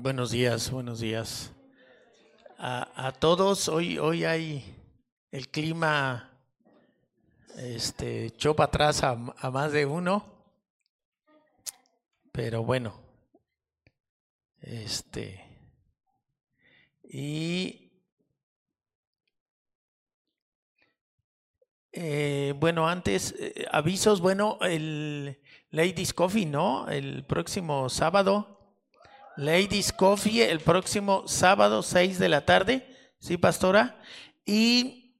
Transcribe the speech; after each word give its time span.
Buenos 0.00 0.30
días, 0.30 0.70
buenos 0.70 1.00
días. 1.00 1.50
A, 2.56 3.12
todos, 3.18 3.68
hoy, 3.68 3.98
hoy 3.98 4.24
hay 4.24 4.64
el 5.32 5.48
clima 5.48 6.38
este, 7.56 8.30
chopa 8.36 8.64
atrás 8.64 9.02
a, 9.02 9.18
a 9.36 9.50
más 9.50 9.72
de 9.72 9.86
uno, 9.86 10.24
pero 12.30 12.62
bueno, 12.62 12.94
este, 14.60 15.44
y 17.02 17.90
eh, 21.90 22.54
bueno, 22.56 22.88
antes, 22.88 23.34
eh, 23.36 23.66
avisos, 23.72 24.20
bueno, 24.20 24.58
el 24.60 25.40
Ladies 25.72 26.14
Coffee, 26.14 26.46
¿no? 26.46 26.88
El 26.88 27.26
próximo 27.26 27.88
sábado 27.88 28.57
Ladies 29.38 29.92
Coffee 29.92 30.50
el 30.50 30.58
próximo 30.58 31.28
sábado, 31.28 31.84
6 31.84 32.18
de 32.18 32.28
la 32.28 32.44
tarde, 32.44 32.84
¿sí, 33.20 33.36
pastora? 33.36 34.02
Y 34.44 35.16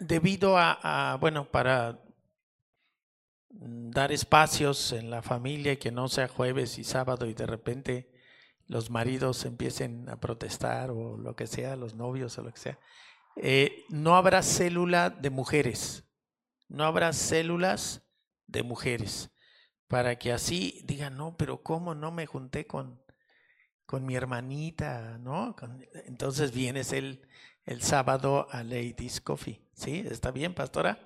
debido 0.00 0.58
a, 0.58 1.16
bueno, 1.20 1.48
para 1.48 2.02
dar 3.48 4.10
espacios 4.10 4.90
en 4.90 5.10
la 5.10 5.22
familia, 5.22 5.78
que 5.78 5.92
no 5.92 6.08
sea 6.08 6.26
jueves 6.26 6.76
y 6.76 6.82
sábado 6.82 7.26
y 7.26 7.34
de 7.34 7.46
repente 7.46 8.10
los 8.66 8.90
maridos 8.90 9.44
empiecen 9.44 10.08
a 10.08 10.18
protestar 10.18 10.90
o 10.90 11.16
lo 11.16 11.36
que 11.36 11.46
sea, 11.46 11.76
los 11.76 11.94
novios 11.94 12.36
o 12.38 12.42
lo 12.42 12.52
que 12.52 12.58
sea, 12.58 12.80
eh, 13.36 13.84
no 13.90 14.16
habrá 14.16 14.42
célula 14.42 15.08
de 15.08 15.30
mujeres, 15.30 16.02
no 16.66 16.82
habrá 16.82 17.12
células 17.12 18.02
de 18.48 18.64
mujeres, 18.64 19.30
para 19.86 20.18
que 20.18 20.32
así 20.32 20.82
digan, 20.84 21.16
no, 21.16 21.36
pero 21.36 21.62
¿cómo 21.62 21.94
no 21.94 22.10
me 22.10 22.26
junté 22.26 22.66
con 22.66 23.01
con 23.92 24.06
mi 24.06 24.14
hermanita, 24.14 25.18
¿no? 25.18 25.54
entonces 26.06 26.50
vienes 26.50 26.94
el, 26.94 27.20
el 27.66 27.82
sábado 27.82 28.46
a 28.50 28.62
Ladies 28.62 29.20
Coffee, 29.20 29.60
¿sí? 29.74 30.02
¿Está 30.10 30.30
bien, 30.30 30.54
pastora? 30.54 30.98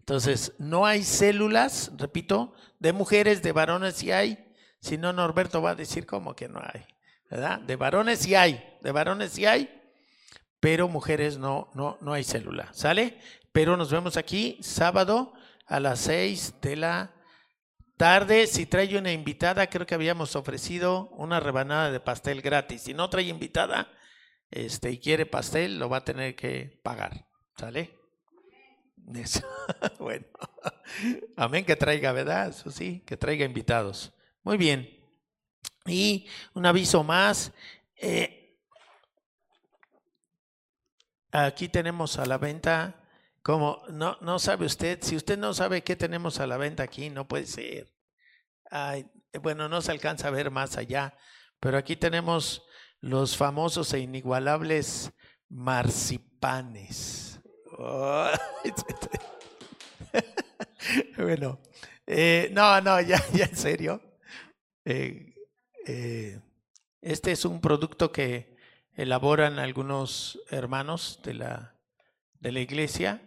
Entonces, 0.00 0.52
no 0.58 0.84
hay 0.84 1.04
células, 1.04 1.92
repito, 1.96 2.52
de 2.80 2.92
mujeres, 2.92 3.42
de 3.42 3.52
varones 3.52 3.94
sí 3.94 4.10
hay. 4.10 4.52
Si 4.80 4.98
no, 4.98 5.12
Norberto 5.12 5.62
va 5.62 5.70
a 5.70 5.74
decir 5.76 6.04
como 6.04 6.34
que 6.34 6.48
no 6.48 6.58
hay, 6.60 6.84
¿verdad? 7.30 7.60
De 7.60 7.76
varones 7.76 8.18
sí 8.18 8.34
hay, 8.34 8.60
de 8.80 8.90
varones 8.90 9.30
sí 9.30 9.46
hay, 9.46 9.80
pero 10.58 10.88
mujeres 10.88 11.38
no, 11.38 11.70
no, 11.74 11.96
no 12.00 12.12
hay 12.12 12.24
célula, 12.24 12.70
¿sale? 12.72 13.20
Pero 13.52 13.76
nos 13.76 13.92
vemos 13.92 14.16
aquí 14.16 14.58
sábado 14.62 15.32
a 15.66 15.78
las 15.78 16.00
seis 16.00 16.54
de 16.60 16.74
la 16.74 17.12
tarde, 17.96 18.46
si 18.46 18.66
trae 18.66 18.96
una 18.98 19.12
invitada, 19.12 19.66
creo 19.68 19.86
que 19.86 19.94
habíamos 19.94 20.36
ofrecido 20.36 21.08
una 21.10 21.40
rebanada 21.40 21.90
de 21.90 22.00
pastel 22.00 22.42
gratis. 22.42 22.82
Si 22.82 22.94
no 22.94 23.08
trae 23.10 23.24
invitada 23.24 23.90
este, 24.50 24.90
y 24.90 24.98
quiere 24.98 25.26
pastel, 25.26 25.78
lo 25.78 25.88
va 25.88 25.98
a 25.98 26.04
tener 26.04 26.34
que 26.34 26.80
pagar. 26.82 27.26
¿Sale? 27.56 28.02
bueno, 29.98 30.26
amén 31.36 31.64
que 31.64 31.76
traiga, 31.76 32.12
¿verdad? 32.12 32.48
Eso 32.48 32.70
sí, 32.70 33.02
que 33.06 33.16
traiga 33.16 33.44
invitados. 33.44 34.12
Muy 34.42 34.56
bien. 34.56 34.88
Y 35.86 36.28
un 36.54 36.66
aviso 36.66 37.02
más. 37.02 37.52
Eh, 37.96 38.58
aquí 41.30 41.68
tenemos 41.68 42.18
a 42.18 42.26
la 42.26 42.38
venta 42.38 43.01
como 43.42 43.82
no, 43.90 44.16
no 44.20 44.38
sabe 44.38 44.66
usted, 44.66 45.00
si 45.02 45.16
usted 45.16 45.36
no 45.36 45.52
sabe 45.52 45.82
qué 45.82 45.96
tenemos 45.96 46.38
a 46.38 46.46
la 46.46 46.56
venta 46.56 46.84
aquí, 46.84 47.10
no 47.10 47.26
puede 47.26 47.46
ser. 47.46 47.92
Ay, 48.70 49.06
bueno, 49.42 49.68
no 49.68 49.82
se 49.82 49.90
alcanza 49.90 50.28
a 50.28 50.30
ver 50.30 50.50
más 50.50 50.76
allá, 50.76 51.16
pero 51.58 51.76
aquí 51.76 51.96
tenemos 51.96 52.62
los 53.00 53.36
famosos 53.36 53.92
e 53.94 53.98
inigualables 53.98 55.10
marcipanes. 55.48 57.40
bueno, 61.16 61.60
eh, 62.06 62.48
no, 62.52 62.80
no, 62.80 63.00
ya, 63.00 63.20
ya 63.32 63.46
en 63.46 63.56
serio. 63.56 64.00
Eh, 64.84 65.34
eh, 65.86 66.40
este 67.00 67.32
es 67.32 67.44
un 67.44 67.60
producto 67.60 68.12
que 68.12 68.56
elaboran 68.94 69.58
algunos 69.58 70.38
hermanos 70.48 71.18
de 71.24 71.34
la, 71.34 71.74
de 72.38 72.52
la 72.52 72.60
iglesia 72.60 73.20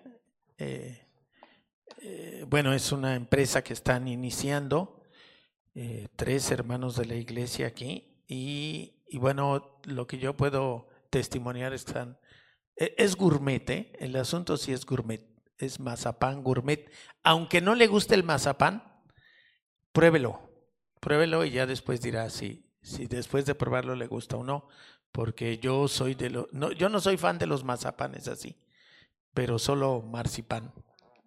eh, 0.57 1.05
eh, 2.01 2.45
bueno, 2.47 2.73
es 2.73 2.91
una 2.91 3.15
empresa 3.15 3.63
que 3.63 3.73
están 3.73 4.07
iniciando, 4.07 5.01
eh, 5.73 6.07
tres 6.15 6.51
hermanos 6.51 6.95
de 6.95 7.05
la 7.05 7.15
iglesia 7.15 7.67
aquí, 7.67 8.23
y, 8.27 8.93
bueno, 9.13 9.79
lo 9.83 10.07
que 10.07 10.17
yo 10.17 10.35
puedo 10.35 10.87
testimoniar 11.09 11.73
es 11.73 11.85
que 11.85 12.15
e, 12.77 12.95
es 12.97 13.15
gourmet, 13.15 13.95
el 13.99 14.15
asunto 14.15 14.57
sí 14.57 14.71
es 14.71 14.85
gourmet, 14.85 15.21
es 15.57 15.79
mazapán 15.79 16.43
gourmet. 16.43 16.91
Aunque 17.23 17.61
no 17.61 17.75
le 17.75 17.87
guste 17.87 18.15
el 18.15 18.23
mazapán, 18.23 18.83
pruébelo, 19.91 20.41
pruébelo 20.99 21.45
y 21.45 21.51
ya 21.51 21.65
después 21.65 22.01
dirá 22.01 22.29
si, 22.29 22.71
si 22.81 23.07
después 23.07 23.45
de 23.45 23.55
probarlo 23.55 23.95
le 23.95 24.07
gusta 24.07 24.37
o 24.37 24.43
no, 24.43 24.67
porque 25.11 25.59
yo 25.59 25.87
soy 25.87 26.15
de 26.15 26.29
los, 26.29 26.51
no, 26.51 26.71
yo 26.71 26.89
no 26.89 26.99
soy 26.99 27.17
fan 27.17 27.37
de 27.37 27.47
los 27.47 27.63
mazapanes 27.63 28.27
así 28.27 28.57
pero 29.35 29.59
solo 29.59 30.01
marzipan. 30.01 30.73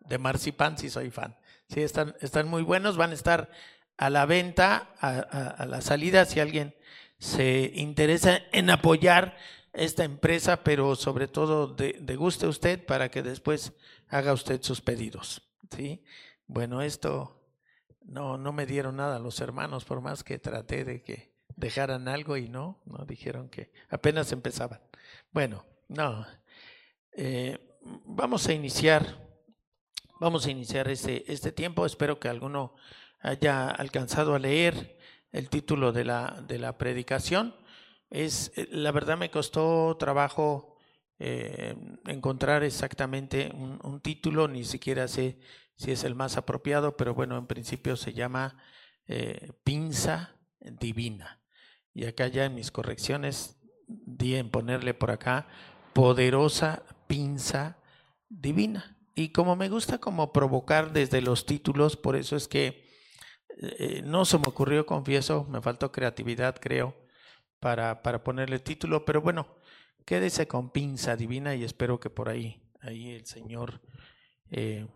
De 0.01 0.19
marzipan 0.19 0.77
sí 0.77 0.91
soy 0.91 1.11
fan. 1.11 1.37
Sí, 1.69 1.83
están, 1.83 2.17
están 2.21 2.49
muy 2.49 2.63
buenos, 2.63 2.97
van 2.97 3.11
a 3.11 3.15
estar 3.15 3.51
a 3.99 4.11
la 4.11 4.27
venta, 4.27 4.95
a, 5.01 5.67
la 5.67 5.81
salida, 5.83 6.25
si 6.25 6.41
alguien 6.41 6.75
se 7.19 7.71
interesa 7.75 8.41
en 8.53 8.71
apoyar 8.71 9.37
esta 9.73 10.05
empresa, 10.05 10.65
pero 10.65 10.97
sobre 10.97 11.29
todo 11.29 11.67
de, 11.75 12.17
guste 12.17 12.47
usted 12.47 12.85
para 12.85 13.11
que 13.11 13.23
después 13.23 13.75
haga 14.09 14.33
usted 14.33 14.63
sus 14.63 14.81
pedidos. 14.81 15.43
¿sí? 15.77 16.03
Bueno, 16.47 16.81
esto 16.81 17.45
no, 18.03 18.39
no 18.39 18.53
me 18.53 18.65
dieron 18.65 18.97
nada 18.97 19.19
los 19.19 19.41
hermanos, 19.41 19.85
por 19.85 20.01
más 20.01 20.25
que 20.25 20.39
traté 20.39 20.85
de 20.85 21.03
que 21.03 21.35
dejaran 21.57 22.09
algo 22.09 22.39
y 22.39 22.49
no, 22.49 22.81
no 22.87 23.05
dijeron 23.05 23.51
que 23.51 23.71
apenas 23.91 24.33
empezaban. 24.33 24.81
Bueno, 25.33 25.67
no. 25.89 26.27
Eh, 27.13 27.68
vamos 27.83 28.47
a 28.49 28.53
iniciar, 28.53 29.05
vamos 30.21 30.47
a 30.47 30.51
iniciar 30.51 30.89
este, 30.89 31.31
este 31.33 31.53
tiempo. 31.53 31.87
Espero 31.87 32.19
que 32.19 32.29
alguno 32.29 32.75
haya 33.21 33.69
alcanzado 33.71 34.35
a 34.35 34.39
leer 34.39 34.99
el 35.33 35.49
título 35.49 35.93
de 35.93 36.05
la, 36.05 36.45
de 36.47 36.59
la 36.59 36.79
predicación. 36.79 37.55
Es, 38.11 38.53
la 38.71 38.93
verdad 38.93 39.19
me 39.19 39.31
costó 39.31 39.97
trabajo 39.99 40.77
eh, 41.19 41.75
encontrar 42.07 42.63
exactamente 42.63 43.51
un, 43.55 44.01
título, 44.01 44.47
ni 44.49 44.65
siquiera 44.65 45.09
sé 45.09 45.41
si 45.77 45.91
es 45.91 46.05
el 46.05 46.15
más 46.15 46.37
apropiado, 46.37 46.97
pero 46.97 47.15
bueno, 47.15 47.37
en 47.37 47.47
principio 47.47 47.97
se 47.97 48.13
llama 48.13 48.57
eh, 49.07 49.53
Pinza 49.65 50.37
Divina. 50.61 51.41
Y 51.93 52.05
acá 52.05 52.29
ya 52.29 52.45
en 52.45 52.55
mis 52.55 52.71
correcciones 52.71 53.61
di 53.87 54.37
en 54.37 54.51
ponerle 54.51 54.95
por 54.95 55.11
acá 55.11 55.49
poderosa 55.93 56.85
pinza 57.09 57.79
divina. 58.29 58.97
Y 59.17 59.31
como 59.31 59.57
me 59.57 59.69
gusta 59.69 59.99
como 59.99 60.33
provocar 60.33 60.93
desde 60.93 61.21
los 61.21 61.45
títulos, 61.45 61.97
por 61.97 62.15
eso 62.15 62.37
es 62.37 62.47
que 62.47 62.87
eh, 63.61 64.03
no 64.05 64.25
se 64.25 64.39
me 64.39 64.45
ocurrió, 64.47 64.87
confieso, 64.87 65.45
me 65.51 65.61
faltó 65.61 65.91
creatividad, 65.91 66.57
creo, 66.61 66.95
para, 67.59 68.03
para 68.05 68.23
ponerle 68.23 68.61
título, 68.61 69.05
pero 69.05 69.21
bueno, 69.21 69.59
quédese 70.05 70.47
con 70.47 70.71
pinza 70.71 71.17
divina 71.17 71.57
y 71.57 71.65
espero 71.65 71.99
que 71.99 72.11
por 72.11 72.29
ahí, 72.29 72.63
ahí 72.81 73.11
el 73.11 73.27
Señor 73.27 73.81
eh, 74.53 74.87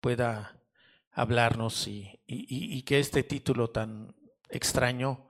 pueda 0.00 0.62
hablarnos 1.10 1.88
y, 1.88 2.20
y 2.28 2.82
que 2.82 3.00
este 3.00 3.24
título 3.24 3.70
tan 3.70 4.14
extraño 4.48 5.26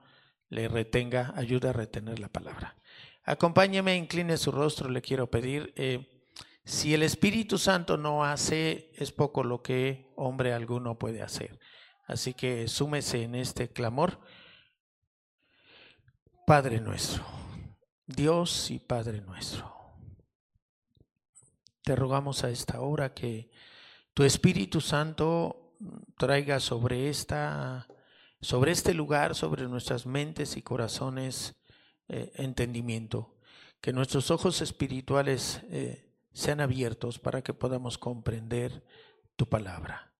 le 0.49 0.67
retenga, 0.67 1.33
ayude 1.35 1.69
a 1.69 1.73
retener 1.73 2.19
la 2.19 2.27
palabra. 2.27 2.75
Acompáñeme, 3.23 3.95
incline 3.95 4.37
su 4.37 4.51
rostro, 4.51 4.89
le 4.89 5.01
quiero 5.01 5.29
pedir. 5.29 5.73
Eh, 5.75 6.27
si 6.63 6.93
el 6.93 7.03
Espíritu 7.03 7.57
Santo 7.57 7.97
no 7.97 8.23
hace, 8.23 8.91
es 8.95 9.11
poco 9.11 9.43
lo 9.43 9.61
que 9.61 10.11
hombre 10.15 10.53
alguno 10.53 10.97
puede 10.97 11.21
hacer. 11.21 11.59
Así 12.07 12.33
que 12.33 12.67
súmese 12.67 13.23
en 13.23 13.35
este 13.35 13.71
clamor. 13.71 14.19
Padre 16.45 16.81
nuestro, 16.81 17.23
Dios 18.05 18.71
y 18.71 18.79
Padre 18.79 19.21
nuestro, 19.21 19.73
te 21.83 21.95
rogamos 21.95 22.43
a 22.43 22.49
esta 22.49 22.81
hora 22.81 23.13
que 23.13 23.51
tu 24.13 24.23
Espíritu 24.23 24.81
Santo 24.81 25.77
traiga 26.17 26.59
sobre 26.59 27.09
esta 27.09 27.87
sobre 28.41 28.71
este 28.71 28.93
lugar, 28.93 29.35
sobre 29.35 29.67
nuestras 29.67 30.05
mentes 30.05 30.57
y 30.57 30.63
corazones 30.63 31.60
eh, 32.13 32.29
entendimiento, 32.35 33.33
que 33.79 33.93
nuestros 33.93 34.31
ojos 34.31 34.61
espirituales 34.61 35.61
eh, 35.69 36.11
sean 36.33 36.59
abiertos 36.59 37.19
para 37.19 37.41
que 37.41 37.53
podamos 37.53 37.97
comprender 37.97 38.83
tu 39.37 39.47
palabra, 39.47 40.11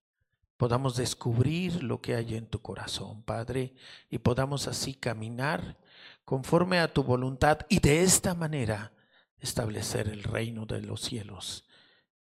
podamos 0.55 0.95
descubrir 0.95 1.83
lo 1.83 1.99
que 1.99 2.15
hay 2.15 2.35
en 2.35 2.47
tu 2.47 2.61
corazón, 2.61 3.23
Padre, 3.23 3.75
y 4.09 4.19
podamos 4.19 4.69
así 4.69 4.93
caminar 4.93 5.77
conforme 6.23 6.79
a 6.79 6.93
tu 6.93 7.03
voluntad 7.03 7.59
y 7.67 7.81
de 7.81 8.03
esta 8.03 8.35
manera 8.35 8.93
establecer 9.39 10.07
el 10.07 10.23
reino 10.23 10.65
de 10.65 10.83
los 10.83 11.01
cielos 11.01 11.67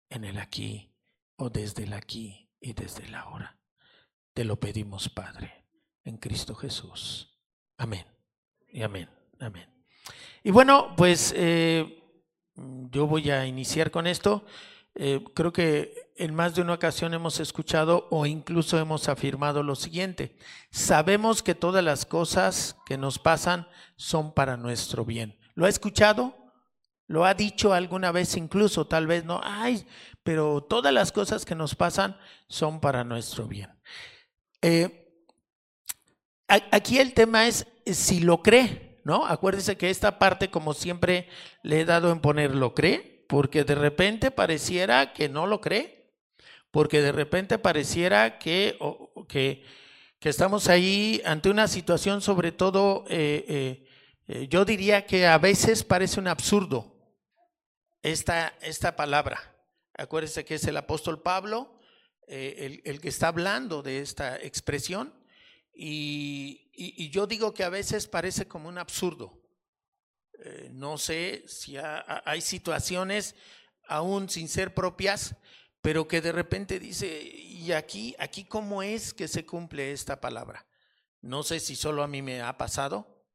en 0.09 0.23
el 0.23 0.39
aquí 0.39 0.95
o 1.35 1.51
desde 1.51 1.83
el 1.83 1.93
aquí 1.93 2.49
y 2.59 2.73
desde 2.73 3.05
el 3.05 3.13
ahora. 3.13 3.59
Te 4.33 4.45
lo 4.45 4.59
pedimos, 4.59 5.09
Padre, 5.09 5.63
en 6.05 6.17
Cristo 6.17 6.55
Jesús. 6.55 7.37
Amén. 7.77 8.07
Y 8.67 8.81
amén. 8.81 9.18
Amén. 9.39 9.67
Y 10.43 10.51
bueno, 10.51 10.93
pues 10.95 11.33
eh, 11.35 12.03
yo 12.91 13.07
voy 13.07 13.29
a 13.29 13.45
iniciar 13.45 13.91
con 13.91 14.07
esto. 14.07 14.45
Eh, 14.95 15.23
creo 15.33 15.53
que 15.53 16.11
en 16.17 16.35
más 16.35 16.55
de 16.55 16.61
una 16.61 16.73
ocasión 16.73 17.13
hemos 17.13 17.39
escuchado 17.39 18.07
o 18.11 18.25
incluso 18.25 18.77
hemos 18.77 19.07
afirmado 19.07 19.63
lo 19.63 19.75
siguiente. 19.75 20.35
Sabemos 20.71 21.41
que 21.41 21.55
todas 21.55 21.83
las 21.83 22.05
cosas 22.05 22.75
que 22.85 22.97
nos 22.97 23.19
pasan 23.19 23.67
son 23.95 24.33
para 24.33 24.57
nuestro 24.57 25.05
bien. 25.05 25.37
¿Lo 25.55 25.65
ha 25.65 25.69
escuchado? 25.69 26.35
¿Lo 27.07 27.25
ha 27.25 27.33
dicho 27.33 27.73
alguna 27.73 28.11
vez 28.11 28.35
incluso? 28.35 28.87
Tal 28.87 29.07
vez 29.07 29.25
no. 29.25 29.39
Ay, 29.43 29.85
pero 30.23 30.61
todas 30.61 30.93
las 30.93 31.11
cosas 31.11 31.45
que 31.45 31.55
nos 31.55 31.75
pasan 31.75 32.17
son 32.47 32.79
para 32.79 33.03
nuestro 33.03 33.47
bien. 33.47 33.69
Eh, 34.61 35.23
aquí 36.47 36.99
el 36.99 37.13
tema 37.13 37.47
es 37.47 37.65
si 37.85 38.19
lo 38.19 38.43
cree, 38.43 38.88
¿no? 39.09 39.25
Acuérdese 39.25 39.75
que 39.75 39.89
esta 39.89 40.19
parte, 40.19 40.51
como 40.51 40.73
siempre 40.73 41.27
le 41.63 41.81
he 41.81 41.85
dado 41.85 42.11
en 42.11 42.21
poner, 42.21 42.55
¿lo 42.55 42.75
cree? 42.75 43.25
Porque 43.27 43.63
de 43.63 43.75
repente 43.75 44.29
pareciera 44.29 45.13
que 45.13 45.27
no 45.27 45.47
lo 45.47 45.59
cree, 45.59 46.13
porque 46.71 47.01
de 47.01 47.11
repente 47.11 47.57
pareciera 47.57 48.37
que, 48.37 48.77
que, 49.27 49.65
estamos 50.21 50.69
ahí 50.69 51.21
ante 51.25 51.49
una 51.49 51.67
situación, 51.67 52.21
sobre 52.21 52.51
todo, 52.51 53.03
eh, 53.09 53.83
eh, 54.27 54.47
yo 54.47 54.63
diría 54.63 55.07
que 55.07 55.25
a 55.25 55.39
veces 55.39 55.83
parece 55.83 56.19
un 56.19 56.27
absurdo 56.27 56.95
esta, 58.03 58.53
esta 58.61 58.95
palabra. 58.95 59.55
Acuérdese 59.97 60.45
que 60.45 60.55
es 60.55 60.63
el 60.65 60.77
apóstol 60.77 61.21
Pablo 61.21 61.79
eh, 62.31 62.79
el, 62.85 63.01
que 63.01 63.09
está 63.09 63.29
hablando 63.29 63.81
de 63.81 64.01
esta 64.01 64.37
expresión 64.37 65.11
y, 65.73 66.68
yo 67.09 67.27
digo 67.27 67.53
que 67.53 67.63
a 67.63 67.69
veces 67.69 68.07
parece 68.07 68.47
como 68.47 68.69
un 68.69 68.77
absurdo. 68.77 69.41
Eh, 70.43 70.69
no 70.71 70.97
sé 70.97 71.43
si 71.47 71.75
hay 71.77 72.41
situaciones 72.41 73.35
aún 73.87 74.29
sin 74.29 74.47
ser 74.47 74.73
propias, 74.73 75.35
pero 75.81 76.07
que 76.07 76.21
de 76.21 76.31
repente 76.31 76.79
dice, 76.79 77.21
¿y 77.21 77.71
aquí, 77.71 78.15
aquí 78.19 78.45
cómo 78.45 78.83
es 78.83 79.13
que 79.13 79.27
se 79.27 79.45
cumple 79.45 79.91
esta 79.91 80.21
palabra? 80.21 80.65
No 81.21 81.43
sé 81.43 81.59
si 81.59 81.75
solo 81.75 82.03
a 82.03 82.07
mí 82.07 82.21
me 82.21 82.41
ha 82.41 82.57
pasado, 82.57 83.25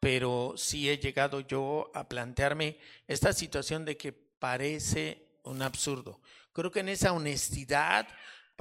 pero 0.00 0.54
sí 0.56 0.90
he 0.90 0.98
llegado 0.98 1.40
yo 1.40 1.90
a 1.94 2.08
plantearme 2.08 2.78
esta 3.06 3.32
situación 3.32 3.84
de 3.84 3.96
que 3.96 4.12
parece 4.12 5.38
un 5.44 5.62
absurdo. 5.62 6.20
Creo 6.52 6.72
que 6.72 6.80
en 6.80 6.88
esa 6.88 7.12
honestidad 7.12 8.08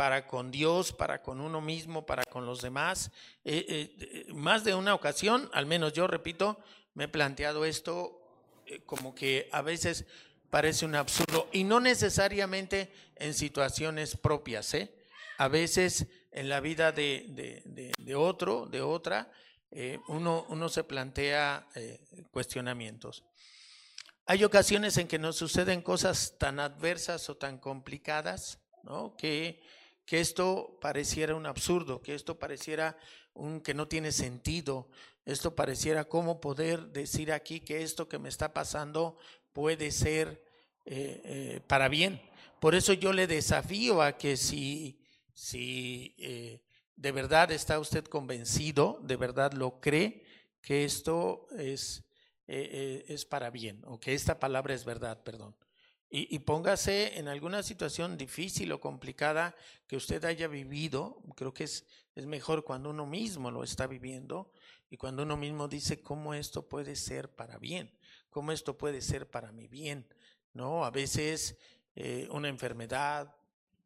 para 0.01 0.25
con 0.25 0.49
Dios, 0.49 0.93
para 0.93 1.21
con 1.21 1.39
uno 1.39 1.61
mismo, 1.61 2.07
para 2.07 2.23
con 2.23 2.43
los 2.43 2.63
demás, 2.63 3.11
eh, 3.45 3.93
eh, 3.99 4.25
más 4.33 4.63
de 4.63 4.73
una 4.73 4.95
ocasión, 4.95 5.47
al 5.53 5.67
menos 5.67 5.93
yo 5.93 6.07
repito, 6.07 6.57
me 6.95 7.03
he 7.03 7.07
planteado 7.07 7.65
esto 7.65 8.19
eh, 8.65 8.81
como 8.83 9.13
que 9.13 9.47
a 9.51 9.61
veces 9.61 10.07
parece 10.49 10.85
un 10.85 10.95
absurdo 10.95 11.47
y 11.51 11.65
no 11.65 11.79
necesariamente 11.79 12.91
en 13.15 13.35
situaciones 13.35 14.17
propias, 14.17 14.73
¿eh? 14.73 14.91
a 15.37 15.47
veces 15.47 16.07
en 16.31 16.49
la 16.49 16.61
vida 16.61 16.91
de, 16.91 17.61
de, 17.95 18.15
otro, 18.15 18.65
de 18.65 18.81
otra, 18.81 19.31
uno, 20.07 20.47
uno, 20.49 20.67
se 20.67 20.83
plantea 20.83 21.67
cuestionamientos. 22.31 23.23
Hay 24.25 24.43
ocasiones 24.43 24.97
en 24.97 25.07
que 25.07 25.19
nos 25.19 25.35
suceden 25.35 25.83
cosas 25.83 26.39
tan 26.39 26.59
adversas 26.59 27.29
o 27.29 27.37
tan 27.37 27.59
complicadas, 27.59 28.57
¿no? 28.81 29.15
Que, 29.15 29.61
que 30.05 30.19
esto 30.19 30.77
pareciera 30.81 31.35
un 31.35 31.45
absurdo, 31.45 32.01
que 32.01 32.15
esto 32.15 32.37
pareciera 32.37 32.97
un 33.33 33.61
que 33.61 33.73
no 33.73 33.87
tiene 33.87 34.11
sentido, 34.11 34.89
esto 35.25 35.55
pareciera 35.55 36.05
cómo 36.05 36.41
poder 36.41 36.87
decir 36.87 37.31
aquí 37.31 37.59
que 37.59 37.83
esto 37.83 38.07
que 38.09 38.19
me 38.19 38.29
está 38.29 38.53
pasando 38.53 39.17
puede 39.53 39.91
ser 39.91 40.43
eh, 40.85 41.21
eh, 41.23 41.61
para 41.67 41.87
bien. 41.89 42.21
Por 42.59 42.75
eso 42.75 42.93
yo 42.93 43.13
le 43.13 43.27
desafío 43.27 44.01
a 44.01 44.17
que 44.17 44.37
si, 44.37 44.99
si 45.33 46.15
eh, 46.17 46.61
de 46.95 47.11
verdad 47.11 47.51
está 47.51 47.79
usted 47.79 48.05
convencido, 48.05 48.99
de 49.03 49.15
verdad 49.15 49.53
lo 49.53 49.79
cree, 49.79 50.23
que 50.61 50.85
esto 50.85 51.47
es 51.57 52.03
es 52.47 53.23
para 53.23 53.49
bien, 53.49 53.81
o 53.85 53.97
que 53.97 54.13
esta 54.13 54.37
palabra 54.37 54.73
es 54.73 54.83
verdad, 54.83 55.23
perdón. 55.23 55.55
Y, 56.13 56.39
póngase 56.39 57.17
en 57.17 57.29
alguna 57.29 57.63
situación 57.63 58.17
difícil 58.17 58.69
o 58.73 58.81
complicada 58.81 59.55
que 59.87 59.95
usted 59.95 60.25
haya 60.25 60.49
vivido. 60.49 61.23
Creo 61.37 61.53
que 61.53 61.63
es, 61.63 61.85
es 62.15 62.25
mejor 62.25 62.65
cuando 62.65 62.89
uno 62.89 63.05
mismo 63.05 63.49
lo 63.49 63.63
está 63.63 63.87
viviendo 63.87 64.51
y 64.89 64.97
cuando 64.97 65.23
uno 65.23 65.37
mismo 65.37 65.69
dice 65.69 66.01
cómo 66.01 66.33
esto 66.33 66.67
puede 66.67 66.97
ser 66.97 67.33
para 67.33 67.57
bien, 67.57 67.97
cómo 68.29 68.51
esto 68.51 68.77
puede 68.77 68.99
ser 68.99 69.29
para 69.29 69.53
mi 69.53 69.69
bien. 69.69 70.05
¿no? 70.53 70.83
A 70.83 70.91
veces 70.91 71.57
eh, 71.95 72.27
una 72.29 72.49
enfermedad, 72.49 73.33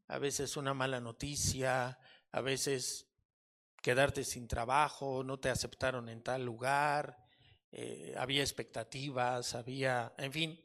a 0.07 0.17
veces 0.17 0.57
una 0.57 0.73
mala 0.73 0.99
noticia, 0.99 1.99
a 2.31 2.41
veces 2.41 3.07
quedarte 3.83 4.23
sin 4.23 4.47
trabajo, 4.47 5.23
no 5.23 5.39
te 5.39 5.49
aceptaron 5.49 6.09
en 6.09 6.23
tal 6.23 6.43
lugar, 6.43 7.23
eh, 7.71 8.15
había 8.17 8.41
expectativas, 8.41 9.53
había, 9.53 10.11
en 10.17 10.31
fin, 10.31 10.64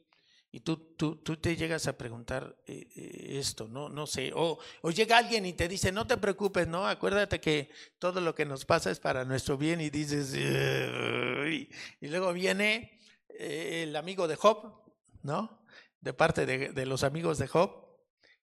y 0.53 0.59
tú, 0.59 0.95
tú, 0.97 1.15
tú 1.15 1.37
te 1.37 1.55
llegas 1.55 1.87
a 1.87 1.97
preguntar 1.97 2.57
eh, 2.67 2.85
eh, 2.95 3.39
esto, 3.39 3.69
¿no? 3.69 3.87
No 3.87 4.05
sé, 4.05 4.33
o, 4.35 4.59
llega 4.93 5.17
alguien 5.17 5.45
y 5.45 5.53
te 5.53 5.69
dice, 5.69 5.93
no 5.93 6.05
te 6.05 6.17
preocupes, 6.17 6.67
¿no? 6.67 6.85
Acuérdate 6.85 7.39
que 7.39 7.69
todo 7.99 8.19
lo 8.19 8.35
que 8.35 8.45
nos 8.45 8.65
pasa 8.65 8.91
es 8.91 8.99
para 8.99 9.23
nuestro 9.23 9.57
bien 9.57 9.79
y 9.79 9.89
dices, 9.89 10.33
y, 10.35 11.69
luego 12.07 12.33
viene 12.33 12.99
el 13.29 13.95
amigo 13.95 14.27
de 14.27 14.35
Job, 14.35 14.83
¿no? 15.23 15.65
De 16.01 16.13
parte 16.13 16.45
de, 16.45 16.69
de 16.69 16.85
los 16.85 17.03
amigos 17.03 17.37
de 17.37 17.47
Job. 17.47 17.89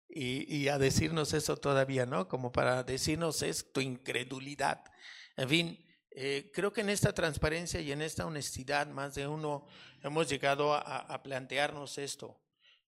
Y, 0.09 0.57
y, 0.57 0.69
a 0.69 0.79
decirnos 0.79 1.35
eso 1.35 1.59
todavía, 1.59 2.07
¿no? 2.07 2.29
Como 2.29 2.51
para 2.51 2.83
decirnos 2.83 3.43
es 3.43 3.71
tu 3.71 3.83
incredulidad. 3.83 4.83
En 5.37 5.49
fin, 5.51 5.88
eh, 6.21 6.51
creo 6.53 6.73
que 6.73 6.81
en 6.81 6.89
esta 6.89 7.13
transparencia 7.13 7.81
y 7.81 7.93
en 7.93 8.03
esta 8.03 8.27
honestidad 8.27 8.89
más 8.89 9.15
de 9.15 9.29
uno 9.29 9.67
hemos 10.03 10.29
llegado 10.29 10.75
a, 10.75 11.23
plantearnos 11.23 11.97
esto. 11.97 12.41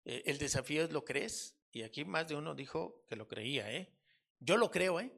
Eh, 0.04 0.22
el 0.28 0.38
desafío 0.38 0.84
es, 0.84 0.92
¿lo 0.92 1.04
crees? 1.04 1.56
Y 1.72 1.82
aquí 1.82 2.06
más 2.06 2.28
de 2.28 2.36
uno 2.36 2.54
dijo 2.54 3.04
que 3.08 3.16
lo 3.16 3.28
creía, 3.28 3.72
¿eh? 3.74 3.92
Yo 4.40 4.58
lo 4.58 4.70
creo, 4.70 5.00
¿eh? 5.00 5.12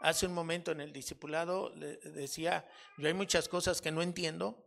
Hace 0.00 0.26
un 0.26 0.34
momento 0.34 0.72
en 0.72 0.82
el 0.82 0.92
discipulado 0.92 1.70
decía, 1.70 2.68
yo 2.98 3.08
hay 3.08 3.14
muchas 3.14 3.48
cosas 3.48 3.80
que 3.80 3.92
no 3.92 4.02
entiendo, 4.02 4.66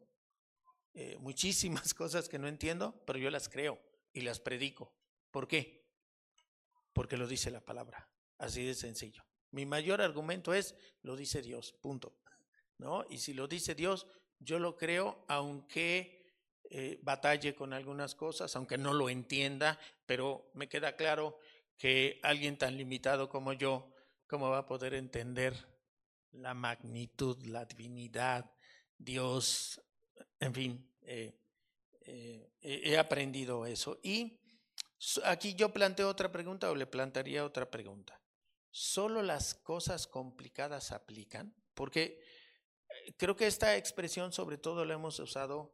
muchísimas 1.20 1.94
cosas 1.94 2.28
que 2.30 2.40
no 2.40 2.48
entiendo, 2.48 3.00
pero 3.06 3.20
yo 3.20 3.30
las 3.30 3.48
creo 3.48 3.80
y 4.12 4.22
las 4.22 4.40
predico. 4.40 4.92
¿Por 5.30 5.48
qué? 5.48 5.86
Porque 6.94 7.16
lo 7.16 7.28
dice 7.28 7.52
la 7.52 7.64
palabra, 7.64 8.10
así 8.40 8.66
de 8.66 8.74
sencillo. 8.74 9.24
Mi 9.52 9.68
mayor 9.68 10.02
argumento 10.02 10.52
es, 10.52 10.74
lo 11.04 11.16
dice 11.16 11.44
Dios, 11.44 11.74
punto. 11.74 12.18
¿No? 12.82 13.06
Y 13.10 13.20
si 13.20 13.34
lo 13.34 13.48
dice 13.48 13.76
Dios, 13.76 14.08
yo 14.40 14.60
lo 14.60 14.76
creo, 14.76 15.24
aunque 15.28 16.26
eh, 16.70 17.00
batalle 17.04 17.54
con 17.54 17.74
algunas 17.74 18.16
cosas, 18.16 18.56
aunque 18.56 18.78
no 18.78 18.94
lo 18.94 19.08
entienda, 19.08 19.80
pero 20.06 20.50
me 20.56 20.68
queda 20.68 20.96
claro 20.96 21.38
que 21.78 22.20
alguien 22.24 22.58
tan 22.58 22.76
limitado 22.76 23.30
como 23.30 23.54
yo, 23.54 23.94
¿cómo 24.28 24.50
va 24.50 24.60
a 24.60 24.66
poder 24.66 24.96
entender 24.96 25.56
la 26.32 26.54
magnitud, 26.54 27.38
la 27.46 27.66
divinidad, 27.66 28.52
Dios, 28.98 29.82
en 30.40 30.54
fin, 30.54 30.92
eh, 31.02 31.38
eh, 32.02 32.52
he 32.62 32.98
aprendido 32.98 33.66
eso. 33.66 34.00
Y 34.02 34.40
aquí 35.26 35.54
yo 35.54 35.74
planteo 35.74 36.10
otra 36.10 36.32
pregunta 36.32 36.72
o 36.72 36.76
le 36.76 36.88
plantearía 36.88 37.46
otra 37.46 37.70
pregunta. 37.70 38.20
¿Solo 38.70 39.22
las 39.22 39.54
cosas 39.54 40.08
complicadas 40.08 40.92
aplican? 40.92 41.54
Porque 41.74 42.22
creo 43.18 43.36
que 43.36 43.48
esta 43.48 43.76
expresión 43.76 44.32
sobre 44.32 44.58
todo 44.58 44.86
la 44.86 44.96
hemos 44.96 45.20
usado 45.20 45.74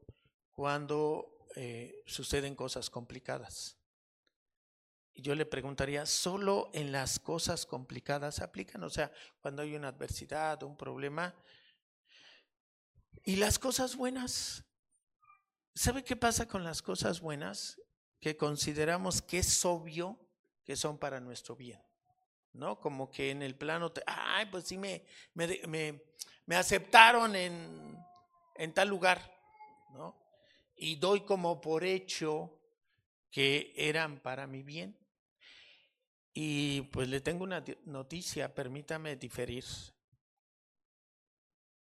cuando 0.52 1.46
eh, 1.56 2.04
suceden 2.06 2.56
cosas 2.56 2.90
complicadas. 2.90 3.78
Y 5.14 5.24
yo 5.24 5.34
le 5.34 5.46
preguntaría, 5.46 6.06
¿solo 6.06 6.70
en 6.74 6.92
las 6.92 7.20
cosas 7.20 7.66
complicadas 7.66 8.40
aplican? 8.40 8.84
O 8.84 8.90
sea, 8.90 9.12
cuando 9.42 9.64
hay 9.64 9.76
una 9.76 9.88
adversidad, 9.88 10.62
un 10.62 10.78
problema. 10.78 11.34
¿Y 13.24 13.38
las 13.38 13.58
cosas 13.58 13.96
buenas? 13.96 14.64
¿Sabe 15.74 16.04
qué 16.04 16.16
pasa 16.16 16.48
con 16.48 16.64
las 16.64 16.82
cosas 16.82 17.22
buenas? 17.22 17.82
Que 18.20 18.38
consideramos 18.38 19.22
que 19.22 19.40
es 19.40 19.66
obvio 19.66 20.20
que 20.64 20.76
son 20.76 21.00
para 21.00 21.20
nuestro 21.20 21.56
bien. 21.56 21.87
¿No? 22.58 22.80
Como 22.80 23.10
que 23.10 23.30
en 23.30 23.44
el 23.44 23.56
plano, 23.56 23.94
ay, 24.06 24.48
pues 24.48 24.66
sí 24.66 24.78
me, 24.78 25.04
me, 25.36 25.62
me 25.68 26.02
me 26.48 26.56
aceptaron 26.56 27.36
en, 27.36 28.74
tal 28.74 28.88
lugar. 28.88 29.22
¿no? 29.94 30.18
Y 30.76 30.96
doy 30.96 31.22
como 31.22 31.62
por 31.62 31.84
hecho 31.84 32.60
que 33.30 33.74
eran 33.76 34.20
para 34.22 34.48
mi 34.48 34.64
bien. 34.64 34.98
Y 36.34 36.82
pues 36.94 37.10
le 37.10 37.20
tengo 37.20 37.44
una 37.44 37.64
noticia, 37.86 38.54
permítame 38.56 39.18
diferir. 39.18 39.66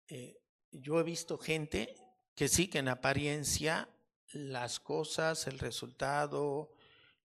Eh, 0.08 0.42
yo 0.72 0.98
he 0.98 1.02
visto 1.02 1.38
gente 1.38 1.94
que 2.34 2.48
sí, 2.48 2.68
que 2.68 2.78
en 2.78 2.88
apariencia 2.88 3.88
las 4.32 4.80
cosas, 4.80 5.46
el 5.46 5.58
resultado, 5.58 6.72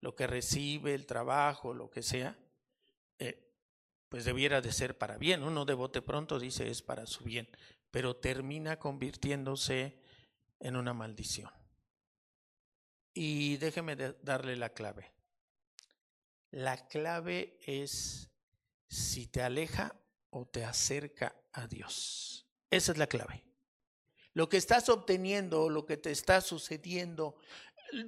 lo 0.01 0.13
que 0.13 0.27
recibe, 0.27 0.93
el 0.93 1.05
trabajo, 1.05 1.73
lo 1.73 1.89
que 1.89 2.03
sea, 2.03 2.37
pues 4.09 4.25
debiera 4.25 4.61
de 4.61 4.71
ser 4.71 4.97
para 4.97 5.17
bien. 5.17 5.43
Uno 5.43 5.65
de 5.65 5.73
bote 5.73 6.01
pronto 6.01 6.39
dice 6.39 6.69
es 6.69 6.81
para 6.81 7.05
su 7.05 7.23
bien, 7.23 7.49
pero 7.91 8.15
termina 8.15 8.77
convirtiéndose 8.77 10.01
en 10.59 10.75
una 10.75 10.93
maldición. 10.93 11.51
Y 13.13 13.57
déjeme 13.57 13.95
darle 13.95 14.55
la 14.55 14.69
clave. 14.69 15.11
La 16.51 16.87
clave 16.87 17.57
es 17.65 18.29
si 18.87 19.27
te 19.27 19.41
aleja 19.41 19.95
o 20.29 20.45
te 20.45 20.65
acerca 20.65 21.35
a 21.53 21.67
Dios. 21.67 22.47
Esa 22.69 22.91
es 22.91 22.97
la 22.97 23.07
clave. 23.07 23.43
Lo 24.33 24.49
que 24.49 24.57
estás 24.57 24.89
obteniendo, 24.89 25.69
lo 25.69 25.85
que 25.85 25.97
te 25.97 26.11
está 26.11 26.41
sucediendo. 26.41 27.37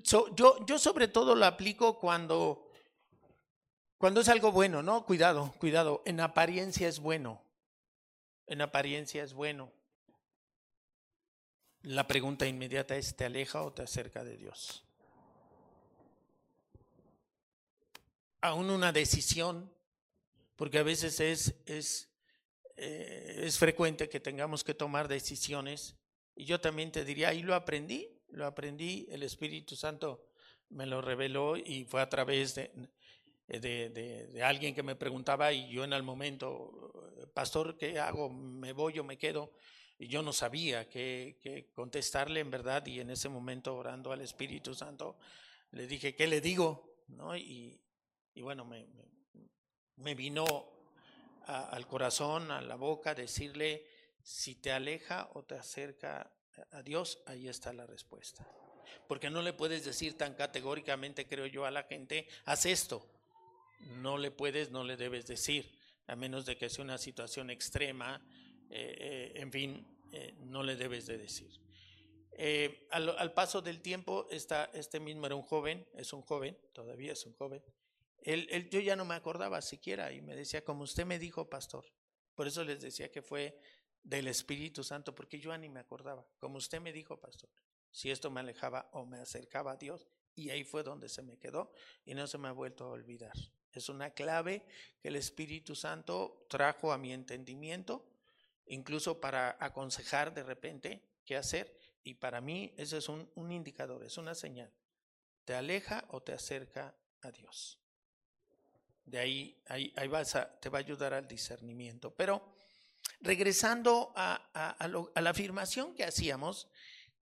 yo, 0.04 0.36
yo 0.66 0.78
sobre 0.78 1.08
todo 1.08 1.36
lo 1.36 1.46
aplico 1.46 1.98
cuando, 1.98 2.67
cuando 3.98 4.22
es 4.22 4.30
algo 4.30 4.52
bueno, 4.52 4.84
¿no? 4.84 5.06
Cuidado, 5.06 5.54
cuidado. 5.60 6.04
En 6.06 6.20
apariencia 6.20 6.88
es 6.88 7.00
bueno. 7.00 7.42
En 8.46 8.62
apariencia 8.62 9.24
es 9.24 9.34
bueno. 9.34 9.72
La 11.84 12.08
pregunta 12.08 12.46
inmediata 12.46 12.96
es, 12.96 13.16
¿te 13.16 13.26
aleja 13.26 13.62
o 13.62 13.72
te 13.72 13.84
acerca 13.84 14.24
de 14.24 14.38
Dios? 14.38 14.88
aún 18.42 18.70
una 18.70 18.92
decisión, 18.92 19.72
porque 20.56 20.80
a 20.80 20.84
veces 20.84 21.20
es, 21.20 21.56
es, 21.66 22.10
eh, 22.76 23.42
es 23.44 23.58
frecuente 23.58 24.10
que 24.10 24.20
tengamos 24.20 24.64
que 24.64 24.74
tomar 24.74 25.08
decisiones. 25.08 25.96
Y 26.36 26.46
yo 26.46 26.60
también 26.60 26.92
te 26.92 27.06
diría, 27.06 27.30
ahí 27.30 27.44
lo 27.44 27.56
aprendí, 27.56 28.10
lo 28.30 28.46
aprendí, 28.46 29.08
el 29.10 29.24
Espíritu 29.24 29.76
Santo 29.76 30.26
me 30.70 30.86
lo 30.86 31.02
reveló 31.02 31.56
y 31.58 31.86
fue 31.86 32.02
a 32.02 32.10
través 32.10 32.56
de, 32.56 32.72
de, 33.48 33.90
de, 33.90 34.44
alguien 34.44 34.76
que 34.76 34.84
me 34.84 34.96
preguntaba 34.96 35.54
y 35.54 35.70
yo 35.70 35.84
en 35.84 35.94
el 35.94 36.04
momento, 36.04 36.92
pastor, 37.34 37.78
¿qué 37.78 38.00
hago? 38.00 38.30
¿Me 38.30 38.74
voy 38.74 39.00
o 39.00 39.04
me 39.04 39.18
quedo? 39.18 39.54
Y 39.98 40.08
yo 40.08 40.22
no 40.22 40.34
sabía 40.34 40.88
qué, 40.90 41.40
qué 41.42 41.72
contestarle 41.74 42.42
en 42.42 42.52
verdad 42.52 42.86
y 42.86 43.00
en 43.00 43.10
ese 43.10 43.30
momento 43.30 43.76
orando 43.76 44.12
al 44.12 44.22
Espíritu 44.22 44.76
Santo 44.76 45.18
le 45.72 45.88
dije, 45.88 46.16
¿qué 46.16 46.28
le 46.28 46.42
digo? 46.42 47.04
¿No? 47.08 47.36
Y, 47.36 47.82
y 48.34 48.42
bueno, 48.42 48.66
me, 48.66 48.86
me, 49.96 50.16
vino 50.16 50.46
al 51.46 51.88
corazón, 51.88 52.52
a 52.52 52.62
la 52.62 52.76
boca, 52.76 53.16
decirle, 53.16 53.86
si 54.22 54.56
te 54.56 54.72
aleja 54.72 55.30
o 55.34 55.44
te 55.44 55.56
acerca 55.56 56.32
a 56.72 56.84
Dios, 56.84 57.24
ahí 57.26 57.48
está 57.48 57.74
la 57.74 57.86
respuesta. 57.86 58.46
Porque 59.08 59.30
no 59.30 59.42
le 59.42 59.54
puedes 59.54 59.86
decir 59.86 60.18
tan 60.18 60.34
categóricamente, 60.36 61.28
creo 61.28 61.46
yo, 61.46 61.66
a 61.66 61.72
la 61.72 61.84
gente, 61.84 62.28
haz 62.46 62.66
esto. 62.66 63.17
No 63.80 64.18
le 64.18 64.32
puedes, 64.32 64.72
no 64.72 64.84
le 64.84 64.98
debes 64.98 65.26
decir, 65.26 65.72
a 66.08 66.16
menos 66.16 66.46
de 66.46 66.58
que 66.58 66.70
sea 66.70 66.84
una 66.84 66.98
situación 66.98 67.50
extrema, 67.50 68.22
eh, 68.70 68.96
eh, 69.00 69.32
en 69.36 69.52
fin, 69.52 69.88
eh, 70.12 70.36
no 70.40 70.64
le 70.64 70.76
debes 70.76 71.06
de 71.06 71.18
decir. 71.18 71.52
Al, 72.92 73.34
paso 73.34 73.62
del 73.62 73.82
tiempo, 73.82 74.28
esta, 74.30 74.66
este 74.74 75.00
mismo 75.00 75.26
era 75.26 75.36
un 75.36 75.42
joven, 75.42 75.88
es 75.96 76.14
un 76.14 76.22
joven, 76.22 76.58
todavía 76.74 77.14
es 77.14 77.26
un 77.26 77.34
joven, 77.34 77.64
él, 78.20 78.70
yo 78.70 78.80
ya 78.80 78.96
no 78.96 79.06
me 79.06 79.16
acordaba 79.16 79.62
siquiera 79.62 80.12
y 80.12 80.22
me 80.22 80.36
decía, 80.36 80.64
como 80.64 80.84
usted 80.84 81.06
me 81.06 81.18
dijo, 81.18 81.50
pastor. 81.50 81.86
Por 82.36 82.46
eso 82.46 82.64
les 82.64 82.82
decía 82.82 83.12
que 83.12 83.22
fue 83.22 83.60
del 84.04 84.28
Espíritu 84.28 84.84
Santo, 84.84 85.16
porque 85.16 85.40
yo 85.40 85.58
ni 85.58 85.70
me 85.70 85.80
acordaba. 85.80 86.28
Como 86.38 86.58
usted 86.58 86.80
me 86.80 86.92
dijo, 86.94 87.20
pastor, 87.20 87.50
si 87.90 88.12
esto 88.12 88.30
me 88.30 88.42
alejaba 88.42 88.90
o 88.94 89.06
me 89.06 89.20
acercaba 89.20 89.72
a 89.72 89.78
Dios, 89.78 90.08
y 90.36 90.52
ahí 90.52 90.64
fue 90.64 90.84
donde 90.84 91.10
se 91.10 91.24
me 91.24 91.38
quedó 91.38 91.72
y 92.06 92.14
no 92.14 92.28
se 92.28 92.38
me 92.38 92.48
ha 92.48 92.52
vuelto 92.52 92.86
a 92.86 92.90
olvidar. 92.90 93.34
Es 93.78 93.90
una 93.90 94.12
clave 94.12 94.64
que 95.02 95.08
el 95.08 95.16
Espíritu 95.16 95.76
Santo 95.76 96.46
trajo 96.50 96.92
a 96.92 96.98
mi 96.98 97.14
entendimiento, 97.14 98.06
incluso 98.66 99.20
para 99.20 99.58
aconsejar 99.60 100.34
de 100.34 100.44
repente 100.44 101.02
qué 101.26 101.36
hacer. 101.36 101.78
Y 102.04 102.16
para 102.16 102.42
mí 102.42 102.74
ese 102.78 102.98
es 102.98 103.10
un, 103.10 103.30
indicador, 103.52 104.04
es 104.04 104.18
una 104.18 104.36
señal. 104.36 104.72
¿Te 105.46 105.54
aleja 105.54 106.06
o 106.10 106.22
te 106.22 106.34
acerca 106.34 106.96
a 107.22 107.32
Dios? 107.32 107.80
De 109.06 109.20
ahí, 109.20 109.62
ahí, 109.68 109.94
ahí 109.96 110.08
vas 110.08 110.36
a, 110.36 110.60
te 110.60 110.70
va 110.70 110.80
a 110.80 110.82
ayudar 110.82 111.14
al 111.14 111.28
discernimiento. 111.28 112.14
Pero 112.14 112.54
regresando 113.22 114.12
a, 114.16 114.36
a, 114.54 115.22
la 115.22 115.30
afirmación 115.30 115.96
que 115.96 116.04
hacíamos, 116.04 116.68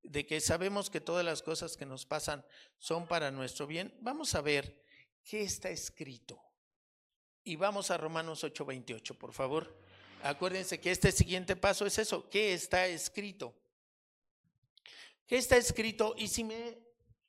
de 0.03 0.25
que 0.25 0.39
sabemos 0.39 0.89
que 0.89 1.01
todas 1.01 1.25
las 1.25 1.41
cosas 1.41 1.75
que 1.77 1.85
nos 1.85 2.05
pasan 2.05 2.45
son 2.77 3.07
para 3.07 3.31
nuestro 3.31 3.65
bien, 3.67 3.93
vamos 4.01 4.35
a 4.35 4.41
ver 4.41 4.83
qué 5.23 5.41
está 5.41 5.69
escrito. 5.69 6.44
Y 7.47 7.57
vamos 7.57 7.91
a 7.91 7.97
Romanos 7.97 8.43
8:28, 8.43 9.15
por 9.15 9.31
favor. 9.31 9.71
Acuérdense 10.23 10.79
que 10.81 10.89
este 10.89 11.11
siguiente 11.11 11.55
paso 11.55 11.85
es 11.85 11.99
eso, 11.99 12.27
¿qué 12.27 12.53
está 12.53 12.87
escrito? 12.87 13.53
¿Qué 15.27 15.37
está 15.37 15.55
escrito? 15.55 16.15
Y 16.17 16.27
si 16.27 16.43
me, 16.43 16.79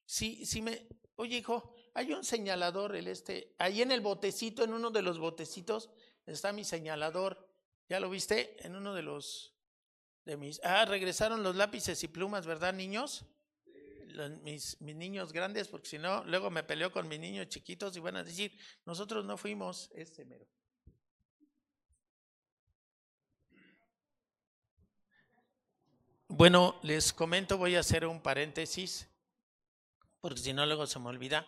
si, 0.07 0.47
si 0.47 0.63
me, 0.63 0.87
oye 1.17 1.37
hijo, 1.37 1.75
hay 1.93 2.15
un 2.15 2.25
señalador, 2.25 2.97
el 2.97 3.09
este, 3.09 3.55
ahí 3.59 3.83
en 3.83 3.93
el 3.93 4.01
botecito, 4.01 4.65
en 4.65 4.73
uno 4.73 4.91
de 4.91 5.03
los 5.03 5.19
botecitos, 5.19 5.91
está 6.25 6.51
mi 6.53 6.65
señalador. 6.65 7.47
¿Ya 7.91 8.01
lo 8.01 8.09
viste? 8.09 8.57
En 8.67 8.75
uno 8.75 8.95
de 8.95 9.03
los 9.03 9.55
de 10.25 10.39
mis. 10.39 10.61
Ah, 10.65 10.87
regresaron 10.87 11.43
los 11.43 11.57
lápices 11.57 12.03
y 12.03 12.09
plumas, 12.09 12.47
¿verdad, 12.47 12.73
niños? 12.73 13.27
Mis, 14.43 14.81
mis 14.81 14.97
niños 14.97 15.33
grandes, 15.33 15.69
porque 15.69 15.89
si 15.89 15.99
no, 15.99 16.25
luego 16.25 16.51
me 16.51 16.63
peleo 16.63 16.91
con 16.93 17.09
mis 17.09 17.21
niños 17.21 17.49
chiquitos 17.49 17.97
y 17.97 18.01
van 18.01 18.17
a 18.17 18.25
decir, 18.25 18.59
nosotros 18.85 19.25
no 19.25 19.37
fuimos 19.37 19.91
este 19.95 20.25
mero. 20.25 20.47
Bueno, 26.29 26.79
les 26.83 27.13
comento, 27.13 27.57
voy 27.57 27.77
a 27.77 27.81
hacer 27.81 28.05
un 28.05 28.21
paréntesis, 28.21 29.09
porque 30.21 30.41
si 30.41 30.53
no, 30.53 30.67
luego 30.67 30.87
se 30.87 30.99
me 30.99 31.09
olvida. 31.09 31.47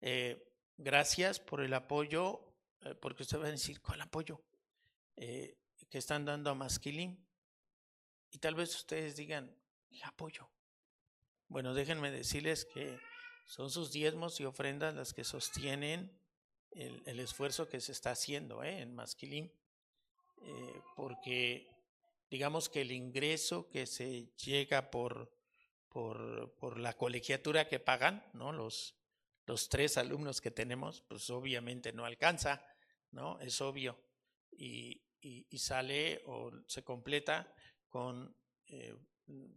Eh, 0.00 0.52
gracias 0.76 1.40
por 1.40 1.60
el 1.62 1.72
apoyo, 1.72 2.40
eh, 2.82 2.94
porque 2.94 3.22
usted 3.22 3.40
va 3.40 3.46
a 3.46 3.50
decir, 3.50 3.80
¿cuál 3.80 4.02
apoyo? 4.02 4.40
Eh, 5.16 5.56
que 5.88 5.98
están 5.98 6.24
dando 6.24 6.50
a 6.50 6.54
Masquilín. 6.54 7.26
Y 8.30 8.38
tal 8.38 8.54
vez 8.54 8.74
ustedes 8.76 9.16
digan, 9.16 9.54
¿qué 9.88 10.04
apoyo? 10.04 10.48
Bueno, 11.48 11.74
déjenme 11.74 12.10
decirles 12.10 12.64
que 12.64 12.98
son 13.46 13.70
sus 13.70 13.92
diezmos 13.92 14.40
y 14.40 14.44
ofrendas 14.44 14.94
las 14.94 15.12
que 15.12 15.24
sostienen 15.24 16.18
el, 16.72 17.20
esfuerzo 17.20 17.68
que 17.68 17.80
se 17.80 17.92
está 17.92 18.10
haciendo 18.10 18.62
en 18.64 18.94
Masquilín. 18.94 19.52
porque 20.96 21.68
digamos 22.30 22.68
que 22.68 22.82
el 22.82 22.92
ingreso 22.92 23.68
que 23.68 23.86
se 23.86 24.26
llega 24.36 24.90
por, 24.90 25.32
por, 25.88 26.54
por 26.56 26.78
la 26.78 26.94
colegiatura 26.94 27.68
que 27.68 27.78
pagan, 27.78 28.28
¿no? 28.32 28.52
Los, 28.52 28.96
los 29.46 29.68
tres 29.68 29.96
alumnos 29.96 30.40
que 30.40 30.50
tenemos, 30.50 31.02
pues 31.02 31.30
obviamente 31.30 31.92
no 31.92 32.04
alcanza, 32.04 32.66
¿no? 33.12 33.40
Es 33.40 33.60
obvio. 33.60 33.98
Y, 34.50 35.02
y, 35.20 35.58
sale 35.58 36.22
o 36.26 36.50
se 36.66 36.82
completa 36.84 37.52
con 37.88 38.36
eh, 38.66 38.94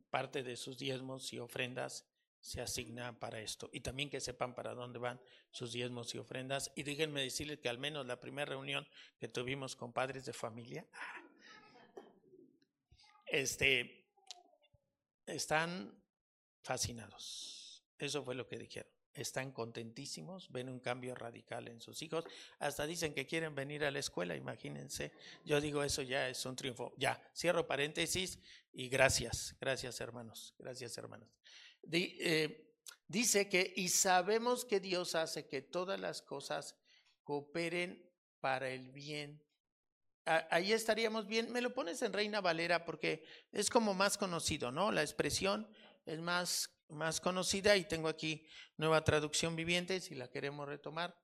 parte 0.09 0.43
de 0.43 0.55
sus 0.55 0.77
diezmos 0.77 1.33
y 1.33 1.39
ofrendas 1.39 2.05
se 2.41 2.61
asigna 2.61 3.19
para 3.19 3.39
esto. 3.39 3.69
Y 3.73 3.81
también 3.81 4.09
que 4.09 4.21
sepan 4.21 4.55
para 4.55 4.73
dónde 4.73 4.99
van 4.99 5.19
sus 5.51 5.73
diezmos 5.73 6.13
y 6.15 6.17
ofrendas. 6.17 6.71
Y 6.75 6.83
déjenme 6.83 7.21
decirles 7.21 7.59
que 7.59 7.69
al 7.69 7.77
menos 7.77 8.05
la 8.05 8.19
primera 8.19 8.49
reunión 8.49 8.87
que 9.19 9.27
tuvimos 9.27 9.75
con 9.75 9.91
padres 9.91 10.25
de 10.25 10.33
familia, 10.33 10.85
este, 13.25 14.07
están 15.25 15.93
fascinados. 16.61 17.83
Eso 17.97 18.23
fue 18.23 18.35
lo 18.35 18.47
que 18.47 18.57
dijeron 18.57 18.98
están 19.13 19.51
contentísimos, 19.51 20.51
ven 20.51 20.69
un 20.69 20.79
cambio 20.79 21.15
radical 21.15 21.67
en 21.67 21.81
sus 21.81 22.01
hijos, 22.01 22.25
hasta 22.59 22.85
dicen 22.85 23.13
que 23.13 23.25
quieren 23.25 23.55
venir 23.55 23.83
a 23.83 23.91
la 23.91 23.99
escuela, 23.99 24.35
imagínense. 24.35 25.11
Yo 25.45 25.59
digo, 25.59 25.83
eso 25.83 26.01
ya 26.01 26.29
es 26.29 26.45
un 26.45 26.55
triunfo. 26.55 26.93
Ya, 26.97 27.21
cierro 27.35 27.67
paréntesis 27.67 28.39
y 28.71 28.89
gracias, 28.89 29.55
gracias 29.59 29.99
hermanos, 29.99 30.53
gracias 30.57 30.97
hermanos. 30.97 31.29
Eh, 31.91 32.73
dice 33.07 33.49
que, 33.49 33.73
y 33.75 33.89
sabemos 33.89 34.65
que 34.65 34.79
Dios 34.79 35.15
hace 35.15 35.47
que 35.47 35.61
todas 35.61 35.99
las 35.99 36.21
cosas 36.21 36.75
cooperen 37.23 38.09
para 38.39 38.69
el 38.69 38.89
bien. 38.91 39.43
ahí 40.25 40.73
estaríamos 40.73 41.27
bien. 41.27 41.51
Me 41.51 41.61
lo 41.61 41.73
pones 41.73 42.01
en 42.01 42.13
Reina 42.13 42.41
Valera 42.41 42.85
porque 42.85 43.25
es 43.51 43.69
como 43.69 43.93
más 43.93 44.17
conocido, 44.17 44.71
¿no? 44.71 44.91
La 44.91 45.01
expresión 45.01 45.67
es 46.05 46.19
más, 46.19 46.69
más 46.89 47.21
conocida 47.21 47.77
y 47.77 47.85
tengo 47.85 48.07
aquí 48.07 48.45
nueva 48.77 49.03
traducción 49.03 49.55
viviente, 49.55 50.01
si 50.01 50.15
la 50.15 50.29
queremos 50.29 50.67
retomar, 50.67 51.15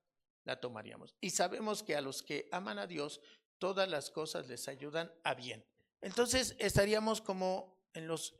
la 0.44 0.60
tomaríamos. 0.60 1.14
Y 1.20 1.30
sabemos 1.30 1.82
que 1.82 1.96
a 1.96 2.00
los 2.00 2.22
que 2.22 2.48
aman 2.52 2.78
a 2.78 2.86
Dios, 2.86 3.20
todas 3.58 3.88
las 3.88 4.10
cosas 4.10 4.48
les 4.48 4.68
ayudan 4.68 5.12
a 5.24 5.34
bien. 5.34 5.64
Entonces 6.00 6.54
estaríamos 6.58 7.20
como 7.20 7.76
en 7.92 8.06
los 8.06 8.36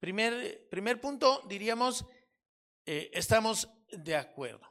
primer, 0.00 0.68
primer 0.68 1.00
punto, 1.00 1.42
diríamos, 1.46 2.06
eh, 2.86 3.10
estamos 3.12 3.68
de 3.90 4.16
acuerdo. 4.16 4.66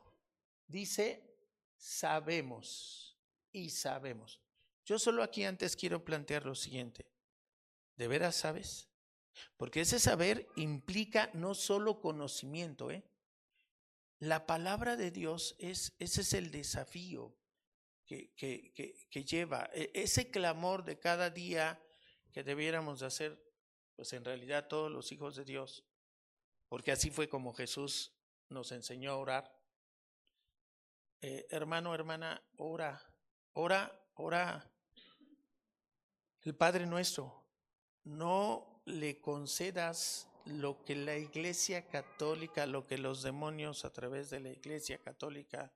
Dice, 0.68 1.38
sabemos 1.78 3.18
y 3.52 3.70
sabemos. 3.70 4.42
Yo 4.86 5.00
solo 5.00 5.24
aquí 5.24 5.44
antes 5.44 5.76
quiero 5.76 6.04
plantear 6.04 6.46
lo 6.46 6.56
siguiente. 6.56 7.08
¿De 7.96 8.08
veras 8.08 8.36
sabes? 8.36 8.90
Porque 9.58 9.82
ese 9.82 10.00
saber 10.00 10.48
implica 10.56 11.30
no 11.34 11.54
solo 11.56 12.02
conocimiento, 12.02 12.92
¿eh? 12.92 13.04
La 14.20 14.46
palabra 14.46 14.96
de 14.96 15.12
Dios 15.12 15.56
es, 15.60 15.96
ese 16.00 16.22
es 16.22 16.34
el 16.34 16.50
desafío 16.50 17.36
que, 18.06 18.34
que, 18.36 18.72
que, 19.10 19.24
lleva, 19.26 19.70
e, 19.74 19.92
ese 19.94 20.32
clamor 20.32 20.86
de 20.86 20.98
cada 20.98 21.30
día 21.30 21.82
que 22.32 22.44
debiéramos 22.44 23.02
hacer, 23.02 23.38
pues 23.96 24.14
en 24.14 24.24
realidad 24.24 24.68
todos 24.68 24.92
los 24.92 25.12
hijos 25.12 25.36
de 25.36 25.44
Dios, 25.44 25.84
porque 26.70 26.92
así 26.92 27.10
fue 27.10 27.28
como 27.28 27.54
Jesús 27.54 28.14
nos 28.50 28.72
enseñó 28.72 29.12
a 29.12 29.18
orar. 29.18 29.60
Eh, 31.22 31.46
hermano, 31.50 31.94
hermana, 31.94 32.42
ora, 32.58 33.02
ora, 33.54 33.92
ora. 34.16 34.72
El 36.42 36.56
Padre 36.56 36.86
nuestro, 36.86 37.46
no 38.04 38.73
le 38.86 39.20
concedas 39.22 40.28
lo 40.46 40.84
que 40.84 40.96
la 40.96 41.18
Iglesia 41.18 41.88
Católica, 41.88 42.66
lo 42.66 42.86
que 42.86 42.98
los 42.98 43.24
demonios 43.24 43.86
a 43.86 43.94
través 43.94 44.30
de 44.30 44.42
la 44.42 44.50
Iglesia 44.50 44.98
Católica 45.02 45.74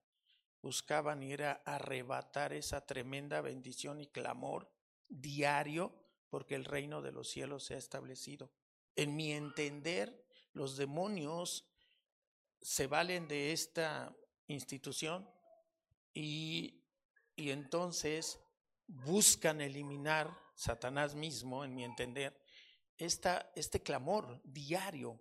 buscaban 0.62 1.24
era 1.24 1.62
arrebatar 1.66 2.52
esa 2.52 2.86
tremenda 2.86 3.42
bendición 3.42 4.02
y 4.02 4.08
clamor 4.08 4.70
diario 5.08 5.94
porque 6.30 6.56
el 6.56 6.66
reino 6.66 7.02
de 7.02 7.12
los 7.12 7.30
cielos 7.30 7.64
se 7.64 7.76
ha 7.76 7.78
establecido. 7.78 8.52
En 8.96 9.16
mi 9.16 9.32
entender, 9.32 10.26
los 10.52 10.76
demonios 10.76 11.66
se 12.62 12.88
valen 12.88 13.28
de 13.28 13.54
esta 13.54 14.14
institución 14.48 15.30
y, 16.14 16.84
y 17.36 17.52
entonces 17.52 18.40
buscan 18.88 19.62
eliminar 19.62 20.36
Satanás 20.56 21.16
mismo, 21.16 21.64
en 21.64 21.76
mi 21.76 21.84
entender, 21.84 22.38
esta, 22.98 23.52
este 23.56 23.82
clamor 23.82 24.42
diario, 24.44 25.20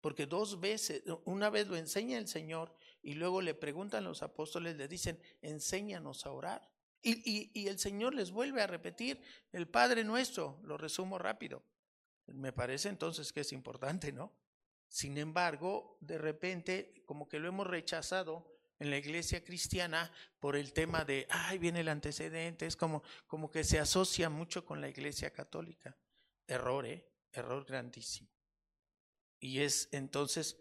porque 0.00 0.26
dos 0.26 0.60
veces, 0.60 1.02
una 1.24 1.50
vez 1.50 1.66
lo 1.66 1.76
enseña 1.76 2.18
el 2.18 2.28
Señor 2.28 2.74
y 3.02 3.14
luego 3.14 3.40
le 3.40 3.54
preguntan 3.54 4.04
los 4.04 4.22
apóstoles, 4.22 4.76
le 4.76 4.88
dicen, 4.88 5.20
enséñanos 5.42 6.26
a 6.26 6.32
orar. 6.32 6.70
Y, 7.02 7.50
y, 7.54 7.68
el 7.68 7.78
Señor 7.78 8.14
les 8.14 8.32
vuelve 8.32 8.62
a 8.62 8.66
repetir, 8.66 9.22
el 9.52 9.68
Padre 9.68 10.02
nuestro, 10.02 10.58
lo 10.64 10.76
resumo 10.76 11.18
rápido. 11.18 11.62
Me 12.26 12.52
parece 12.52 12.88
entonces 12.88 13.32
que 13.32 13.40
es 13.40 13.52
importante, 13.52 14.10
¿no? 14.12 14.32
Sin 14.88 15.16
embargo, 15.16 15.98
de 16.00 16.18
repente, 16.18 17.02
como 17.06 17.28
que 17.28 17.38
lo 17.38 17.48
hemos 17.48 17.66
rechazado 17.66 18.56
en 18.78 18.90
la 18.90 18.98
iglesia 18.98 19.44
cristiana 19.44 20.12
por 20.38 20.56
el 20.56 20.72
tema 20.72 21.04
de, 21.04 21.26
ay, 21.30 21.58
viene 21.58 21.80
el 21.80 21.88
antecedente, 21.88 22.66
es 22.66 22.76
como, 22.76 23.02
como 23.26 23.50
que 23.50 23.64
se 23.64 23.78
asocia 23.78 24.28
mucho 24.28 24.64
con 24.64 24.80
la 24.80 24.88
iglesia 24.88 25.32
católica. 25.32 25.96
Error, 26.46 26.86
¿eh? 26.86 27.08
Error 27.32 27.64
grandísimo. 27.64 28.30
Y 29.38 29.60
es 29.60 29.88
entonces, 29.92 30.56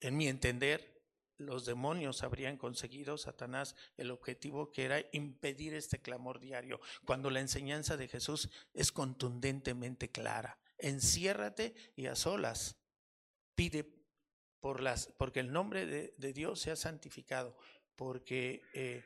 en 0.00 0.16
mi 0.16 0.28
entender, 0.28 0.94
los 1.36 1.66
demonios 1.66 2.22
habrían 2.22 2.56
conseguido, 2.56 3.18
Satanás, 3.18 3.74
el 3.96 4.10
objetivo 4.10 4.70
que 4.70 4.84
era 4.84 5.04
impedir 5.12 5.74
este 5.74 6.00
clamor 6.00 6.40
diario, 6.40 6.80
cuando 7.04 7.30
la 7.30 7.40
enseñanza 7.40 7.96
de 7.96 8.08
Jesús 8.08 8.48
es 8.72 8.92
contundentemente 8.92 10.10
clara. 10.10 10.58
Enciérrate 10.78 11.74
y 11.96 12.06
a 12.06 12.16
solas 12.16 12.76
pide 13.54 13.84
por 14.60 14.80
las, 14.80 15.08
porque 15.18 15.40
el 15.40 15.52
nombre 15.52 15.86
de, 15.86 16.32
Dios 16.32 16.60
sea 16.60 16.76
santificado, 16.76 17.56
porque 17.96 18.62
eh, 18.72 19.04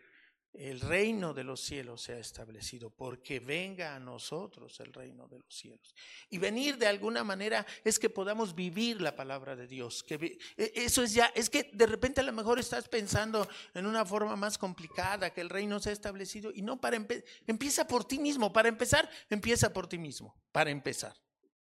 el 0.53 0.81
reino 0.81 1.35
de 1.35 1.45
los 1.45 1.61
cielos 1.61 2.03
se 2.03 2.15
ha 2.15 2.19
establecido, 2.19 2.91
porque 2.91 3.39
venga 3.39 3.95
a 3.95 4.01
nosotros 4.01 4.81
el 4.81 4.93
reino 4.93 5.29
de 5.29 5.39
los 5.39 5.55
cielos. 5.55 5.95
Y 6.31 6.39
venir 6.39 6.79
de 6.79 6.87
alguna 6.87 7.23
manera 7.23 7.67
es 7.85 7.99
que 7.99 8.11
podamos 8.11 8.55
vivir 8.55 9.01
la 9.01 9.15
palabra 9.15 9.55
de 9.55 9.67
Dios. 9.67 10.03
Que 10.03 10.39
e, 10.57 10.73
eso 10.75 11.03
es 11.03 11.13
ya, 11.13 11.27
es 11.35 11.49
que 11.49 11.71
de 11.73 11.87
repente 11.87 12.21
a 12.21 12.25
lo 12.25 12.33
mejor 12.33 12.59
estás 12.59 12.89
pensando 12.89 13.49
en 13.75 13.87
una 13.87 14.05
forma 14.05 14.37
más 14.37 14.59
complicada, 14.59 15.31
que 15.31 15.41
el 15.41 15.51
reino 15.51 15.79
se 15.81 15.91
ha 15.91 15.93
establecido, 15.93 16.51
y 16.53 16.63
no 16.63 16.81
para 16.81 16.99
empieza 17.47 17.87
por 17.87 18.05
ti 18.05 18.19
mismo, 18.19 18.53
para 18.53 18.69
empezar, 18.69 19.09
empieza 19.31 19.73
por 19.73 19.87
ti 19.87 19.99
mismo, 19.99 20.35
para 20.51 20.71
empezar. 20.71 21.15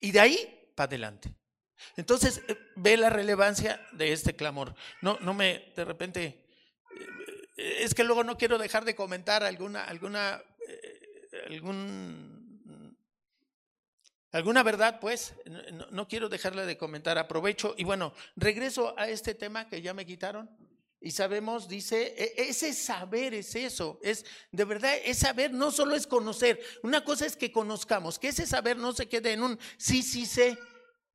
Y 0.01 0.11
de 0.11 0.21
ahí 0.21 0.73
para 0.75 0.89
adelante. 0.89 1.33
Entonces, 1.97 2.43
eh, 2.49 2.57
ve 2.77 2.97
la 2.97 3.11
relevancia 3.11 3.81
de 3.93 4.13
este 4.13 4.37
clamor. 4.37 4.75
No, 5.01 5.19
no 5.21 5.35
me, 5.35 5.73
de 5.75 5.85
repente, 5.85 6.47
es 7.57 7.95
que 7.95 8.05
luego 8.05 8.25
no 8.25 8.39
quiero 8.39 8.59
dejar 8.59 8.85
de 8.85 8.95
comentar 8.95 9.43
alguna, 9.43 9.85
alguna, 9.85 10.43
eh, 10.69 11.43
algún, 11.49 12.97
alguna 14.31 14.63
verdad, 14.63 14.99
pues, 15.01 15.35
no, 15.91 16.09
quiero 16.09 16.29
dejarla 16.29 16.65
de 16.65 16.79
comentar. 16.79 17.19
Aprovecho 17.19 17.75
y 17.77 17.85
bueno, 17.85 18.15
regreso 18.37 18.99
a 18.99 19.09
este 19.09 19.35
tema 19.35 19.69
que 19.69 19.83
ya 19.83 19.93
me 19.95 20.07
quitaron. 20.07 20.51
Y 21.05 21.11
sabemos, 21.11 21.69
dice, 21.69 22.15
e, 22.17 22.49
ese 22.49 22.73
saber 22.73 23.35
es 23.35 23.57
eso, 23.57 23.99
es 24.05 24.25
de 24.53 24.65
verdad, 24.65 24.95
es 25.05 25.19
saber 25.19 25.53
no 25.53 25.73
solo 25.73 25.97
es 25.97 26.07
conocer, 26.07 26.63
una 26.85 27.05
cosa 27.05 27.27
es 27.27 27.37
que 27.37 27.51
conozcamos, 27.51 28.21
que 28.21 28.29
ese 28.29 28.47
saber 28.47 28.77
no 28.77 28.93
se 28.93 29.09
quede 29.09 29.33
en 29.33 29.43
un 29.43 29.59
sí, 29.79 30.05
sí 30.05 30.27
sé, 30.27 30.57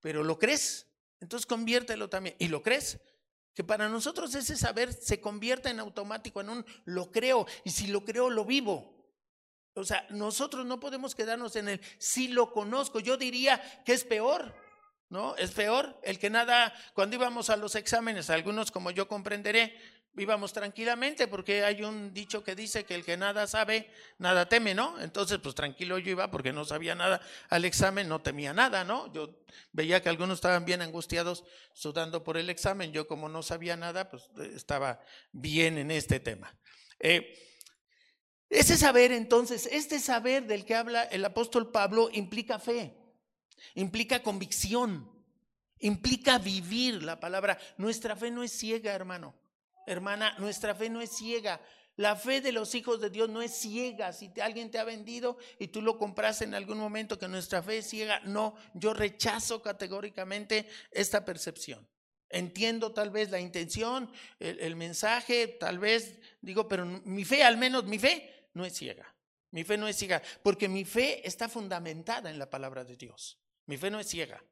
pero 0.01 0.25
lo 0.25 0.37
crees, 0.37 0.87
entonces 1.21 1.45
conviértelo 1.45 2.09
también. 2.09 2.35
¿Y 2.37 2.49
lo 2.49 2.61
crees? 2.61 2.99
Que 3.57 3.63
para 3.63 3.89
nosotros 3.89 4.35
ese 4.35 4.55
saber 4.55 4.93
se 4.93 5.19
convierta 5.19 5.71
en 5.71 5.79
automático, 5.79 6.41
en 6.41 6.49
un 6.49 6.65
lo 6.85 7.11
creo, 7.11 7.47
y 7.63 7.71
si 7.71 7.87
lo 7.87 8.05
creo, 8.05 8.29
lo 8.29 8.45
vivo. 8.45 8.95
O 9.73 9.83
sea, 9.83 10.05
nosotros 10.11 10.63
no 10.67 10.79
podemos 10.79 11.15
quedarnos 11.15 11.55
en 11.55 11.69
el 11.69 11.81
si 11.97 12.27
lo 12.27 12.53
conozco. 12.53 12.99
Yo 12.99 13.17
diría 13.17 13.59
que 13.83 13.93
es 13.93 14.03
peor, 14.03 14.53
¿no? 15.09 15.35
Es 15.37 15.49
peor 15.49 15.99
el 16.03 16.19
que 16.19 16.29
nada, 16.29 16.71
cuando 16.93 17.15
íbamos 17.15 17.49
a 17.49 17.57
los 17.57 17.73
exámenes, 17.73 18.29
algunos 18.29 18.69
como 18.69 18.91
yo 18.91 19.07
comprenderé, 19.07 19.75
íbamos 20.17 20.53
tranquilamente 20.53 21.27
porque 21.27 21.63
hay 21.63 21.83
un 21.83 22.13
dicho 22.13 22.43
que 22.43 22.55
dice 22.55 22.85
que 22.85 22.95
el 22.95 23.05
que 23.05 23.17
nada 23.17 23.47
sabe, 23.47 23.89
nada 24.17 24.49
teme, 24.49 24.73
¿no? 24.73 24.99
Entonces, 24.99 25.39
pues 25.39 25.55
tranquilo 25.55 25.97
yo 25.99 26.11
iba 26.11 26.31
porque 26.31 26.51
no 26.51 26.65
sabía 26.65 26.95
nada 26.95 27.21
al 27.49 27.65
examen, 27.65 28.07
no 28.07 28.21
temía 28.21 28.53
nada, 28.53 28.83
¿no? 28.83 29.11
Yo 29.13 29.43
veía 29.71 30.01
que 30.01 30.09
algunos 30.09 30.37
estaban 30.37 30.65
bien 30.65 30.81
angustiados 30.81 31.43
sudando 31.73 32.23
por 32.23 32.37
el 32.37 32.49
examen, 32.49 32.91
yo 32.91 33.07
como 33.07 33.29
no 33.29 33.43
sabía 33.43 33.77
nada, 33.77 34.09
pues 34.09 34.29
estaba 34.55 34.99
bien 35.31 35.77
en 35.77 35.91
este 35.91 36.19
tema. 36.19 36.55
Eh, 36.99 37.43
ese 38.49 38.77
saber 38.77 39.11
entonces, 39.11 39.67
este 39.71 39.99
saber 39.99 40.47
del 40.47 40.65
que 40.65 40.75
habla 40.75 41.03
el 41.03 41.25
apóstol 41.25 41.71
Pablo 41.71 42.09
implica 42.13 42.59
fe, 42.59 42.97
implica 43.75 44.23
convicción, 44.23 45.11
implica 45.79 46.39
vivir 46.39 47.03
la 47.03 47.19
palabra. 47.19 47.57
Nuestra 47.77 48.15
fe 48.15 48.31
no 48.31 48.43
es 48.43 48.51
ciega, 48.51 48.93
hermano. 48.93 49.35
Hermana, 49.87 50.35
nuestra 50.37 50.75
fe 50.75 50.89
no 50.89 51.01
es 51.01 51.11
ciega. 51.11 51.61
La 51.95 52.15
fe 52.15 52.41
de 52.41 52.51
los 52.51 52.75
hijos 52.75 52.99
de 52.99 53.09
Dios 53.09 53.29
no 53.29 53.41
es 53.41 53.53
ciega. 53.53 54.11
Si 54.11 54.31
alguien 54.41 54.69
te 54.69 54.77
ha 54.77 54.83
vendido 54.83 55.37
y 55.57 55.69
tú 55.69 55.81
lo 55.81 55.97
compras 55.97 56.41
en 56.41 56.53
algún 56.53 56.77
momento 56.77 57.17
que 57.17 57.29
nuestra 57.29 57.63
fe 57.63 57.79
es 57.79 57.89
ciega, 57.89 58.19
no, 58.25 58.55
yo 58.73 58.93
rechazo 58.93 59.61
categóricamente 59.61 60.67
esta 60.91 61.23
percepción. 61.23 61.87
Entiendo 62.29 62.91
tal 62.91 63.09
vez 63.09 63.31
la 63.31 63.39
intención, 63.39 64.11
el, 64.39 64.59
el 64.59 64.75
mensaje, 64.75 65.47
tal 65.47 65.79
vez 65.79 66.19
digo, 66.41 66.67
pero 66.67 66.85
mi 66.85 67.23
fe, 67.23 67.43
al 67.43 67.57
menos 67.57 67.85
mi 67.85 67.97
fe, 67.97 68.49
no 68.53 68.65
es 68.65 68.73
ciega. 68.73 69.15
Mi 69.51 69.63
fe 69.63 69.77
no 69.77 69.87
es 69.87 69.95
ciega, 69.95 70.21
porque 70.43 70.67
mi 70.67 70.83
fe 70.83 71.25
está 71.25 71.47
fundamentada 71.47 72.29
en 72.29 72.37
la 72.37 72.49
palabra 72.49 72.83
de 72.83 72.97
Dios. 72.97 73.39
Mi 73.65 73.77
fe 73.77 73.89
no 73.89 74.01
es 74.01 74.07
ciega. 74.07 74.43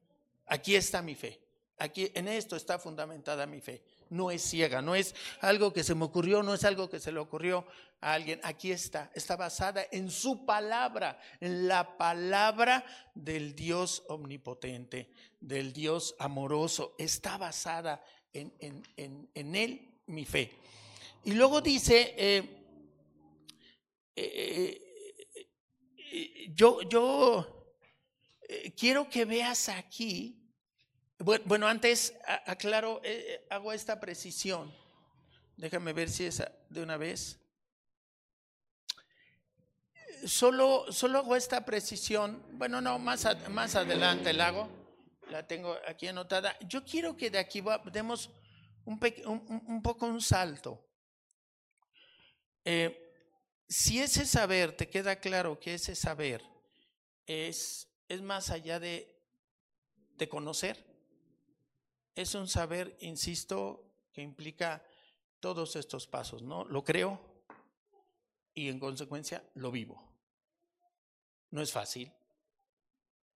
Aquí 0.45 0.77
está 0.77 1.01
mi 1.01 1.13
fe. 1.13 1.41
Aquí 1.77 2.09
en 2.15 2.29
esto 2.29 2.55
está 2.55 2.79
fundamentada 2.79 3.45
mi 3.45 3.59
fe 3.59 3.83
no 4.15 4.31
es 4.31 4.41
ciega, 4.41 4.81
no 4.81 4.95
es 4.95 5.13
algo 5.41 5.73
que 5.73 5.83
se 5.83 5.93
me 5.95 6.05
ocurrió, 6.05 6.41
no 6.41 6.53
es 6.53 6.63
algo 6.63 6.89
que 6.89 6.99
se 6.99 7.11
le 7.11 7.19
ocurrió 7.19 7.65
a 8.01 8.13
alguien. 8.13 8.39
Aquí 8.43 8.71
está, 8.71 9.11
está 9.13 9.35
basada 9.35 9.85
en 9.91 10.09
su 10.09 10.45
palabra, 10.45 11.19
en 11.39 11.67
la 11.67 11.97
palabra 11.97 12.85
del 13.13 13.55
Dios 13.55 14.03
omnipotente, 14.07 15.11
del 15.39 15.73
Dios 15.73 16.15
amoroso. 16.19 16.95
Está 16.97 17.37
basada 17.37 18.03
en, 18.33 18.53
en, 18.95 19.55
él 19.55 19.99
mi 20.07 20.25
fe. 20.25 20.51
Y 21.23 21.33
luego 21.33 21.61
dice, 21.61 22.13
eh, 22.17 22.63
eh, 24.15 24.81
eh, 25.97 26.51
yo, 26.53 26.81
yo 26.83 27.67
quiero 28.75 29.09
que 29.09 29.25
veas 29.25 29.69
aquí 29.69 30.44
Bueno, 31.17 31.67
antes 31.67 32.13
aclaro, 32.45 33.01
eh, 33.03 33.25
eh, 33.27 33.47
hago 33.49 33.71
esta 33.71 33.99
precisión. 33.99 34.73
Déjame 35.55 35.93
ver 35.93 36.09
si 36.09 36.25
es 36.25 36.43
de 36.69 36.83
una 36.83 36.97
vez. 36.97 37.39
Solo, 40.25 40.91
solo 40.91 41.19
hago 41.19 41.35
esta 41.35 41.63
precisión. 41.63 42.43
Bueno, 42.53 42.81
no, 42.81 42.99
más, 42.99 43.25
más 43.49 43.75
adelante 43.75 44.33
la 44.33 44.47
hago. 44.47 44.69
La 45.29 45.47
tengo 45.47 45.77
aquí 45.87 46.07
anotada. 46.07 46.57
Yo 46.67 46.83
quiero 46.83 47.15
que 47.15 47.29
de 47.29 47.39
aquí 47.39 47.63
demos 47.91 48.29
un, 48.83 48.99
un, 49.25 49.81
poco 49.81 50.05
un 50.07 50.21
salto. 50.21 50.85
Eh, 52.65 53.01
si 53.67 54.01
ese 54.01 54.25
saber, 54.25 54.75
te 54.75 54.89
queda 54.89 55.15
claro 55.15 55.59
que 55.59 55.75
ese 55.75 55.95
saber 55.95 56.43
es, 57.25 57.87
es 58.09 58.21
más 58.21 58.49
allá 58.49 58.79
de, 58.79 59.17
de 60.17 60.29
conocer, 60.29 60.94
es 62.15 62.33
un 62.33 62.47
saber, 62.47 62.95
insisto, 63.01 63.91
que 64.13 64.21
implica 64.21 64.83
todos 65.39 65.75
estos 65.75 66.07
pasos, 66.07 66.41
¿no? 66.41 66.63
Lo 66.65 66.83
creo 66.83 67.21
y 68.53 68.69
en 68.69 68.79
consecuencia 68.79 69.47
lo 69.53 69.69
vivo. 69.69 70.01
No 71.51 71.61
es 71.61 71.71
fácil. 71.71 72.11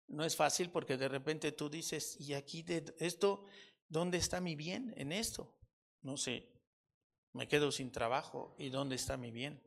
No 0.08 0.24
es 0.24 0.36
fácil 0.36 0.72
porque 0.72 0.98
de 0.98 1.08
repente 1.08 1.52
tú 1.52 1.70
dices, 1.70 2.20
¿y 2.20 2.34
aquí 2.34 2.64
de 2.64 2.96
esto, 2.98 3.46
dónde 3.90 4.18
está 4.18 4.42
mi 4.42 4.56
bien 4.56 4.94
en 4.98 5.12
esto? 5.12 5.56
No 6.02 6.18
sé, 6.18 6.50
me 7.34 7.48
quedo 7.48 7.72
sin 7.72 7.92
trabajo 7.92 8.56
y 8.58 8.70
dónde 8.70 8.96
está 8.96 9.18
mi 9.18 9.30
bien. 9.30 9.62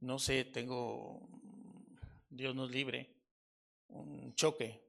No 0.00 0.18
sé, 0.18 0.44
tengo, 0.44 1.28
Dios 2.28 2.54
nos 2.54 2.70
libre, 2.70 3.14
un 3.88 4.34
choque. 4.34 4.82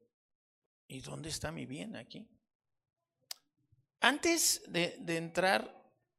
¿Y 0.87 0.99
dónde 0.99 1.29
está 1.29 1.51
mi 1.51 1.65
bien 1.65 1.95
aquí? 1.95 2.27
Antes 4.03 4.61
de, 4.67 4.99
entrar 5.15 5.63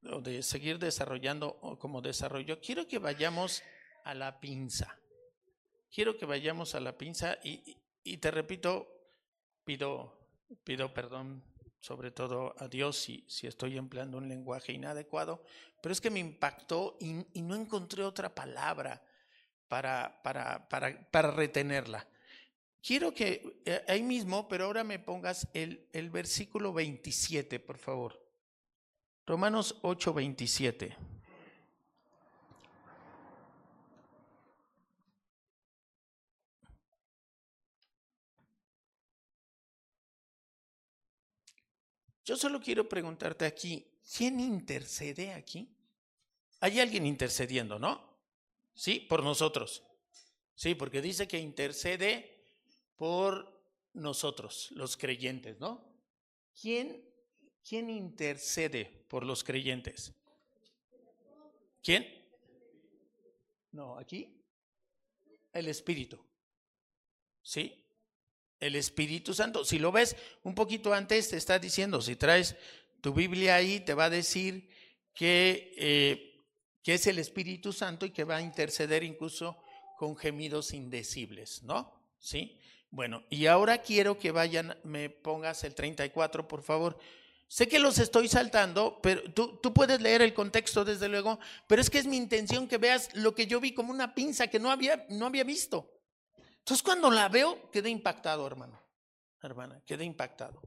o 0.08 0.22
de 0.22 0.42
seguir 0.42 0.78
desarrollando 0.78 1.60
como 1.78 2.00
desarrollo, 2.00 2.58
quiero 2.58 2.88
que 2.88 2.98
vayamos 2.98 3.62
a 4.04 4.14
la 4.14 4.40
pinza. 4.40 4.98
Quiero 5.92 6.16
que 6.16 6.24
vayamos 6.24 6.74
a 6.74 6.80
la 6.80 6.96
pinza 6.96 7.36
y, 7.44 8.16
te 8.16 8.30
repito, 8.30 8.88
pido, 9.64 10.16
pido 10.64 10.94
perdón 10.94 11.44
sobre 11.78 12.10
todo 12.10 12.54
a 12.56 12.68
Dios 12.68 12.96
si, 12.96 13.26
si 13.28 13.46
estoy 13.46 13.76
empleando 13.76 14.16
un 14.16 14.30
lenguaje 14.30 14.72
inadecuado, 14.72 15.44
pero 15.82 15.92
es 15.92 16.00
que 16.00 16.08
me 16.08 16.20
impactó 16.20 16.96
y, 17.00 17.42
no 17.42 17.54
encontré 17.54 18.02
otra 18.02 18.34
palabra 18.34 19.02
para, 19.68 20.22
para, 20.22 20.66
para, 20.70 21.10
para 21.10 21.30
retenerla. 21.32 22.08
Quiero 22.86 23.14
que 23.14 23.62
eh, 23.64 23.82
ahí 23.88 24.02
mismo, 24.02 24.46
pero 24.46 24.66
ahora 24.66 24.84
me 24.84 24.98
pongas 24.98 25.48
el, 25.54 25.88
el 25.94 26.10
versículo 26.10 26.70
27, 26.74 27.58
por 27.58 27.78
favor. 27.78 28.22
Romanos 29.24 29.78
8, 29.80 30.12
27. 30.12 30.94
Yo 42.26 42.36
solo 42.36 42.60
quiero 42.60 42.86
preguntarte 42.86 43.46
aquí, 43.46 43.86
¿quién 44.14 44.40
intercede 44.40 45.32
aquí? 45.32 45.74
Hay 46.60 46.80
alguien 46.80 47.06
intercediendo, 47.06 47.78
¿no? 47.78 48.18
Sí, 48.74 49.00
por 49.00 49.22
nosotros. 49.22 49.82
Sí, 50.54 50.74
porque 50.74 51.00
dice 51.00 51.26
que 51.26 51.38
intercede 51.38 52.33
por 52.96 53.54
nosotros, 53.92 54.70
los 54.72 54.96
creyentes, 54.96 55.58
¿no? 55.60 55.84
¿Quién, 56.60 57.04
quién 57.66 57.90
intercede 57.90 58.84
por 59.08 59.24
los 59.24 59.42
creyentes? 59.44 60.12
¿Quién? 61.82 62.06
No, 63.72 63.98
aquí. 63.98 64.40
El 65.52 65.68
Espíritu. 65.68 66.24
¿Sí? 67.42 67.84
El 68.58 68.76
Espíritu 68.76 69.34
Santo. 69.34 69.64
Si 69.64 69.78
lo 69.78 69.92
ves 69.92 70.16
un 70.42 70.54
poquito 70.54 70.94
antes, 70.94 71.28
te 71.28 71.36
está 71.36 71.58
diciendo, 71.58 72.00
si 72.00 72.16
traes 72.16 72.56
tu 73.00 73.12
Biblia 73.12 73.56
ahí, 73.56 73.80
te 73.80 73.94
va 73.94 74.06
a 74.06 74.10
decir 74.10 74.68
que, 75.14 75.74
eh, 75.76 76.46
que 76.82 76.94
es 76.94 77.06
el 77.06 77.18
Espíritu 77.18 77.72
Santo 77.72 78.06
y 78.06 78.10
que 78.10 78.24
va 78.24 78.36
a 78.36 78.42
interceder 78.42 79.04
incluso 79.04 79.58
con 79.98 80.16
gemidos 80.16 80.72
indecibles, 80.72 81.62
¿no? 81.62 81.92
¿Sí? 82.18 82.58
Bueno, 82.94 83.24
y 83.28 83.46
ahora 83.46 83.78
quiero 83.78 84.20
que 84.20 84.30
vayan, 84.30 84.78
me 84.84 85.10
pongas 85.10 85.64
el 85.64 85.74
34, 85.74 86.46
por 86.46 86.62
favor. 86.62 86.96
Sé 87.48 87.66
que 87.66 87.80
los 87.80 87.98
estoy 87.98 88.28
saltando, 88.28 89.00
pero 89.02 89.32
tú, 89.32 89.56
tú, 89.56 89.74
puedes 89.74 90.00
leer 90.00 90.22
el 90.22 90.32
contexto 90.32 90.84
desde 90.84 91.08
luego, 91.08 91.40
pero 91.66 91.82
es 91.82 91.90
que 91.90 91.98
es 91.98 92.06
mi 92.06 92.16
intención 92.16 92.68
que 92.68 92.78
veas 92.78 93.12
lo 93.16 93.34
que 93.34 93.48
yo 93.48 93.58
vi 93.58 93.74
como 93.74 93.90
una 93.90 94.14
pinza 94.14 94.46
que 94.46 94.60
no 94.60 94.70
había, 94.70 95.06
no 95.08 95.26
había 95.26 95.42
visto. 95.42 95.90
Entonces 96.60 96.84
cuando 96.84 97.10
la 97.10 97.28
veo, 97.28 97.68
quedé 97.72 97.90
impactado, 97.90 98.46
hermano, 98.46 98.80
hermana, 99.42 99.82
quedé 99.84 100.04
impactado. 100.04 100.62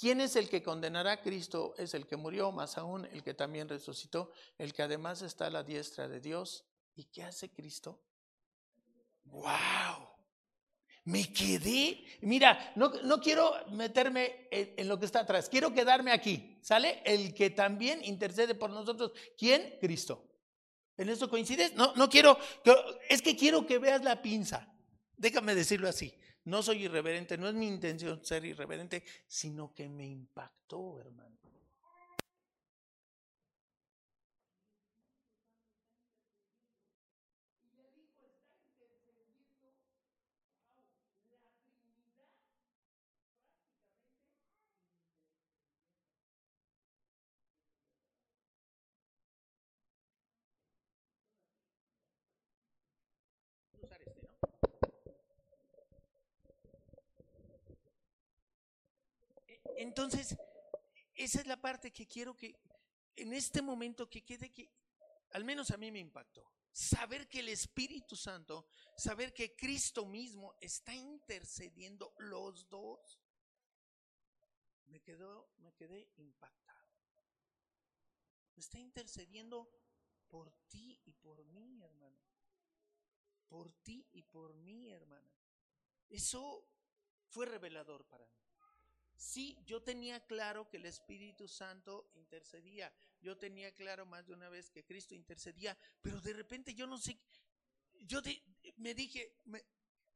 ¿Quién 0.00 0.20
es 0.20 0.34
el 0.34 0.48
que 0.48 0.64
condenará 0.64 1.12
a 1.12 1.20
Cristo? 1.20 1.76
Es 1.78 1.94
el 1.94 2.08
que 2.08 2.16
murió, 2.16 2.50
más 2.50 2.76
aún 2.76 3.06
el 3.12 3.22
que 3.22 3.34
también 3.34 3.68
resucitó, 3.68 4.32
el 4.58 4.72
que 4.72 4.82
además 4.82 5.22
está 5.22 5.46
a 5.46 5.50
la 5.50 5.62
diestra 5.62 6.08
de 6.08 6.18
Dios. 6.18 6.64
¿Y 6.96 7.04
qué 7.04 7.22
hace 7.22 7.52
Cristo? 7.52 8.02
¡Wow! 9.26 10.11
Me 11.04 11.32
quedé, 11.32 12.04
mira, 12.20 12.72
no, 12.76 12.92
no 13.02 13.20
quiero 13.20 13.52
meterme 13.72 14.46
en, 14.50 14.86
lo 14.86 14.98
que 15.00 15.06
está 15.06 15.20
atrás, 15.20 15.48
quiero 15.48 15.74
quedarme 15.74 16.12
aquí, 16.12 16.58
¿sale? 16.62 17.02
El 17.04 17.34
que 17.34 17.50
también 17.50 18.04
intercede 18.04 18.54
por 18.54 18.70
nosotros. 18.70 19.12
¿Quién? 19.36 19.78
Cristo. 19.80 20.24
¿En 20.96 21.08
eso 21.08 21.28
coincides? 21.28 21.74
No, 21.74 21.92
no 21.96 22.08
quiero, 22.08 22.38
es 23.08 23.20
que 23.20 23.36
quiero 23.36 23.66
que 23.66 23.78
veas 23.78 24.04
la 24.04 24.22
pinza. 24.22 24.72
Déjame 25.16 25.54
decirlo 25.56 25.88
así. 25.88 26.14
No 26.44 26.62
soy 26.62 26.84
irreverente, 26.84 27.36
no 27.36 27.48
es 27.48 27.54
mi 27.54 27.66
intención 27.66 28.24
ser 28.24 28.44
irreverente, 28.44 29.02
sino 29.26 29.72
que 29.74 29.88
me 29.88 30.06
impactó, 30.06 31.00
hermano. 31.00 31.32
Entonces, 60.02 60.36
esa 61.14 61.40
es 61.40 61.46
la 61.46 61.60
parte 61.60 61.92
que 61.92 62.08
quiero 62.08 62.36
que 62.36 62.58
en 63.14 63.32
este 63.32 63.62
momento 63.62 64.10
que 64.10 64.24
quede 64.24 64.50
que, 64.50 64.68
al 65.30 65.44
menos 65.44 65.70
a 65.70 65.76
mí 65.76 65.92
me 65.92 66.00
impactó. 66.00 66.44
Saber 66.72 67.28
que 67.28 67.38
el 67.38 67.50
Espíritu 67.50 68.16
Santo, 68.16 68.66
saber 68.96 69.32
que 69.32 69.54
Cristo 69.54 70.04
mismo 70.04 70.56
está 70.60 70.92
intercediendo 70.92 72.14
los 72.18 72.68
dos, 72.68 73.20
me, 74.86 75.00
quedó, 75.00 75.52
me 75.58 75.72
quedé 75.72 76.10
impactado. 76.16 76.90
Está 78.56 78.80
intercediendo 78.80 79.70
por 80.28 80.52
ti 80.66 81.00
y 81.04 81.12
por 81.12 81.44
mí, 81.44 81.80
hermano. 81.80 82.18
Por 83.46 83.72
ti 83.84 84.04
y 84.10 84.22
por 84.22 84.52
mí, 84.54 84.90
hermana. 84.90 85.32
Eso 86.08 86.66
fue 87.28 87.46
revelador 87.46 88.04
para 88.06 88.26
mí. 88.26 88.41
Sí, 89.22 89.56
yo 89.64 89.80
tenía 89.80 90.18
claro 90.26 90.68
que 90.68 90.78
el 90.78 90.86
Espíritu 90.86 91.46
Santo 91.46 92.10
intercedía. 92.16 92.92
Yo 93.20 93.38
tenía 93.38 93.72
claro 93.72 94.04
más 94.04 94.26
de 94.26 94.34
una 94.34 94.48
vez 94.48 94.68
que 94.68 94.84
Cristo 94.84 95.14
intercedía, 95.14 95.78
pero 96.00 96.20
de 96.20 96.32
repente 96.32 96.74
yo 96.74 96.88
no 96.88 96.98
sé, 96.98 97.16
yo 98.00 98.20
me 98.78 98.94
dije, 98.94 99.36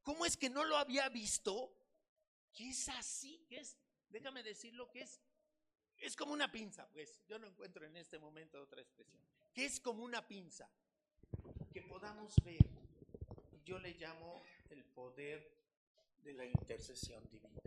¿cómo 0.02 0.26
es 0.26 0.36
que 0.36 0.50
no 0.50 0.64
lo 0.64 0.76
había 0.76 1.08
visto? 1.08 1.72
Que 2.52 2.70
es 2.70 2.88
así, 2.88 3.46
que 3.48 3.60
es, 3.60 3.76
déjame 4.08 4.42
decirlo, 4.42 4.90
que 4.90 5.02
es, 5.02 5.20
es 5.98 6.16
como 6.16 6.32
una 6.32 6.50
pinza, 6.50 6.88
pues. 6.88 7.22
Yo 7.28 7.38
no 7.38 7.46
encuentro 7.46 7.86
en 7.86 7.96
este 7.96 8.18
momento 8.18 8.60
otra 8.60 8.82
expresión. 8.82 9.22
Que 9.54 9.66
es 9.66 9.78
como 9.78 10.02
una 10.02 10.26
pinza, 10.26 10.68
que 11.72 11.82
podamos 11.82 12.34
ver. 12.44 12.58
Yo 13.64 13.78
le 13.78 13.94
llamo 13.94 14.42
el 14.68 14.84
poder 14.84 15.48
de 16.24 16.32
la 16.32 16.44
intercesión 16.44 17.22
divina. 17.30 17.65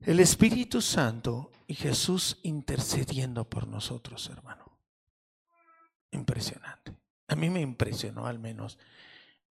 El 0.00 0.20
Espíritu 0.20 0.80
Santo 0.80 1.52
y 1.66 1.74
Jesús 1.74 2.38
intercediendo 2.42 3.48
por 3.48 3.66
nosotros, 3.68 4.28
hermano. 4.28 4.78
Impresionante. 6.10 6.96
A 7.28 7.36
mí 7.36 7.50
me 7.50 7.60
impresionó 7.60 8.26
al 8.26 8.38
menos 8.38 8.78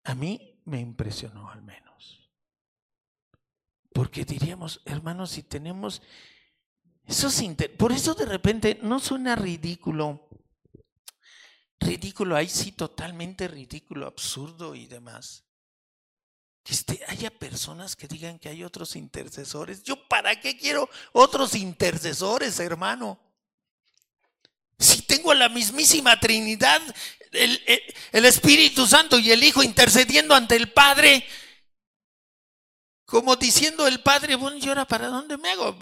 A 0.04 0.16
mí 0.16 0.62
me 0.66 0.80
impresionó 0.80 1.50
al 1.50 1.62
menos. 1.62 2.30
Porque 3.94 4.26
diríamos, 4.26 4.82
hermanos, 4.86 5.32
si 5.32 5.44
tenemos 5.44 6.02
esos 7.06 7.42
por 7.78 7.92
eso 7.92 8.14
de 8.14 8.26
repente 8.26 8.80
no 8.84 9.00
suena 9.00 9.36
ridículo. 9.36 10.30
Ridículo, 11.80 12.36
ahí 12.36 12.48
sí 12.48 12.72
totalmente 12.72 13.48
ridículo, 13.48 14.06
absurdo 14.06 14.76
y 14.76 14.86
demás. 14.86 15.49
Que 16.64 16.76
haya 17.08 17.32
personas 17.32 17.96
que 17.96 18.08
digan 18.08 18.38
que 18.38 18.50
hay 18.50 18.64
otros 18.64 18.96
intercesores. 18.96 19.84
¿Yo 19.84 20.08
para 20.08 20.40
qué 20.40 20.58
quiero 20.58 20.90
otros 21.14 21.56
intercesores, 21.56 22.60
hermano? 22.60 23.20
Si 24.78 25.02
tengo 25.02 25.32
a 25.32 25.36
la 25.36 25.50
mismísima 25.50 26.20
Trinidad, 26.20 26.82
el, 27.32 27.62
el, 28.12 28.26
Espíritu 28.26 28.88
Santo 28.88 29.20
y 29.20 29.32
el 29.32 29.44
Hijo 29.44 29.62
intercediendo 29.62 30.36
ante 30.36 30.56
el 30.56 30.72
Padre, 30.72 31.26
como 33.10 33.36
diciendo 33.36 33.88
el 33.88 34.02
Padre, 34.02 34.36
bueno, 34.36 34.58
¿y 34.58 34.68
ahora 34.70 34.86
para 34.86 35.08
dónde 35.08 35.36
me 35.38 35.50
hago? 35.50 35.76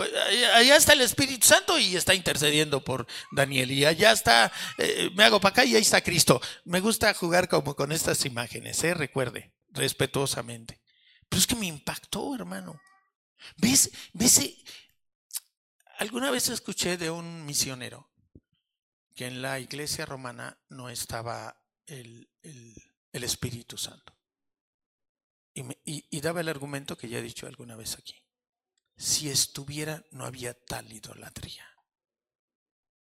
Allá 0.55 0.77
está 0.77 0.93
el 0.93 1.01
Espíritu 1.01 1.45
Santo 1.45 1.77
y 1.77 1.95
está 1.95 2.15
intercediendo 2.15 2.83
por 2.83 3.05
Daniel. 3.31 3.69
Y 3.71 3.85
allá 3.85 4.13
está, 4.13 4.51
eh, 4.77 5.09
me 5.13 5.25
hago 5.25 5.39
para 5.41 5.51
acá 5.51 5.65
y 5.65 5.75
ahí 5.75 5.81
está 5.81 6.01
Cristo. 6.01 6.41
Me 6.63 6.79
gusta 6.79 7.13
jugar 7.13 7.49
como 7.49 7.75
con 7.75 7.91
estas 7.91 8.25
imágenes, 8.25 8.81
¿eh? 8.85 8.93
recuerde, 8.93 9.51
respetuosamente. 9.69 10.81
Pero 11.29 11.39
es 11.39 11.47
que 11.47 11.55
me 11.55 11.67
impactó, 11.67 12.35
hermano. 12.35 12.79
¿Ves? 13.57 13.91
¿Ves? 14.13 14.41
Alguna 15.99 16.31
vez 16.31 16.49
escuché 16.49 16.97
de 16.97 17.09
un 17.09 17.45
misionero 17.45 18.11
que 19.15 19.25
en 19.25 19.41
la 19.41 19.59
iglesia 19.59 20.05
romana 20.05 20.59
no 20.69 20.89
estaba 20.89 21.59
el, 21.87 22.29
Espíritu 23.11 23.77
Santo. 23.77 24.15
Y, 25.55 26.21
daba 26.21 26.41
el 26.41 26.49
argumento 26.49 26.95
que 26.95 27.09
ya 27.09 27.17
he 27.17 27.23
dicho 27.23 27.47
alguna 27.47 27.75
vez 27.75 27.97
aquí. 27.97 28.23
Si 28.95 29.27
estuviera, 29.27 30.05
no 30.11 30.23
había 30.25 30.53
tal 30.53 30.93
idolatría. 30.93 31.67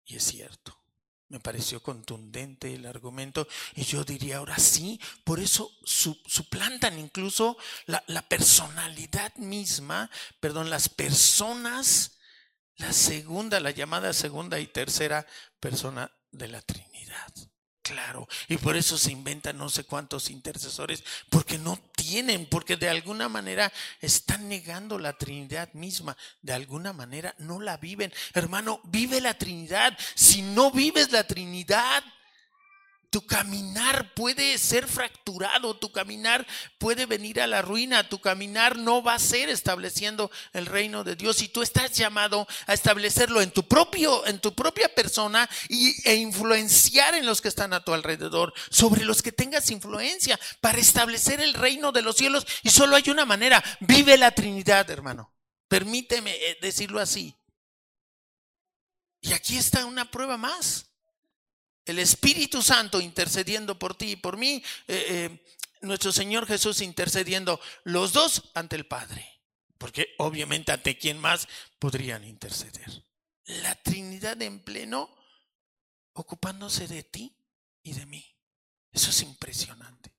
Y 0.05 0.15
es 0.15 0.23
cierto. 0.23 0.86
Me 1.29 1.39
pareció 1.39 1.83
contundente 1.83 2.73
el 2.73 2.85
argumento 2.85 3.47
y 3.75 3.83
yo 3.83 4.03
diría 4.03 4.37
ahora 4.37 4.57
sí, 4.57 4.99
por 5.23 5.39
eso 5.39 5.71
suplantan 5.83 6.97
incluso 6.99 7.57
la, 7.85 8.03
la, 8.07 8.21
personalidad 8.21 9.35
misma, 9.35 10.09
perdón, 10.39 10.69
las 10.69 10.87
personas 10.87 12.17
la 12.77 12.93
segunda, 12.93 13.59
la 13.59 13.71
llamada 13.71 14.13
segunda 14.13 14.59
y 14.59 14.67
tercera 14.67 15.25
persona 15.59 16.11
de 16.31 16.47
la 16.47 16.61
Trinidad. 16.61 17.33
Claro, 17.87 18.27
y 18.49 18.57
por 18.57 18.75
eso 18.75 18.97
se 18.97 19.11
inventan 19.11 19.57
no 19.57 19.69
sé 19.69 19.85
cuántos 19.85 20.29
intercesores, 20.29 21.03
porque 21.29 21.57
no 21.57 21.79
tienen, 21.95 22.45
porque 22.45 22.75
de 22.75 22.89
alguna 22.89 23.29
manera 23.29 23.71
están 24.01 24.49
negando 24.49 24.99
la 24.99 25.17
Trinidad 25.17 25.71
misma, 25.73 26.17
de 26.41 26.53
alguna 26.53 26.91
manera 26.91 27.33
no 27.37 27.61
la 27.61 27.77
viven. 27.77 28.13
Hermano, 28.33 28.81
vive 28.83 29.21
la 29.21 29.35
Trinidad. 29.35 29.97
Si 30.15 30.41
no 30.41 30.71
vives 30.71 31.13
la 31.13 31.25
Trinidad, 31.25 32.03
tu 33.17 33.25
caminar 33.25 34.13
puede 34.13 34.59
ser 34.59 34.87
fracturado, 34.87 35.75
tu 35.75 35.91
caminar 35.91 36.45
puede 36.77 37.07
venir 37.07 37.41
a 37.41 37.47
la 37.47 37.63
ruina, 37.63 38.07
tu 38.07 38.21
caminar 38.21 38.77
no 38.77 39.01
va 39.01 39.15
a 39.15 39.19
ser 39.19 39.49
estableciendo 39.49 40.29
el 40.53 40.67
reino 40.67 41.03
de 41.03 41.15
Dios 41.15 41.41
y 41.41 41.47
tú 41.47 41.63
estás 41.63 41.93
llamado 41.93 42.47
a 42.67 42.75
establecerlo 42.75 43.41
en 43.41 43.49
tu 43.49 43.67
propio 43.67 44.23
en 44.27 44.39
tu 44.39 44.53
propia 44.53 44.93
persona 44.93 45.49
y, 45.67 45.95
e 46.07 46.13
influenciar 46.17 47.15
en 47.15 47.25
los 47.25 47.41
que 47.41 47.47
están 47.47 47.73
a 47.73 47.83
tu 47.83 47.91
alrededor, 47.91 48.53
sobre 48.69 49.03
los 49.03 49.23
que 49.23 49.31
tengas 49.31 49.71
influencia 49.71 50.39
para 50.61 50.77
establecer 50.77 51.41
el 51.41 51.55
reino 51.55 51.91
de 51.91 52.03
los 52.03 52.17
cielos 52.17 52.45
y 52.61 52.69
solo 52.69 52.97
hay 52.97 53.09
una 53.09 53.25
manera, 53.25 53.63
vive 53.79 54.15
la 54.19 54.29
Trinidad, 54.29 54.87
hermano. 54.91 55.33
Permíteme 55.67 56.35
eh, 56.35 56.59
decirlo 56.61 56.99
así. 56.99 57.35
Y 59.21 59.33
aquí 59.33 59.57
está 59.57 59.87
una 59.87 60.11
prueba 60.11 60.37
más 60.37 60.86
el 61.87 61.99
Espíritu 61.99 62.61
Santo 62.61 63.01
intercediendo 63.01 63.79
por 63.79 63.95
ti 63.95 64.11
y 64.11 64.15
por 64.15 64.37
mí, 64.37 64.63
eh, 64.87 65.05
eh, 65.09 65.45
nuestro 65.81 66.11
Señor 66.11 66.45
Jesús 66.45 66.81
intercediendo, 66.81 67.59
los 67.83 68.13
dos 68.13 68.43
ante 68.53 68.75
el 68.75 68.85
Padre, 68.85 69.41
porque 69.77 70.13
obviamente 70.17 70.71
ante 70.71 70.97
quién 70.97 71.19
más 71.19 71.47
podrían 71.79 72.23
interceder. 72.23 73.03
La 73.45 73.75
Trinidad 73.75 74.41
en 74.41 74.59
pleno 74.59 75.15
ocupándose 76.13 76.87
de 76.87 77.03
ti 77.03 77.35
y 77.83 77.93
de 77.93 78.05
mí. 78.05 78.25
Eso 78.91 79.09
es 79.11 79.21
impresionante. 79.21 80.11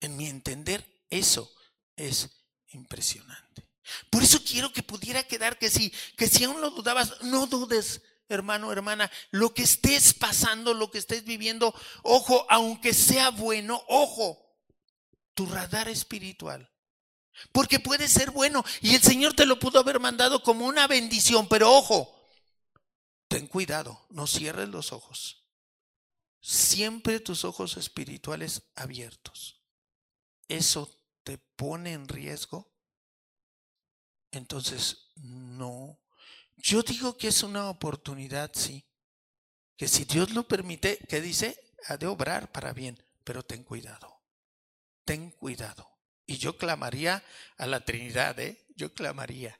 En 0.00 0.16
mi 0.16 0.28
entender, 0.28 1.04
eso 1.10 1.52
es 1.96 2.28
impresionante. 2.68 3.68
Por 4.10 4.22
eso 4.22 4.42
quiero 4.44 4.72
que 4.72 4.82
pudiera 4.82 5.22
quedar 5.24 5.58
que 5.58 5.70
si, 5.70 5.90
que 6.16 6.28
si 6.28 6.44
aún 6.44 6.60
lo 6.60 6.70
dudabas, 6.70 7.22
no 7.22 7.46
dudes 7.46 8.02
hermano, 8.28 8.72
hermana, 8.72 9.10
lo 9.30 9.54
que 9.54 9.62
estés 9.62 10.14
pasando, 10.14 10.74
lo 10.74 10.90
que 10.90 10.98
estés 10.98 11.24
viviendo, 11.24 11.74
ojo, 12.02 12.46
aunque 12.48 12.92
sea 12.94 13.30
bueno, 13.30 13.82
ojo, 13.88 14.56
tu 15.34 15.46
radar 15.46 15.88
espiritual. 15.88 16.70
Porque 17.52 17.78
puede 17.78 18.08
ser 18.08 18.30
bueno 18.30 18.64
y 18.80 18.94
el 18.94 19.02
Señor 19.02 19.34
te 19.34 19.46
lo 19.46 19.58
pudo 19.58 19.78
haber 19.78 20.00
mandado 20.00 20.42
como 20.42 20.66
una 20.66 20.86
bendición, 20.86 21.48
pero 21.48 21.72
ojo, 21.72 22.18
ten 23.28 23.46
cuidado, 23.46 24.06
no 24.10 24.26
cierres 24.26 24.68
los 24.68 24.92
ojos. 24.92 25.44
Siempre 26.40 27.20
tus 27.20 27.44
ojos 27.44 27.76
espirituales 27.76 28.62
abiertos. 28.74 29.62
Eso 30.48 30.90
te 31.22 31.38
pone 31.38 31.92
en 31.92 32.08
riesgo. 32.08 32.72
Entonces, 34.30 35.10
no 35.16 36.00
yo 36.58 36.82
digo 36.82 37.16
que 37.16 37.28
es 37.28 37.42
una 37.42 37.70
oportunidad, 37.70 38.50
sí. 38.54 38.84
Que 39.76 39.86
si 39.86 40.04
Dios 40.04 40.32
lo 40.32 40.46
permite, 40.46 40.98
¿qué 41.08 41.20
dice? 41.20 41.56
Ha 41.86 41.96
de 41.96 42.06
obrar 42.06 42.50
para 42.50 42.72
bien, 42.72 43.00
pero 43.24 43.44
ten 43.44 43.62
cuidado. 43.62 44.22
Ten 45.04 45.30
cuidado. 45.30 45.88
Y 46.26 46.36
yo 46.36 46.58
clamaría 46.58 47.24
a 47.56 47.66
la 47.66 47.84
Trinidad, 47.84 48.38
¿eh? 48.40 48.66
Yo 48.76 48.92
clamaría. 48.92 49.58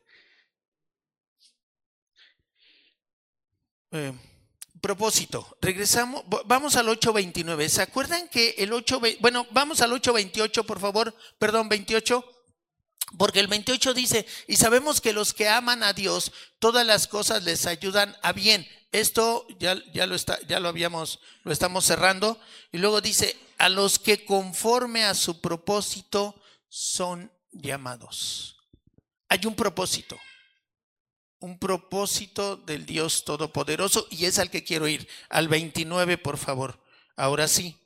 Eh, 3.93 4.13
propósito, 4.81 5.57
regresamos, 5.61 6.25
vamos 6.47 6.77
al 6.77 6.89
8.29. 6.89 7.69
¿Se 7.69 7.83
acuerdan 7.83 8.29
que 8.29 8.51
el 8.59 8.73
8, 8.73 9.01
bueno, 9.21 9.47
vamos 9.53 9.81
al 9.81 9.93
8.28, 9.93 10.67
por 10.67 10.81
favor, 10.81 11.17
perdón, 11.39 11.69
28? 11.69 12.38
Porque 13.17 13.41
el 13.41 13.47
28 13.47 13.95
dice, 13.95 14.27
y 14.47 14.57
sabemos 14.57 15.01
que 15.01 15.13
los 15.13 15.33
que 15.33 15.49
aman 15.49 15.83
a 15.83 15.93
Dios, 15.93 16.33
todas 16.59 16.87
las 16.87 17.07
cosas 17.07 17.43
les 17.45 17.67
ayudan 17.67 18.17
a 18.23 18.33
bien. 18.33 18.67
Esto 18.93 19.47
ya, 19.59 19.83
ya, 19.93 20.07
lo, 20.07 20.15
está, 20.15 20.39
ya 20.47 20.61
lo 20.61 20.69
habíamos, 20.69 21.21
lo 21.45 21.53
estamos 21.53 21.85
cerrando. 21.85 22.39
Y 22.73 22.79
luego 22.79 23.01
dice, 23.01 23.37
a 23.57 23.69
los 23.69 23.99
que 23.99 24.25
conforme 24.25 25.05
a 25.05 25.15
su 25.15 25.41
propósito 25.41 26.41
son 26.69 27.33
llamados. 27.53 28.57
Hay 29.29 29.41
un 29.47 29.55
propósito, 29.55 30.19
un 31.39 31.59
propósito 31.59 32.57
del 32.57 32.87
Dios 32.87 33.25
Todopoderoso 33.25 34.07
y 34.11 34.27
es 34.27 34.39
al 34.39 34.51
que 34.51 34.65
quiero 34.65 34.89
ir. 34.89 35.09
Al 35.29 35.49
29, 35.49 36.19
por 36.19 36.37
favor. 36.37 36.83
Ahora 37.17 37.49
sí. 37.49 37.77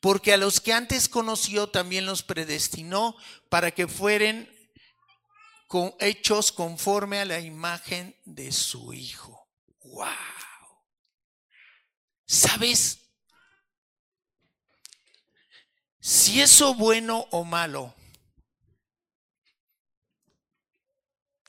Porque 0.00 0.32
a 0.32 0.36
los 0.36 0.60
que 0.60 0.72
antes 0.72 1.08
conoció 1.08 1.68
también 1.68 2.06
los 2.06 2.22
predestinó 2.22 3.16
para 3.48 3.70
que 3.70 3.88
fueren 3.88 4.50
hechos 5.98 6.52
conforme 6.52 7.20
a 7.20 7.24
la 7.24 7.40
imagen 7.40 8.16
de 8.24 8.52
su 8.52 8.92
Hijo. 8.92 9.48
¡Wow! 9.82 10.06
¿Sabes? 12.26 13.00
Si 16.00 16.40
eso 16.40 16.74
bueno 16.74 17.26
o 17.30 17.44
malo, 17.44 17.94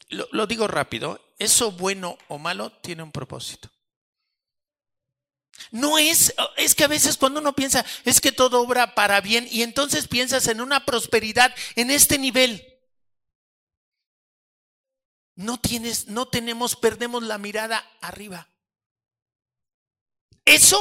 lo 0.09 0.47
digo 0.47 0.67
rápido, 0.67 1.33
eso 1.39 1.71
bueno 1.71 2.17
o 2.29 2.37
malo 2.37 2.71
tiene 2.71 3.03
un 3.03 3.11
propósito. 3.11 3.69
No 5.71 5.97
es, 5.97 6.33
es 6.57 6.75
que 6.75 6.83
a 6.83 6.87
veces 6.87 7.17
cuando 7.17 7.39
uno 7.39 7.53
piensa, 7.53 7.85
es 8.03 8.21
que 8.21 8.31
todo 8.31 8.61
obra 8.61 8.95
para 8.95 9.21
bien 9.21 9.47
y 9.49 9.63
entonces 9.63 10.07
piensas 10.07 10.47
en 10.47 10.61
una 10.61 10.85
prosperidad 10.85 11.53
en 11.75 11.91
este 11.91 12.17
nivel. 12.17 12.65
No 15.35 15.59
tienes, 15.59 16.07
no 16.07 16.27
tenemos, 16.27 16.75
perdemos 16.75 17.23
la 17.23 17.37
mirada 17.37 17.85
arriba. 18.01 18.47
Eso 20.45 20.79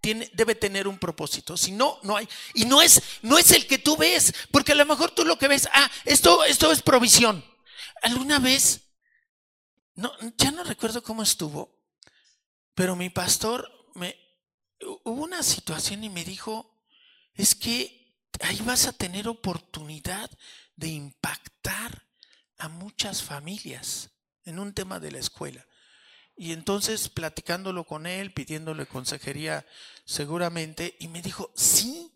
tiene, 0.00 0.30
debe 0.34 0.54
tener 0.54 0.88
un 0.88 0.98
propósito. 0.98 1.56
Si 1.56 1.72
no, 1.72 1.98
no 2.02 2.16
hay. 2.16 2.28
Y 2.54 2.64
no 2.64 2.82
es, 2.82 3.02
no 3.22 3.38
es 3.38 3.50
el 3.52 3.66
que 3.66 3.78
tú 3.78 3.96
ves, 3.96 4.34
porque 4.50 4.72
a 4.72 4.74
lo 4.74 4.84
mejor 4.84 5.12
tú 5.12 5.24
lo 5.24 5.38
que 5.38 5.48
ves, 5.48 5.68
ah, 5.72 5.90
esto, 6.04 6.44
esto 6.44 6.72
es 6.72 6.82
provisión. 6.82 7.44
Alguna 8.02 8.38
vez, 8.38 8.82
no, 9.94 10.12
ya 10.36 10.50
no 10.50 10.64
recuerdo 10.64 11.02
cómo 11.02 11.22
estuvo, 11.22 11.78
pero 12.74 12.96
mi 12.96 13.10
pastor 13.10 13.79
me 13.94 14.16
hubo 14.80 15.22
una 15.22 15.42
situación 15.42 16.04
y 16.04 16.08
me 16.08 16.24
dijo, 16.24 16.82
es 17.34 17.54
que 17.54 18.16
ahí 18.40 18.60
vas 18.62 18.86
a 18.86 18.92
tener 18.92 19.28
oportunidad 19.28 20.30
de 20.76 20.88
impactar 20.88 22.06
a 22.58 22.68
muchas 22.68 23.22
familias 23.22 24.10
en 24.44 24.58
un 24.58 24.72
tema 24.74 25.00
de 25.00 25.12
la 25.12 25.18
escuela. 25.18 25.66
Y 26.36 26.52
entonces 26.52 27.08
platicándolo 27.08 27.84
con 27.84 28.06
él, 28.06 28.32
pidiéndole 28.32 28.86
consejería 28.86 29.66
seguramente, 30.04 30.96
y 30.98 31.08
me 31.08 31.20
dijo, 31.20 31.52
sí, 31.54 32.10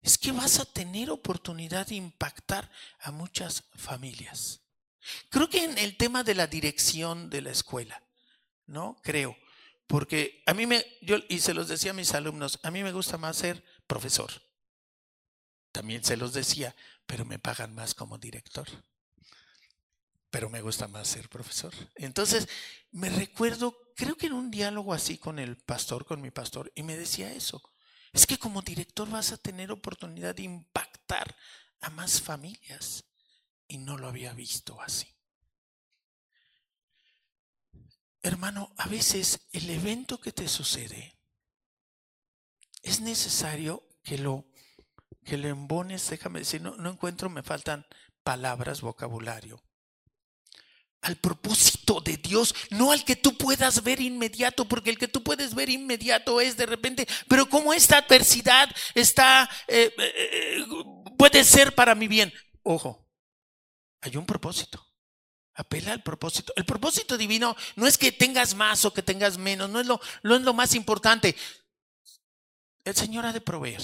es 0.00 0.18
que 0.18 0.32
vas 0.32 0.58
a 0.58 0.64
tener 0.64 1.10
oportunidad 1.10 1.86
de 1.86 1.94
impactar 1.94 2.70
a 2.98 3.12
muchas 3.12 3.64
familias. 3.76 4.62
Creo 5.30 5.48
que 5.48 5.64
en 5.64 5.78
el 5.78 5.96
tema 5.96 6.24
de 6.24 6.34
la 6.34 6.48
dirección 6.48 7.30
de 7.30 7.42
la 7.42 7.50
escuela, 7.50 8.02
¿no? 8.66 9.00
Creo. 9.02 9.36
Porque 9.92 10.42
a 10.46 10.54
mí 10.54 10.66
me, 10.66 10.86
yo, 11.02 11.18
y 11.28 11.40
se 11.40 11.52
los 11.52 11.68
decía 11.68 11.90
a 11.90 11.94
mis 11.94 12.14
alumnos, 12.14 12.58
a 12.62 12.70
mí 12.70 12.82
me 12.82 12.92
gusta 12.92 13.18
más 13.18 13.36
ser 13.36 13.62
profesor. 13.86 14.32
También 15.70 16.02
se 16.02 16.16
los 16.16 16.32
decía, 16.32 16.74
pero 17.04 17.26
me 17.26 17.38
pagan 17.38 17.74
más 17.74 17.94
como 17.94 18.16
director. 18.16 18.66
Pero 20.30 20.48
me 20.48 20.62
gusta 20.62 20.88
más 20.88 21.08
ser 21.08 21.28
profesor. 21.28 21.74
Entonces, 21.96 22.48
me 22.90 23.10
recuerdo, 23.10 23.76
creo 23.94 24.16
que 24.16 24.28
en 24.28 24.32
un 24.32 24.50
diálogo 24.50 24.94
así 24.94 25.18
con 25.18 25.38
el 25.38 25.58
pastor, 25.58 26.06
con 26.06 26.22
mi 26.22 26.30
pastor, 26.30 26.72
y 26.74 26.82
me 26.84 26.96
decía 26.96 27.30
eso. 27.30 27.62
Es 28.14 28.26
que 28.26 28.38
como 28.38 28.62
director 28.62 29.10
vas 29.10 29.32
a 29.32 29.36
tener 29.36 29.70
oportunidad 29.70 30.34
de 30.34 30.44
impactar 30.44 31.36
a 31.82 31.90
más 31.90 32.18
familias. 32.18 33.04
Y 33.68 33.76
no 33.76 33.98
lo 33.98 34.08
había 34.08 34.32
visto 34.32 34.80
así. 34.80 35.11
Hermano, 38.22 38.72
a 38.76 38.86
veces 38.86 39.48
el 39.52 39.68
evento 39.70 40.20
que 40.20 40.32
te 40.32 40.48
sucede 40.48 41.18
es 42.82 43.00
necesario 43.00 43.88
que 44.02 44.18
lo 44.18 44.46
que 45.24 45.36
lo 45.36 45.48
embones, 45.48 46.10
déjame 46.10 46.40
decir, 46.40 46.60
no, 46.60 46.76
no 46.76 46.90
encuentro, 46.90 47.30
me 47.30 47.42
faltan 47.42 47.86
palabras, 48.22 48.80
vocabulario. 48.80 49.62
Al 51.02 51.16
propósito 51.16 52.00
de 52.00 52.16
Dios, 52.16 52.54
no 52.70 52.92
al 52.92 53.04
que 53.04 53.16
tú 53.16 53.36
puedas 53.36 53.82
ver 53.82 54.00
inmediato, 54.00 54.66
porque 54.66 54.90
el 54.90 54.98
que 54.98 55.08
tú 55.08 55.22
puedes 55.22 55.54
ver 55.54 55.68
inmediato 55.68 56.40
es 56.40 56.56
de 56.56 56.66
repente, 56.66 57.06
pero 57.28 57.48
como 57.48 57.72
esta 57.72 57.98
adversidad 57.98 58.68
está, 58.94 59.48
eh, 59.66 59.92
eh, 59.98 60.12
eh, 60.16 60.66
puede 61.18 61.42
ser 61.44 61.74
para 61.74 61.94
mi 61.94 62.08
bien. 62.08 62.32
Ojo, 62.62 63.08
hay 64.00 64.16
un 64.16 64.26
propósito. 64.26 64.91
Apela 65.54 65.92
al 65.92 66.02
propósito. 66.02 66.52
El 66.56 66.64
propósito 66.64 67.18
divino 67.18 67.56
no 67.76 67.86
es 67.86 67.98
que 67.98 68.12
tengas 68.12 68.54
más 68.54 68.84
o 68.84 68.92
que 68.92 69.02
tengas 69.02 69.36
menos, 69.36 69.68
no 69.68 69.80
es 69.80 69.86
lo, 69.86 70.00
no 70.22 70.34
es 70.34 70.42
lo 70.42 70.54
más 70.54 70.74
importante. 70.74 71.36
El 72.84 72.94
Señor 72.94 73.26
ha 73.26 73.32
de 73.32 73.40
proveer. 73.40 73.82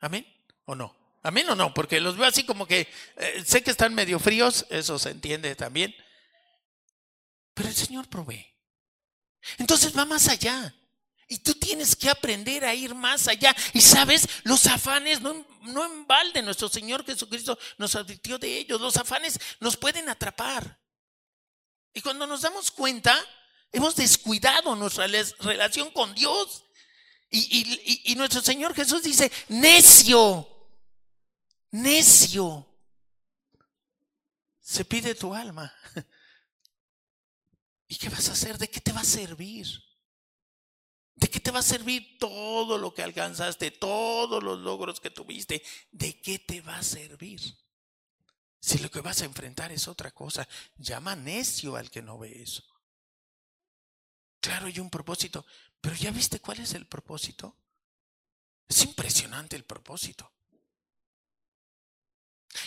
Amén 0.00 0.26
o 0.64 0.74
no. 0.74 0.96
Amén 1.22 1.48
o 1.48 1.56
no, 1.56 1.74
porque 1.74 2.00
los 2.00 2.16
veo 2.16 2.28
así 2.28 2.44
como 2.44 2.66
que 2.66 2.88
eh, 3.16 3.42
sé 3.44 3.62
que 3.64 3.72
están 3.72 3.94
medio 3.94 4.20
fríos, 4.20 4.64
eso 4.70 4.96
se 4.96 5.10
entiende 5.10 5.56
también. 5.56 5.92
Pero 7.52 7.68
el 7.68 7.74
Señor 7.74 8.08
provee. 8.08 8.46
Entonces 9.58 9.96
va 9.96 10.04
más 10.04 10.28
allá. 10.28 10.72
Y 11.28 11.38
tú 11.38 11.54
tienes 11.54 11.96
que 11.96 12.08
aprender 12.08 12.64
a 12.64 12.74
ir 12.74 12.94
más 12.94 13.26
allá. 13.26 13.54
Y 13.72 13.80
sabes, 13.80 14.28
los 14.44 14.66
afanes, 14.66 15.20
no, 15.20 15.44
no 15.62 15.84
en 16.34 16.44
nuestro 16.44 16.68
Señor 16.68 17.04
Jesucristo 17.04 17.58
nos 17.78 17.96
advirtió 17.96 18.38
de 18.38 18.58
ellos. 18.58 18.80
Los 18.80 18.96
afanes 18.96 19.38
nos 19.58 19.76
pueden 19.76 20.08
atrapar. 20.08 20.80
Y 21.92 22.00
cuando 22.00 22.26
nos 22.26 22.42
damos 22.42 22.70
cuenta, 22.70 23.18
hemos 23.72 23.96
descuidado 23.96 24.76
nuestra 24.76 25.06
relación 25.40 25.90
con 25.90 26.14
Dios. 26.14 26.64
Y, 27.28 28.12
y 28.12 28.14
nuestro 28.14 28.40
Señor 28.40 28.72
Jesús 28.74 29.02
dice, 29.02 29.32
necio, 29.48 30.48
necio, 31.72 32.66
se 34.60 34.84
pide 34.84 35.14
tu 35.16 35.34
alma. 35.34 35.74
¿Y 37.88 37.96
qué 37.96 38.08
vas 38.08 38.28
a 38.28 38.32
hacer? 38.32 38.58
¿De 38.58 38.70
qué 38.70 38.80
te 38.80 38.92
va 38.92 39.00
a 39.00 39.04
servir? 39.04 39.85
¿De 41.16 41.28
qué 41.28 41.40
te 41.40 41.50
va 41.50 41.60
a 41.60 41.62
servir 41.62 42.18
todo 42.18 42.76
lo 42.76 42.92
que 42.92 43.02
alcanzaste, 43.02 43.70
todos 43.70 44.42
los 44.42 44.58
logros 44.60 45.00
que 45.00 45.10
tuviste? 45.10 45.62
¿De 45.90 46.20
qué 46.20 46.38
te 46.38 46.60
va 46.60 46.76
a 46.76 46.82
servir? 46.82 47.40
Si 48.60 48.78
lo 48.78 48.90
que 48.90 49.00
vas 49.00 49.22
a 49.22 49.24
enfrentar 49.24 49.72
es 49.72 49.88
otra 49.88 50.10
cosa, 50.10 50.46
llama 50.76 51.16
necio 51.16 51.76
al 51.76 51.90
que 51.90 52.02
no 52.02 52.18
ve 52.18 52.42
eso. 52.42 52.64
Claro, 54.40 54.66
hay 54.66 54.78
un 54.78 54.90
propósito, 54.90 55.46
pero 55.80 55.96
¿ya 55.96 56.10
viste 56.10 56.40
cuál 56.40 56.60
es 56.60 56.74
el 56.74 56.86
propósito? 56.86 57.56
Es 58.68 58.82
impresionante 58.82 59.56
el 59.56 59.64
propósito. 59.64 60.32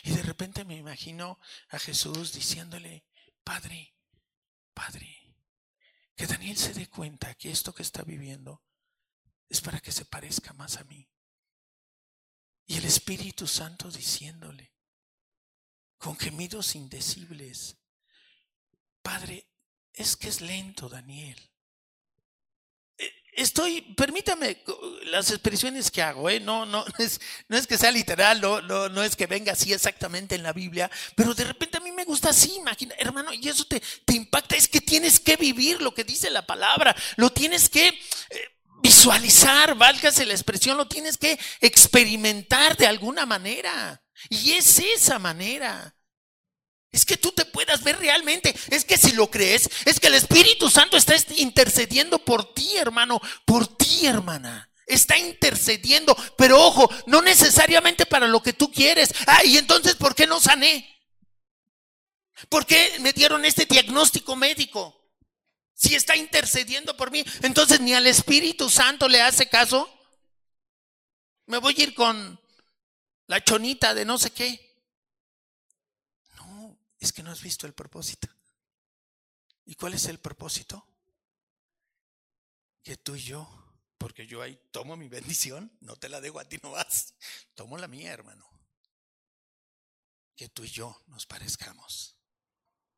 Y 0.03 0.11
de 0.11 0.23
repente 0.23 0.65
me 0.65 0.75
imagino 0.75 1.39
a 1.69 1.79
Jesús 1.79 2.33
diciéndole, 2.33 3.05
Padre, 3.43 3.95
Padre, 4.73 5.18
que 6.19 6.27
Daniel 6.27 6.57
se 6.57 6.73
dé 6.73 6.89
cuenta 6.89 7.33
que 7.35 7.49
esto 7.49 7.73
que 7.73 7.81
está 7.81 8.01
viviendo 8.01 8.61
es 9.47 9.61
para 9.61 9.79
que 9.79 9.93
se 9.93 10.03
parezca 10.03 10.51
más 10.51 10.75
a 10.75 10.83
mí. 10.83 11.09
Y 12.65 12.75
el 12.75 12.83
Espíritu 12.83 13.47
Santo 13.47 13.89
diciéndole, 13.89 14.73
con 15.97 16.17
gemidos 16.17 16.75
indecibles, 16.75 17.77
Padre, 19.01 19.47
es 19.93 20.17
que 20.17 20.27
es 20.27 20.41
lento, 20.41 20.89
Daniel. 20.89 21.39
Estoy, 23.39 23.81
permítame 23.95 24.57
las 25.05 25.29
expresiones 25.31 25.89
que 25.89 26.01
hago, 26.01 26.29
¿eh? 26.29 26.39
no, 26.39 26.65
no, 26.65 26.83
es, 26.99 27.21
no 27.47 27.57
es 27.57 27.67
que 27.67 27.77
sea 27.77 27.91
literal, 27.91 28.41
no, 28.41 28.61
no, 28.61 28.89
no 28.89 29.01
es 29.01 29.15
que 29.15 29.27
venga 29.27 29.53
así 29.53 29.71
exactamente 29.71 30.35
en 30.35 30.43
la 30.43 30.51
Biblia, 30.51 30.91
pero 31.15 31.33
de 31.33 31.45
repente 31.45 31.77
a 31.77 31.81
mí 31.81 31.91
me 31.91 32.03
gusta 32.03 32.29
así, 32.29 32.55
imagina, 32.55 32.93
hermano, 32.97 33.33
y 33.33 33.47
eso 33.47 33.63
te, 33.65 33.81
te 34.03 34.13
impacta, 34.13 34.55
es 34.55 34.67
que 34.67 34.81
tienes 34.81 35.19
que 35.19 35.37
vivir 35.37 35.81
lo 35.81 35.93
que 35.93 36.03
dice 36.03 36.29
la 36.29 36.45
palabra, 36.45 36.95
lo 37.15 37.29
tienes 37.29 37.69
que 37.69 37.87
eh, 37.87 37.95
visualizar, 38.81 39.75
válgase 39.75 40.25
la 40.25 40.33
expresión, 40.33 40.77
lo 40.77 40.87
tienes 40.87 41.17
que 41.17 41.39
experimentar 41.61 42.75
de 42.75 42.87
alguna 42.87 43.25
manera. 43.25 44.01
Y 44.29 44.51
es 44.51 44.79
esa 44.79 45.17
manera. 45.17 45.95
Es 46.91 47.05
que 47.05 47.17
tú 47.17 47.31
te 47.31 47.45
puedas 47.45 47.83
ver 47.83 47.99
realmente. 47.99 48.55
Es 48.69 48.83
que 48.83 48.97
si 48.97 49.11
lo 49.11 49.29
crees, 49.29 49.69
es 49.85 49.99
que 49.99 50.07
el 50.07 50.15
Espíritu 50.15 50.69
Santo 50.69 50.97
está 50.97 51.15
intercediendo 51.37 52.23
por 52.23 52.53
ti, 52.53 52.77
hermano, 52.77 53.21
por 53.45 53.67
ti, 53.77 54.05
hermana. 54.05 54.71
Está 54.87 55.17
intercediendo, 55.19 56.17
pero 56.35 56.59
ojo, 56.59 56.89
no 57.05 57.21
necesariamente 57.21 58.07
para 58.07 58.27
lo 58.27 58.41
que 58.41 58.53
tú 58.53 58.71
quieres. 58.71 59.13
Ah, 59.27 59.43
y 59.43 59.57
entonces, 59.57 59.95
¿por 59.95 60.15
qué 60.15 60.25
no 60.25 60.39
sané? 60.39 60.99
¿Por 62.47 62.65
qué 62.65 62.97
me 63.01 63.13
dieron 63.13 63.45
este 63.45 63.65
diagnóstico 63.65 64.35
médico? 64.35 64.95
Si 65.75 65.93
está 65.93 66.15
intercediendo 66.15 66.97
por 66.97 67.11
mí, 67.11 67.23
entonces 67.43 67.79
ni 67.81 67.93
al 67.93 68.07
Espíritu 68.07 68.69
Santo 68.69 69.07
le 69.07 69.21
hace 69.21 69.47
caso. 69.47 69.89
Me 71.45 71.59
voy 71.59 71.75
a 71.77 71.83
ir 71.83 71.93
con 71.93 72.39
la 73.27 73.43
chonita 73.43 73.93
de 73.93 74.05
no 74.05 74.17
sé 74.17 74.31
qué. 74.31 74.68
Es 76.99 77.13
que 77.13 77.23
no 77.23 77.31
has 77.31 77.41
visto 77.41 77.65
el 77.65 77.73
propósito. 77.73 78.27
¿Y 79.65 79.75
cuál 79.75 79.93
es 79.93 80.05
el 80.05 80.19
propósito? 80.19 80.85
Que 82.83 82.97
tú 82.97 83.15
y 83.15 83.21
yo, 83.21 83.47
porque 83.97 84.27
yo 84.27 84.41
ahí 84.41 84.59
tomo 84.71 84.95
mi 84.97 85.07
bendición, 85.07 85.71
no 85.81 85.95
te 85.95 86.09
la 86.09 86.21
dejo 86.21 86.39
a 86.39 86.45
ti 86.45 86.59
no 86.61 86.71
vas, 86.71 87.13
tomo 87.55 87.77
la 87.77 87.87
mía, 87.87 88.11
hermano. 88.11 88.49
Que 90.35 90.49
tú 90.49 90.63
y 90.63 90.69
yo 90.69 91.01
nos 91.07 91.25
parezcamos 91.25 92.18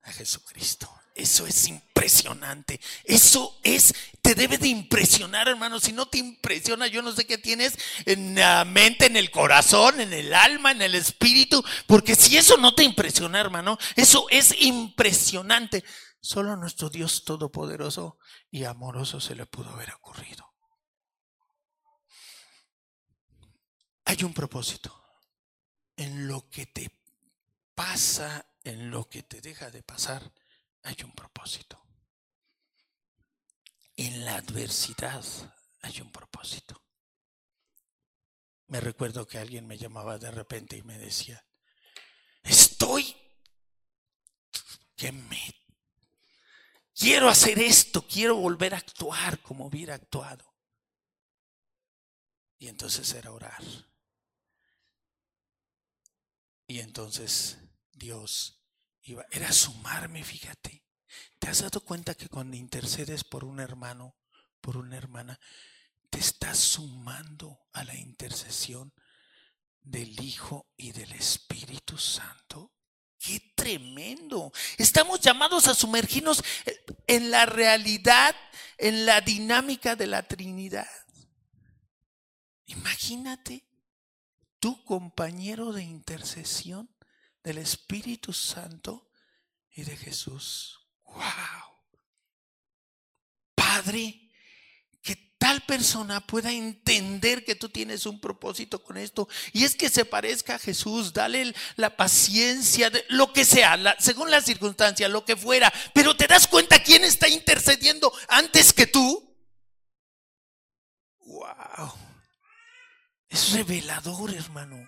a 0.04 0.12
Jesucristo. 0.12 0.90
Eso 1.14 1.46
es 1.46 1.68
impresionante. 1.68 2.80
Eso 3.04 3.60
es, 3.64 3.94
te 4.22 4.34
debe 4.34 4.58
de 4.58 4.70
impresionar, 4.70 5.50
hermano. 5.50 5.80
Si 5.80 5.92
no 5.92 6.08
te 6.08 6.20
impresiona, 6.20 6.88
yo 6.88 7.02
no 7.02 7.12
sé 7.12 7.26
qué 7.26 7.38
tienes 7.38 7.78
en 8.06 8.36
la 8.36 8.64
mente, 8.64 9.08
en 9.08 9.18
el 9.18 9.30
corazón, 9.30 10.00
en 10.00 10.14
el 10.14 10.34
alma, 10.34 10.72
en 10.72 10.82
el 10.82 10.96
espíritu. 10.96 11.64
Porque 11.86 12.16
si 12.16 12.38
eso 12.38 12.58
no 12.58 12.74
te 12.74 12.84
impresiona, 12.84 13.40
hermano, 13.40 13.78
eso 13.96 14.26
es 14.30 14.56
impresionante. 14.62 15.84
Solo 16.22 16.54
a 16.54 16.58
nuestro 16.58 16.90
Dios 16.90 17.26
Todopoderoso 17.26 18.18
y 18.50 18.64
amoroso 18.64 19.20
se 19.20 19.36
le 19.36 19.46
pudo 19.46 19.70
haber 19.72 19.92
ocurrido. 19.94 20.48
Hay 24.06 24.24
un 24.24 24.34
propósito 24.34 25.04
en 25.98 26.28
lo 26.28 26.50
que 26.50 26.66
te 26.68 26.92
pasa 27.76 28.51
en 28.64 28.92
lo 28.92 29.08
que 29.10 29.24
te 29.24 29.42
deja 29.42 29.72
de 29.72 29.84
pasar 29.84 30.32
hay 30.84 30.98
un 31.04 31.12
propósito. 31.14 31.84
En 33.96 34.26
la 34.26 34.36
adversidad 34.36 35.24
hay 35.82 36.02
un 36.02 36.12
propósito. 36.12 36.82
Me 38.68 38.80
recuerdo 38.80 39.28
que 39.28 39.38
alguien 39.38 39.68
me 39.68 39.78
llamaba 39.78 40.18
de 40.18 40.32
repente 40.32 40.78
y 40.78 40.84
me 40.84 40.98
decía, 40.98 41.46
estoy 42.44 43.16
que 44.96 45.12
me 45.12 45.56
quiero 46.94 47.28
hacer 47.28 47.60
esto, 47.60 48.08
quiero 48.08 48.38
volver 48.38 48.74
a 48.76 48.78
actuar 48.78 49.42
como 49.42 49.66
hubiera 49.66 49.96
actuado. 49.96 50.56
Y 52.60 52.68
entonces 52.68 53.12
era 53.14 53.32
orar. 53.32 53.64
Y 56.68 56.80
entonces 56.80 57.58
Dios 58.02 58.60
iba, 59.04 59.24
era 59.32 59.52
sumarme, 59.52 60.24
fíjate. 60.24 60.84
¿Te 61.38 61.48
has 61.50 61.62
dado 61.62 61.82
cuenta 61.82 62.16
que 62.16 62.30
cuando 62.30 62.58
intercedes 62.58 63.24
por 63.24 63.44
un 63.44 63.60
hermano, 63.60 64.16
por 64.60 64.76
una 64.76 64.98
hermana, 64.98 65.40
te 66.10 66.20
estás 66.20 66.58
sumando 66.58 67.60
a 67.74 67.84
la 67.84 67.96
intercesión 67.96 68.92
del 69.82 70.20
Hijo 70.20 70.72
y 70.78 70.92
del 70.94 71.12
Espíritu 71.14 71.98
Santo? 71.98 72.74
¡Qué 73.20 73.54
tremendo! 73.56 74.52
Estamos 74.80 75.20
llamados 75.20 75.68
a 75.68 75.76
sumergirnos 75.76 76.44
en 77.06 77.30
la 77.30 77.46
realidad, 77.46 78.36
en 78.80 79.06
la 79.06 79.22
dinámica 79.22 79.96
de 79.96 80.08
la 80.08 80.28
Trinidad. 80.28 80.90
Imagínate 82.66 83.68
tu 84.60 84.84
compañero 84.86 85.72
de 85.72 85.84
intercesión 85.84 86.90
del 87.44 87.58
Espíritu 87.58 88.34
Santo 88.34 89.12
y 89.72 89.84
de 89.84 89.98
Jesús. 89.98 90.80
¡Wow! 91.06 91.24
Padre, 93.56 94.22
tal 95.42 95.60
persona 95.62 96.22
pueda 96.22 96.52
entender 96.52 97.44
que 97.44 97.56
tú 97.56 97.68
tienes 97.68 98.06
un 98.06 98.22
propósito 98.22 98.84
con 98.84 98.96
esto. 98.96 99.28
Y 99.54 99.64
es 99.64 99.76
que 99.76 99.90
se 99.90 100.06
parezca 100.06 100.54
a 100.54 100.60
Jesús, 100.60 101.14
dale 101.14 101.56
la 101.78 101.98
paciencia, 101.98 102.92
de, 102.92 103.04
lo 103.10 103.34
que 103.34 103.44
sea, 103.44 103.98
según 103.98 104.30
la 104.30 104.42
circunstancia, 104.42 105.10
lo 105.10 105.26
que 105.26 105.36
fuera. 105.36 105.74
Pero 105.96 106.16
te 106.16 106.28
das 106.28 106.46
cuenta 106.48 106.84
quién 106.84 107.04
está 107.04 107.28
intercediendo 107.28 108.14
antes 108.28 108.72
que 108.72 108.86
tú. 108.86 109.36
Wow. 111.22 111.92
Es 113.28 113.54
revelador, 113.54 114.36
hermano. 114.36 114.88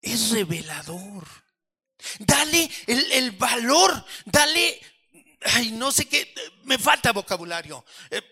Es 0.00 0.30
revelador. 0.30 1.26
Dale 2.20 2.70
el, 2.86 3.12
el 3.12 3.30
valor, 3.32 4.04
dale 4.24 4.80
ay, 5.54 5.72
no 5.72 5.90
sé 5.92 6.06
qué, 6.06 6.32
me 6.64 6.78
falta 6.78 7.12
vocabulario. 7.12 7.84
Eh, 8.10 8.22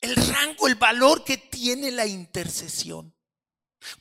el, 0.00 0.16
rango, 0.16 0.68
el 0.68 0.76
valor 0.76 1.24
que 1.24 1.36
tiene 1.36 1.90
la 1.90 2.06
intercesión. 2.06 3.14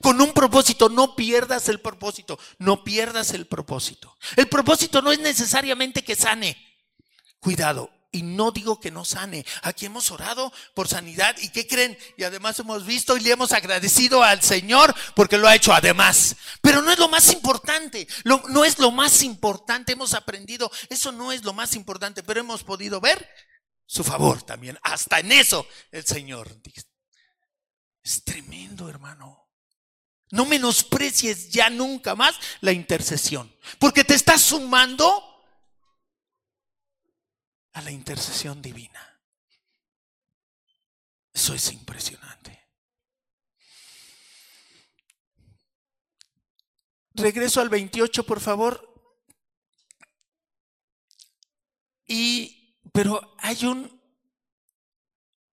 Con 0.02 0.20
un 0.22 0.34
propósito, 0.34 0.90
no 0.90 1.16
pierdas 1.16 1.70
el 1.70 1.80
propósito, 1.80 2.40
no 2.58 2.84
pierdas 2.84 3.34
el 3.34 3.46
propósito. 3.46 4.18
El 4.36 4.48
propósito 4.48 5.02
no 5.02 5.12
es 5.12 5.20
necesariamente 5.20 6.04
que 6.04 6.16
sane. 6.16 6.58
Cuidado, 7.40 7.92
y 8.12 8.24
no 8.24 8.52
digo 8.52 8.80
que 8.80 8.92
no 8.92 9.06
sane. 9.06 9.46
Aquí 9.62 9.86
hemos 9.86 10.12
orado 10.12 10.52
por 10.74 10.88
sanidad 10.88 11.36
y 11.42 11.50
¿qué 11.50 11.68
creen? 11.68 11.98
Y 12.18 12.24
además 12.24 12.60
hemos 12.60 12.86
visto 12.86 13.18
y 13.18 13.22
le 13.22 13.32
hemos 13.32 13.52
agradecido 13.52 14.24
al 14.24 14.42
Señor 14.42 14.96
porque 15.16 15.38
lo 15.38 15.48
ha 15.48 15.56
hecho 15.56 15.74
además. 15.74 16.36
Pero 16.62 16.82
no 16.82 16.92
es 16.92 17.00
lo 17.00 17.10
más 17.10 17.32
importante, 17.32 18.08
no 18.24 18.66
es 18.66 18.80
lo 18.80 18.92
más 18.92 19.22
importante. 19.24 19.94
Hemos 19.94 20.14
aprendido, 20.14 20.72
eso 20.90 21.12
no 21.12 21.32
es 21.32 21.44
lo 21.44 21.54
más 21.54 21.76
importante, 21.76 22.24
pero 22.24 22.40
hemos 22.40 22.64
podido 22.64 23.02
ver 23.02 23.30
su 23.86 24.04
favor 24.04 24.42
también. 24.44 24.78
Hasta 24.84 25.20
en 25.20 25.32
eso 25.32 25.68
el 25.92 26.06
Señor. 26.06 26.50
Es 28.04 28.24
tremendo, 28.24 28.90
hermano. 28.90 29.50
No 30.30 30.46
menosprecies 30.46 31.50
ya 31.50 31.70
nunca 31.70 32.16
más 32.16 32.36
la 32.60 32.74
intercesión, 32.74 33.54
porque 33.80 34.04
te 34.04 34.14
estás 34.14 34.42
sumando 34.42 35.27
a 37.78 37.82
la 37.84 37.92
intercesión 37.92 38.60
divina. 38.60 39.22
Eso 41.32 41.54
es 41.54 41.72
impresionante. 41.72 42.68
Regreso 47.14 47.62
al 47.62 47.70
28, 47.70 48.26
por 48.26 48.40
favor. 48.40 48.84
Y 52.08 52.80
pero 52.92 53.36
hay 53.38 53.66
un, 53.66 54.02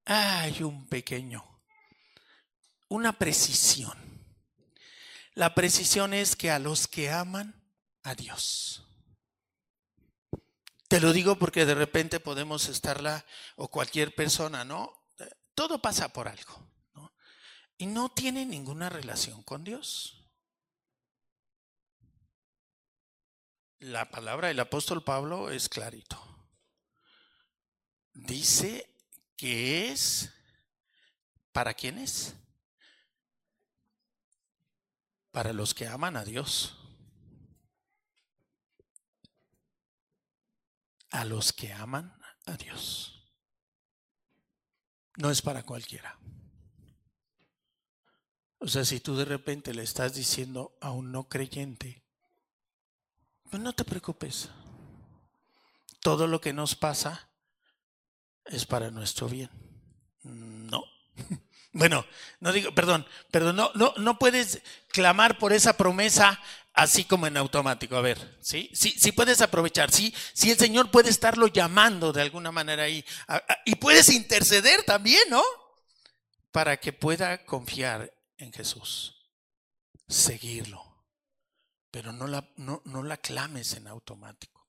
hay 0.07 0.62
un 0.62 0.87
pequeño, 0.89 1.45
una 2.89 3.12
precisión. 3.18 3.99
La 5.35 5.55
precisión 5.55 6.14
es 6.14 6.37
que 6.37 6.51
a 6.51 6.59
los 6.59 6.89
que 6.89 7.11
aman 7.11 7.62
a 8.03 8.14
Dios. 8.14 8.93
Te 10.95 11.01
lo 11.01 11.12
digo 11.12 11.34
porque 11.36 11.66
de 11.66 11.74
repente 11.74 12.20
podemos 12.20 12.68
estarla, 12.68 13.26
o 13.57 13.66
cualquier 13.66 14.14
persona, 14.14 14.64
¿no? 14.64 14.92
Todo 15.57 15.82
pasa 15.82 16.12
por 16.12 16.28
algo. 16.28 16.70
Y 17.76 17.86
no 17.86 18.11
tiene 18.11 18.47
ninguna 18.47 18.90
relación 18.90 19.42
con 19.42 19.64
Dios. 19.64 20.24
La 23.80 24.09
palabra 24.09 24.47
del 24.47 24.61
apóstol 24.61 25.03
Pablo 25.03 25.51
es 25.51 25.68
clarito 25.68 26.22
dice 28.12 28.88
que 29.36 29.88
es, 29.88 30.32
¿para 31.51 31.74
quiénes? 31.74 32.36
Para 35.32 35.53
los 35.53 35.74
que 35.74 35.88
aman 35.88 36.16
a 36.16 36.24
Dios. 36.24 36.84
A 41.15 41.25
los 41.25 41.53
que 41.53 41.73
aman 41.73 42.12
a 42.45 42.57
Dios. 42.57 43.23
No 45.17 45.31
es 45.31 45.43
para 45.43 45.62
cualquiera. 45.62 46.19
O 48.59 48.67
sea, 48.67 48.85
si 48.85 48.99
tú 48.99 49.15
de 49.15 49.25
repente 49.25 49.73
le 49.73 49.85
estás 49.85 50.15
diciendo 50.15 50.77
a 50.81 50.91
un 50.91 51.12
no 51.12 51.29
creyente, 51.29 52.05
pues 53.49 53.62
no 53.62 53.73
te 53.75 53.85
preocupes. 53.85 54.49
Todo 56.01 56.27
lo 56.27 56.41
que 56.41 56.53
nos 56.53 56.75
pasa 56.75 57.31
es 58.45 58.67
para 58.67 58.91
nuestro 58.91 59.29
bien. 59.29 59.51
No. 60.25 60.85
Bueno, 61.77 62.07
no 62.39 62.53
digo, 62.53 62.73
perdón, 62.73 63.05
perdón, 63.33 63.57
no, 63.57 63.73
no, 63.75 63.93
no 63.97 64.17
puedes 64.17 64.62
clamar 64.93 65.39
por 65.39 65.53
esa 65.53 65.77
promesa 65.77 66.41
así 66.75 67.05
como 67.05 67.27
en 67.27 67.37
automático. 67.37 67.97
A 67.97 68.03
ver, 68.03 68.39
¿sí? 68.43 68.70
Sí, 68.75 68.95
sí 68.99 69.12
puedes 69.12 69.41
aprovechar, 69.41 69.91
sí, 69.91 70.14
sí 70.35 70.51
el 70.51 70.59
Señor 70.59 70.91
puede 70.91 71.09
estarlo 71.09 71.47
llamando 71.47 72.12
de 72.12 72.22
alguna 72.22 72.53
manera 72.53 72.83
ahí. 72.83 73.05
Y 73.64 73.77
puedes 73.77 74.11
interceder 74.11 74.83
también, 74.83 75.22
¿no? 75.31 75.43
Para 76.53 76.77
que 76.77 76.93
pueda 76.93 77.45
confiar 77.47 78.12
en 78.37 78.53
Jesús, 78.53 79.31
seguirlo. 80.09 80.83
Pero 81.91 82.12
no 82.12 82.27
la, 82.27 82.49
no, 82.57 82.83
no 82.85 83.03
la 83.03 83.16
clames 83.16 83.75
en 83.75 83.87
automático. 83.87 84.68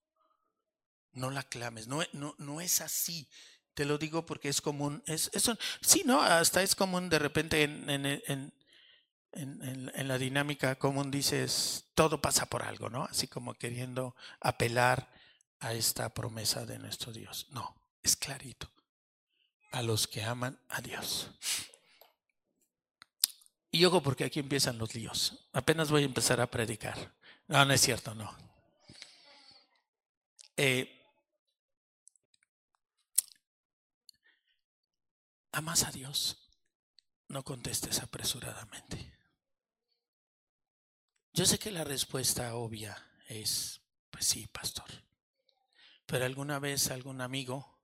No 1.14 1.32
la 1.32 1.44
clames, 1.44 1.88
no, 1.88 2.04
no, 2.14 2.36
no 2.38 2.62
es 2.62 2.82
así. 2.82 3.28
Te 3.74 3.86
lo 3.86 3.98
digo 3.98 4.26
porque 4.26 4.48
es 4.48 4.62
común. 4.62 5.04
Es, 5.08 5.32
sí, 5.82 6.04
¿no? 6.06 6.22
Hasta 6.22 6.62
es 6.62 6.76
común 6.76 7.10
de 7.10 7.20
repente 7.20 7.64
en, 7.64 7.90
en, 7.90 8.06
en, 8.06 8.54
la 9.36 10.18
dinámica 10.18 10.76
común 10.76 11.12
dices, 11.12 11.86
todo 11.94 12.22
pasa 12.22 12.46
por 12.46 12.64
algo, 12.64 12.90
¿no? 12.90 13.04
Así 13.04 13.28
como 13.28 13.54
queriendo 13.54 14.16
apelar 14.40 15.12
a 15.60 15.74
esta 15.74 16.14
promesa 16.14 16.66
de 16.66 16.80
nuestro 16.80 17.12
Dios. 17.12 17.48
No, 17.52 17.76
es 18.02 18.16
clarito. 18.16 18.72
A 19.72 19.82
los 19.82 20.08
que 20.08 20.24
aman 20.24 20.58
a 20.70 20.82
Dios. 20.82 21.32
Y 23.72 23.84
ojo 23.84 24.02
porque 24.02 24.24
aquí 24.24 24.40
empiezan 24.40 24.78
los 24.78 24.96
líos. 24.96 25.50
Apenas 25.52 25.92
voy 25.92 26.04
a 26.04 26.06
empezar 26.06 26.40
a 26.40 26.50
predicar. 26.50 27.14
No, 27.48 27.66
no 27.66 27.74
es 27.74 27.82
cierto, 27.82 28.16
no. 28.16 28.34
Eh, 30.56 30.92
¿Amas 35.52 35.84
a 35.84 35.92
Dios? 35.92 36.38
No 37.28 37.44
contestes 37.44 38.00
apresuradamente. 38.00 39.15
Yo 41.36 41.46
sé 41.46 41.60
que 41.60 41.70
la 41.70 41.84
respuesta 41.84 42.56
obvia 42.56 42.98
es, 43.28 43.82
pues 44.10 44.26
sí, 44.26 44.48
pastor. 44.48 44.90
Pero 46.06 46.24
alguna 46.24 46.60
vez 46.60 46.90
algún 46.92 47.20
amigo 47.20 47.78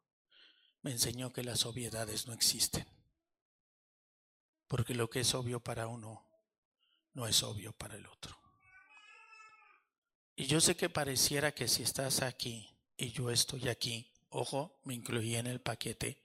me 0.83 0.91
enseñó 0.91 1.33
que 1.33 1.43
las 1.43 1.65
obviedades 1.65 2.27
no 2.27 2.33
existen. 2.33 2.87
Porque 4.69 4.95
lo 4.95 5.09
que 5.09 5.19
es 5.19 5.35
obvio 5.35 5.59
para 5.59 5.87
uno 5.87 6.25
no 7.13 7.27
es 7.27 7.43
obvio 7.43 7.73
para 7.73 7.97
el 7.97 8.05
otro. 8.05 8.39
Y 10.37 10.45
yo 10.45 10.61
sé 10.61 10.77
que 10.77 10.89
pareciera 10.89 11.53
que 11.53 11.67
si 11.67 11.83
estás 11.83 12.21
aquí 12.21 12.73
y 12.95 13.11
yo 13.11 13.31
estoy 13.31 13.67
aquí, 13.67 14.13
ojo, 14.29 14.79
me 14.85 14.93
incluí 14.93 15.35
en 15.35 15.47
el 15.47 15.59
paquete, 15.59 16.23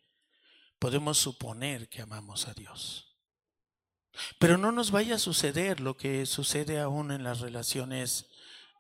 podemos 0.79 1.19
suponer 1.19 1.89
que 1.89 2.03
amamos 2.03 2.47
a 2.47 2.55
Dios. 2.55 3.06
Pero 4.39 4.59
no 4.59 4.73
nos 4.73 4.91
vaya 4.91 5.17
a 5.17 5.19
suceder 5.19 5.81
lo 5.81 5.97
que 5.97 6.27
sucede 6.27 6.81
aún 6.81 7.11
en 7.11 7.25
las 7.25 7.41
relaciones 7.41 8.27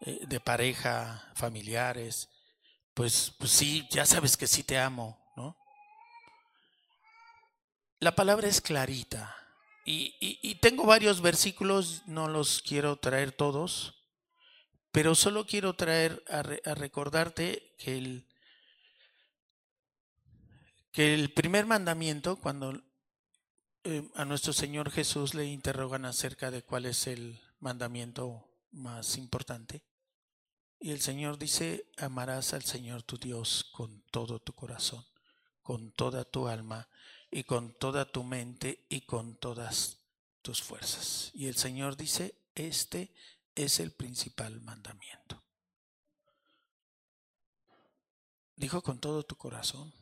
eh, 0.00 0.20
de 0.26 0.40
pareja, 0.40 1.30
familiares. 1.34 2.28
Pues, 2.94 3.32
pues 3.38 3.50
sí, 3.50 3.86
ya 3.90 4.04
sabes 4.06 4.36
que 4.36 4.46
sí 4.46 4.62
te 4.62 4.78
amo, 4.78 5.18
¿no? 5.36 5.56
La 7.98 8.14
palabra 8.14 8.46
es 8.48 8.60
clarita 8.60 9.34
Y, 9.84 10.54
tengo 10.60 10.84
varios 10.84 11.20
versículos, 11.20 12.02
no 12.06 12.28
los 12.28 12.60
quiero 12.60 12.96
traer 12.96 13.32
todos, 13.32 13.94
pero 14.90 15.14
solo 15.14 15.46
quiero 15.46 15.74
traer 15.74 16.24
a, 16.28 16.42
recordarte 16.74 17.74
que 17.78 17.96
el, 17.96 18.26
que 20.92 21.14
el 21.14 21.32
primer 21.32 21.66
mandamiento, 21.66 22.36
cuando 22.36 22.82
eh, 23.88 24.10
a 24.16 24.24
nuestro 24.24 24.52
Señor 24.52 24.90
Jesús 24.90 25.34
le 25.34 25.44
interrogan 25.44 26.06
acerca 26.06 26.50
de 26.50 26.64
cuál 26.64 26.86
es 26.86 27.06
el 27.06 27.40
mandamiento 27.60 28.44
más 28.72 29.16
importante, 29.16 29.84
y 30.80 30.90
el 30.90 31.00
Señor 31.00 31.38
dice, 31.38 31.86
amarás 31.96 32.52
al 32.52 32.64
Señor 32.64 33.04
tu 33.04 33.16
Dios 33.16 33.70
con 33.72 34.02
todo 34.10 34.40
tu 34.40 34.54
corazón, 34.54 35.06
con 35.62 35.92
toda 35.92 36.24
tu 36.24 36.48
alma 36.48 36.88
y 37.30 37.44
con 37.44 37.74
toda 37.74 38.10
tu 38.10 38.24
mente 38.24 38.84
y 38.88 39.02
con 39.02 39.36
todas 39.36 39.98
tus 40.42 40.64
fuerzas. 40.64 41.30
Y 41.32 41.46
el 41.46 41.56
Señor 41.56 41.96
dice, 41.96 42.34
este 42.56 43.14
es 43.54 43.78
el 43.78 43.92
principal 43.92 44.60
mandamiento. 44.62 45.40
Dijo 48.56 48.82
con 48.82 48.98
todo 48.98 49.22
tu 49.22 49.36
corazón 49.36 49.94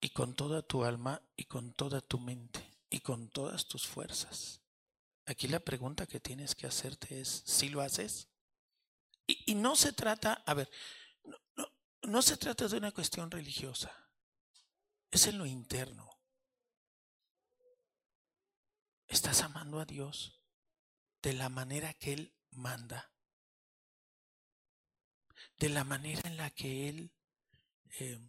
y 0.00 0.10
con 0.10 0.36
toda 0.36 0.62
tu 0.62 0.84
alma 0.84 1.20
y 1.36 1.46
con 1.46 1.72
toda 1.72 2.00
tu 2.00 2.20
mente 2.20 2.75
y 2.90 3.00
con 3.00 3.28
todas 3.28 3.66
tus 3.66 3.86
fuerzas. 3.86 4.60
Aquí 5.26 5.48
la 5.48 5.60
pregunta 5.60 6.06
que 6.06 6.20
tienes 6.20 6.54
que 6.54 6.66
hacerte 6.66 7.20
es, 7.20 7.42
¿si 7.46 7.68
lo 7.68 7.80
haces? 7.80 8.28
Y, 9.26 9.56
no 9.56 9.74
se 9.74 9.92
trata, 9.92 10.34
a 10.46 10.54
ver, 10.54 10.70
no, 12.02 12.22
se 12.22 12.36
trata 12.36 12.68
de 12.68 12.76
una 12.76 12.92
cuestión 12.92 13.28
religiosa, 13.28 13.92
es 15.10 15.26
en 15.26 15.38
lo 15.38 15.46
interno. 15.46 16.08
Estás 19.08 19.42
amando 19.42 19.80
a 19.80 19.84
Dios 19.84 20.40
de 21.22 21.32
la 21.32 21.48
manera 21.48 21.92
que 21.94 22.12
Él 22.12 22.34
manda, 22.50 23.12
de 25.58 25.68
la 25.70 25.82
manera 25.82 26.22
en 26.24 26.36
la 26.36 26.50
que 26.50 26.88
Él 26.88 27.12
eh, 27.98 28.20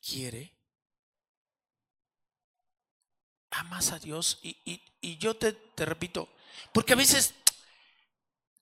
quiere. 0.00 0.56
Amas 3.54 3.92
a 3.92 3.98
Dios 3.98 4.38
y, 4.42 4.80
yo 5.18 5.36
te, 5.36 5.52
te 5.52 5.84
repito, 5.84 6.28
porque 6.72 6.94
a 6.94 6.96
veces 6.96 7.34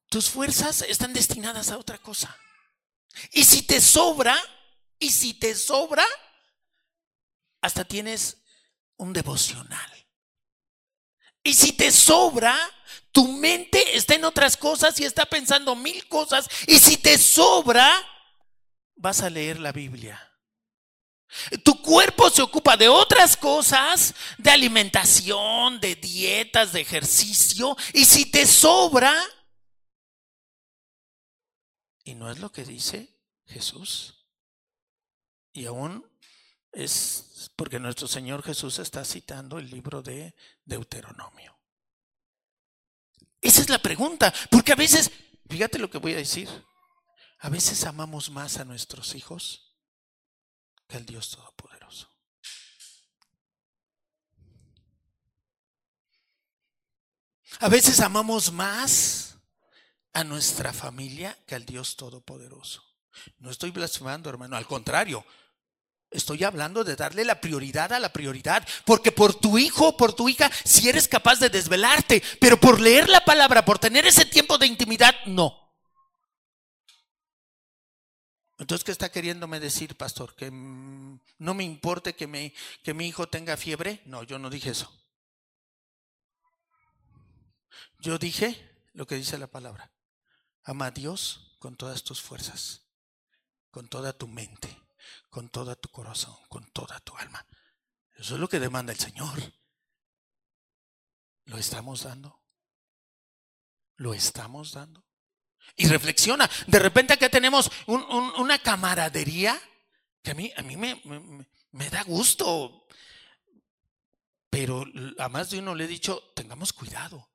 tus 0.08 0.28
fuerzas 0.28 0.82
están 0.82 1.12
destinadas 1.12 1.70
a 1.70 1.78
otra 1.78 1.98
cosa. 1.98 2.36
Y 3.32 3.44
si 3.44 3.62
te 3.62 3.80
sobra, 3.80 4.36
y 4.98 5.10
si 5.10 5.34
te 5.34 5.54
sobra, 5.54 6.06
hasta 7.60 7.84
tienes 7.84 8.38
un 8.96 9.12
devocional. 9.12 10.06
Y 11.42 11.54
si 11.54 11.72
te 11.72 11.90
sobra, 11.90 12.56
tu 13.10 13.28
mente 13.28 13.96
está 13.96 14.14
en 14.14 14.24
otras 14.24 14.56
cosas 14.56 14.98
y 15.00 15.04
está 15.04 15.26
pensando 15.26 15.74
mil 15.74 16.06
cosas. 16.08 16.48
Y 16.66 16.78
si 16.78 16.96
te 16.96 17.18
sobra, 17.18 17.90
vas 18.96 19.22
a 19.22 19.30
leer 19.30 19.58
la 19.58 19.72
Biblia. 19.72 20.31
Tu 21.64 21.80
cuerpo 21.80 22.30
se 22.30 22.42
ocupa 22.42 22.76
de 22.76 22.88
otras 22.88 23.36
cosas, 23.36 24.14
de 24.38 24.50
alimentación, 24.50 25.80
de 25.80 25.94
dietas, 25.96 26.72
de 26.72 26.80
ejercicio. 26.80 27.76
Y 27.94 28.04
si 28.04 28.26
te 28.26 28.46
sobra, 28.46 29.14
y 32.04 32.14
no 32.14 32.30
es 32.30 32.38
lo 32.38 32.50
que 32.50 32.64
dice 32.64 33.08
Jesús. 33.46 34.26
Y 35.52 35.66
aún 35.66 36.06
es 36.72 37.50
porque 37.56 37.78
nuestro 37.78 38.08
Señor 38.08 38.42
Jesús 38.42 38.78
está 38.78 39.04
citando 39.04 39.58
el 39.58 39.70
libro 39.70 40.02
de 40.02 40.34
Deuteronomio. 40.64 41.58
Esa 43.40 43.60
es 43.60 43.68
la 43.68 43.78
pregunta, 43.78 44.32
porque 44.50 44.72
a 44.72 44.76
veces, 44.76 45.10
fíjate 45.48 45.78
lo 45.78 45.90
que 45.90 45.98
voy 45.98 46.12
a 46.12 46.18
decir, 46.18 46.48
a 47.38 47.48
veces 47.48 47.84
amamos 47.84 48.30
más 48.30 48.58
a 48.58 48.64
nuestros 48.64 49.14
hijos 49.14 49.71
al 50.96 51.06
Dios 51.06 51.30
Todopoderoso. 51.30 52.08
A 57.60 57.68
veces 57.68 58.00
amamos 58.00 58.52
más 58.52 59.36
a 60.12 60.24
nuestra 60.24 60.72
familia 60.72 61.38
que 61.46 61.54
al 61.54 61.64
Dios 61.64 61.96
Todopoderoso. 61.96 62.82
No 63.38 63.50
estoy 63.50 63.70
blasfemando, 63.70 64.30
hermano, 64.30 64.56
al 64.56 64.66
contrario. 64.66 65.24
Estoy 66.10 66.44
hablando 66.44 66.84
de 66.84 66.96
darle 66.96 67.24
la 67.24 67.40
prioridad 67.40 67.92
a 67.92 68.00
la 68.00 68.12
prioridad, 68.12 68.66
porque 68.84 69.12
por 69.12 69.34
tu 69.34 69.56
hijo 69.56 69.96
por 69.96 70.12
tu 70.12 70.28
hija, 70.28 70.50
si 70.64 70.88
eres 70.88 71.08
capaz 71.08 71.38
de 71.38 71.48
desvelarte, 71.48 72.22
pero 72.38 72.60
por 72.60 72.80
leer 72.80 73.08
la 73.08 73.24
palabra, 73.24 73.64
por 73.64 73.78
tener 73.78 74.06
ese 74.06 74.26
tiempo 74.26 74.58
de 74.58 74.66
intimidad, 74.66 75.14
no. 75.26 75.61
Entonces, 78.62 78.84
¿qué 78.84 78.92
está 78.92 79.10
queriéndome 79.10 79.58
decir, 79.58 79.96
pastor? 79.96 80.36
¿Que 80.36 80.48
mm, 80.48 81.20
no 81.38 81.52
me 81.52 81.64
importe 81.64 82.14
que, 82.14 82.54
que 82.84 82.94
mi 82.94 83.08
hijo 83.08 83.28
tenga 83.28 83.56
fiebre? 83.56 84.00
No, 84.04 84.22
yo 84.22 84.38
no 84.38 84.50
dije 84.50 84.70
eso. 84.70 84.88
Yo 87.98 88.18
dije 88.18 88.86
lo 88.92 89.04
que 89.04 89.16
dice 89.16 89.36
la 89.36 89.48
palabra. 89.48 89.92
Ama 90.62 90.86
a 90.86 90.90
Dios 90.92 91.56
con 91.58 91.74
todas 91.74 92.04
tus 92.04 92.22
fuerzas, 92.22 92.86
con 93.72 93.88
toda 93.88 94.12
tu 94.12 94.28
mente, 94.28 94.80
con 95.28 95.48
todo 95.48 95.74
tu 95.74 95.88
corazón, 95.88 96.36
con 96.48 96.64
toda 96.70 97.00
tu 97.00 97.16
alma. 97.16 97.44
Eso 98.14 98.34
es 98.34 98.40
lo 98.40 98.48
que 98.48 98.60
demanda 98.60 98.92
el 98.92 98.98
Señor. 99.00 99.40
¿Lo 101.46 101.58
estamos 101.58 102.04
dando? 102.04 102.40
¿Lo 103.96 104.14
estamos 104.14 104.70
dando? 104.70 105.01
Y 105.76 105.86
reflexiona. 105.88 106.48
De 106.66 106.78
repente 106.78 107.14
acá 107.14 107.28
tenemos 107.28 107.70
una 107.86 108.58
camaradería 108.58 109.58
que 110.22 110.32
a 110.32 110.34
mí, 110.34 110.52
a 110.56 110.62
mí 110.62 110.76
me, 110.76 111.00
me 111.72 111.90
da 111.90 112.02
gusto. 112.02 112.86
Pero 114.50 114.84
a 115.18 115.28
más 115.28 115.50
de 115.50 115.58
uno 115.58 115.74
le 115.74 115.84
he 115.84 115.88
dicho, 115.88 116.32
tengamos 116.34 116.72
cuidado. 116.72 117.30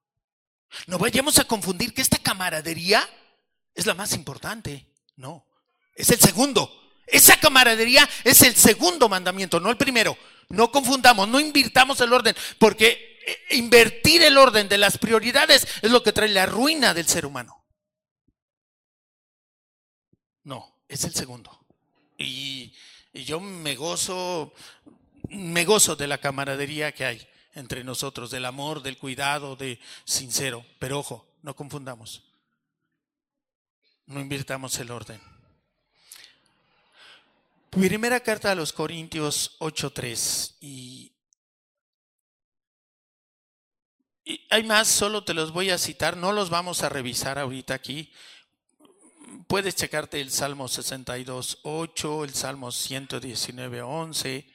No 0.86 0.98
vayamos 0.98 1.40
a 1.40 1.46
confundir 1.46 1.94
que 1.94 2.02
esta 2.02 2.18
camaradería 2.18 3.08
es 3.74 3.86
la 3.86 3.94
más 3.94 4.14
importante. 4.14 4.88
No, 5.16 5.46
es 5.96 6.10
el 6.12 6.20
segundo. 6.20 6.72
Esa 7.08 7.40
camaradería 7.40 8.08
es 8.24 8.42
el 8.42 8.56
segundo 8.56 9.08
mandamiento, 9.08 9.60
no 9.60 9.70
el 9.70 9.78
primero. 9.78 10.18
No 10.50 10.72
confundamos, 10.72 11.28
no 11.28 11.40
invirtamos 11.40 12.00
el 12.02 12.14
orden, 12.14 12.36
porque 12.60 13.20
eh, 13.26 13.56
invertir 13.56 14.22
el 14.24 14.38
orden 14.38 14.68
de 14.68 14.78
las 14.78 14.98
prioridades 14.98 15.68
es 15.82 15.92
lo 15.92 16.04
que 16.04 16.14
trae 16.14 16.30
la 16.30 16.46
ruina 16.46 16.94
del 16.94 17.08
ser 17.08 17.26
humano. 17.26 17.57
Es 20.88 21.04
el 21.04 21.14
segundo. 21.14 21.58
Y, 22.18 22.74
yo 23.14 23.40
me 23.40 23.76
gozo, 23.76 24.54
me 25.30 25.66
gozo 25.66 25.96
de 25.96 26.08
la 26.08 26.20
camaradería 26.20 26.92
que 26.92 27.06
hay 27.06 27.28
entre 27.56 27.84
nosotros, 27.84 28.30
del 28.30 28.46
amor, 28.46 28.84
del 28.84 28.98
cuidado, 28.98 29.56
de 29.56 29.80
sincero. 30.06 30.64
Pero 30.78 31.00
ojo, 31.00 31.28
no 31.42 31.56
confundamos. 31.56 32.24
No 34.06 34.20
invirtamos 34.20 34.78
el 34.78 34.92
orden. 34.92 35.20
Primera 37.72 38.20
carta 38.20 38.52
a 38.52 38.56
los 38.56 38.72
Corintios 38.72 39.58
8.3 39.60 40.56
y, 40.62 41.12
y 44.24 44.48
hay 44.50 44.64
más, 44.64 44.88
solo 44.88 45.24
te 45.24 45.34
los 45.34 45.52
voy 45.52 45.70
a 45.70 45.78
citar, 45.78 46.18
no 46.18 46.32
los 46.32 46.50
vamos 46.50 46.84
a 46.84 46.90
revisar 46.90 47.38
ahorita 47.40 47.74
aquí. 47.74 48.12
Puedes 49.48 49.76
checarte 49.76 50.20
el 50.20 50.30
Salmo 50.30 50.68
62.8, 50.68 52.24
el 52.26 52.34
Salmo 52.34 52.68
119.11, 52.68 54.45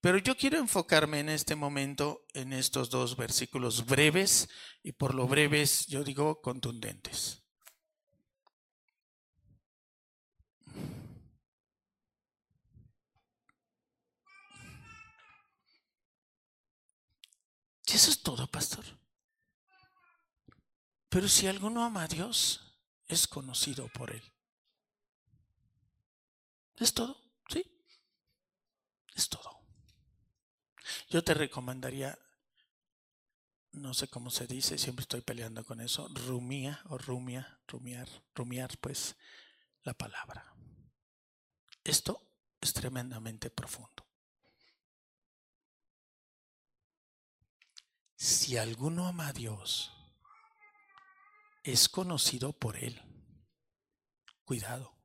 pero 0.00 0.18
yo 0.18 0.36
quiero 0.36 0.58
enfocarme 0.58 1.20
en 1.20 1.28
este 1.28 1.54
momento 1.54 2.26
en 2.34 2.52
estos 2.52 2.90
dos 2.90 3.16
versículos 3.16 3.86
breves 3.86 4.48
y 4.82 4.90
por 4.90 5.14
lo 5.14 5.28
breves 5.28 5.86
yo 5.86 6.02
digo 6.02 6.40
contundentes. 6.40 7.44
Y 17.86 17.92
eso 17.92 18.10
es 18.10 18.20
todo, 18.20 18.48
pastor. 18.48 18.84
Pero 21.08 21.28
si 21.28 21.46
alguno 21.46 21.84
ama 21.84 22.02
a 22.02 22.08
Dios, 22.08 22.76
es 23.06 23.28
conocido 23.28 23.88
por 23.88 24.10
Él. 24.10 24.22
Es 26.80 26.92
todo, 26.92 27.22
¿sí? 27.48 27.64
Es 29.14 29.28
todo. 29.28 29.60
Yo 31.08 31.22
te 31.22 31.34
recomendaría, 31.34 32.18
no 33.72 33.94
sé 33.94 34.08
cómo 34.08 34.30
se 34.30 34.48
dice, 34.48 34.78
siempre 34.78 35.02
estoy 35.02 35.20
peleando 35.20 35.64
con 35.64 35.80
eso, 35.80 36.08
rumía 36.08 36.82
o 36.88 36.98
rumia, 36.98 37.60
rumiar, 37.68 38.08
rumiar 38.34 38.76
pues 38.78 39.14
la 39.84 39.94
palabra. 39.94 40.52
Esto 41.84 42.20
es 42.60 42.72
tremendamente 42.72 43.50
profundo. 43.50 44.10
si 48.20 48.58
alguno 48.58 49.06
ama 49.06 49.28
a 49.28 49.32
Dios, 49.32 49.90
es 51.62 51.88
conocido 51.88 52.52
por 52.52 52.76
Él. 52.76 53.00
Cuidado. 54.44 54.99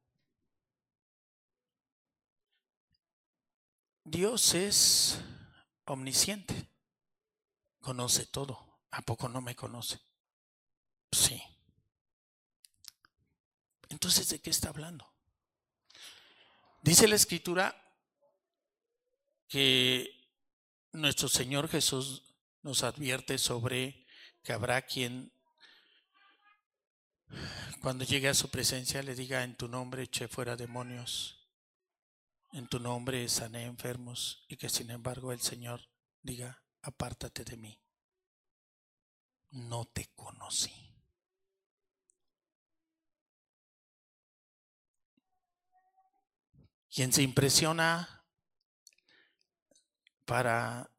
Dios 4.05 4.53
es 4.53 5.19
omnisciente, 5.85 6.69
conoce 7.81 8.27
todo. 8.27 8.79
¿A 8.91 9.01
poco 9.01 9.27
no 9.27 9.41
me 9.41 9.55
conoce? 9.55 9.99
Sí. 11.11 11.41
Entonces, 13.89 14.29
¿de 14.29 14.39
qué 14.39 14.51
está 14.51 14.69
hablando? 14.69 15.11
Dice 16.83 17.07
la 17.07 17.15
escritura 17.15 17.75
que 19.47 20.29
nuestro 20.91 21.27
Señor 21.27 21.67
Jesús 21.67 22.23
nos 22.61 22.83
advierte 22.83 23.39
sobre 23.39 24.05
que 24.43 24.53
habrá 24.53 24.83
quien 24.83 25.31
cuando 27.81 28.05
llegue 28.05 28.29
a 28.29 28.35
su 28.35 28.49
presencia 28.49 29.01
le 29.01 29.15
diga 29.15 29.43
en 29.43 29.55
tu 29.55 29.67
nombre 29.67 30.03
eché 30.03 30.27
fuera 30.27 30.55
demonios, 30.55 31.34
en 32.55 32.67
tu 32.67 32.79
nombre 32.79 33.27
sané 33.27 33.65
enfermos 33.65 34.45
y 34.47 34.55
que 34.55 34.69
sin 34.69 34.89
embargo 34.89 35.33
el 35.33 35.41
Señor 35.41 35.89
diga 36.21 36.63
apártate 36.81 37.43
de 37.43 37.57
mí, 37.57 37.81
no 39.51 39.83
te 39.85 40.09
conocí. 40.15 40.71
Quien 46.89 47.11
se 47.11 47.23
impresiona 47.23 48.25
para 50.23 50.89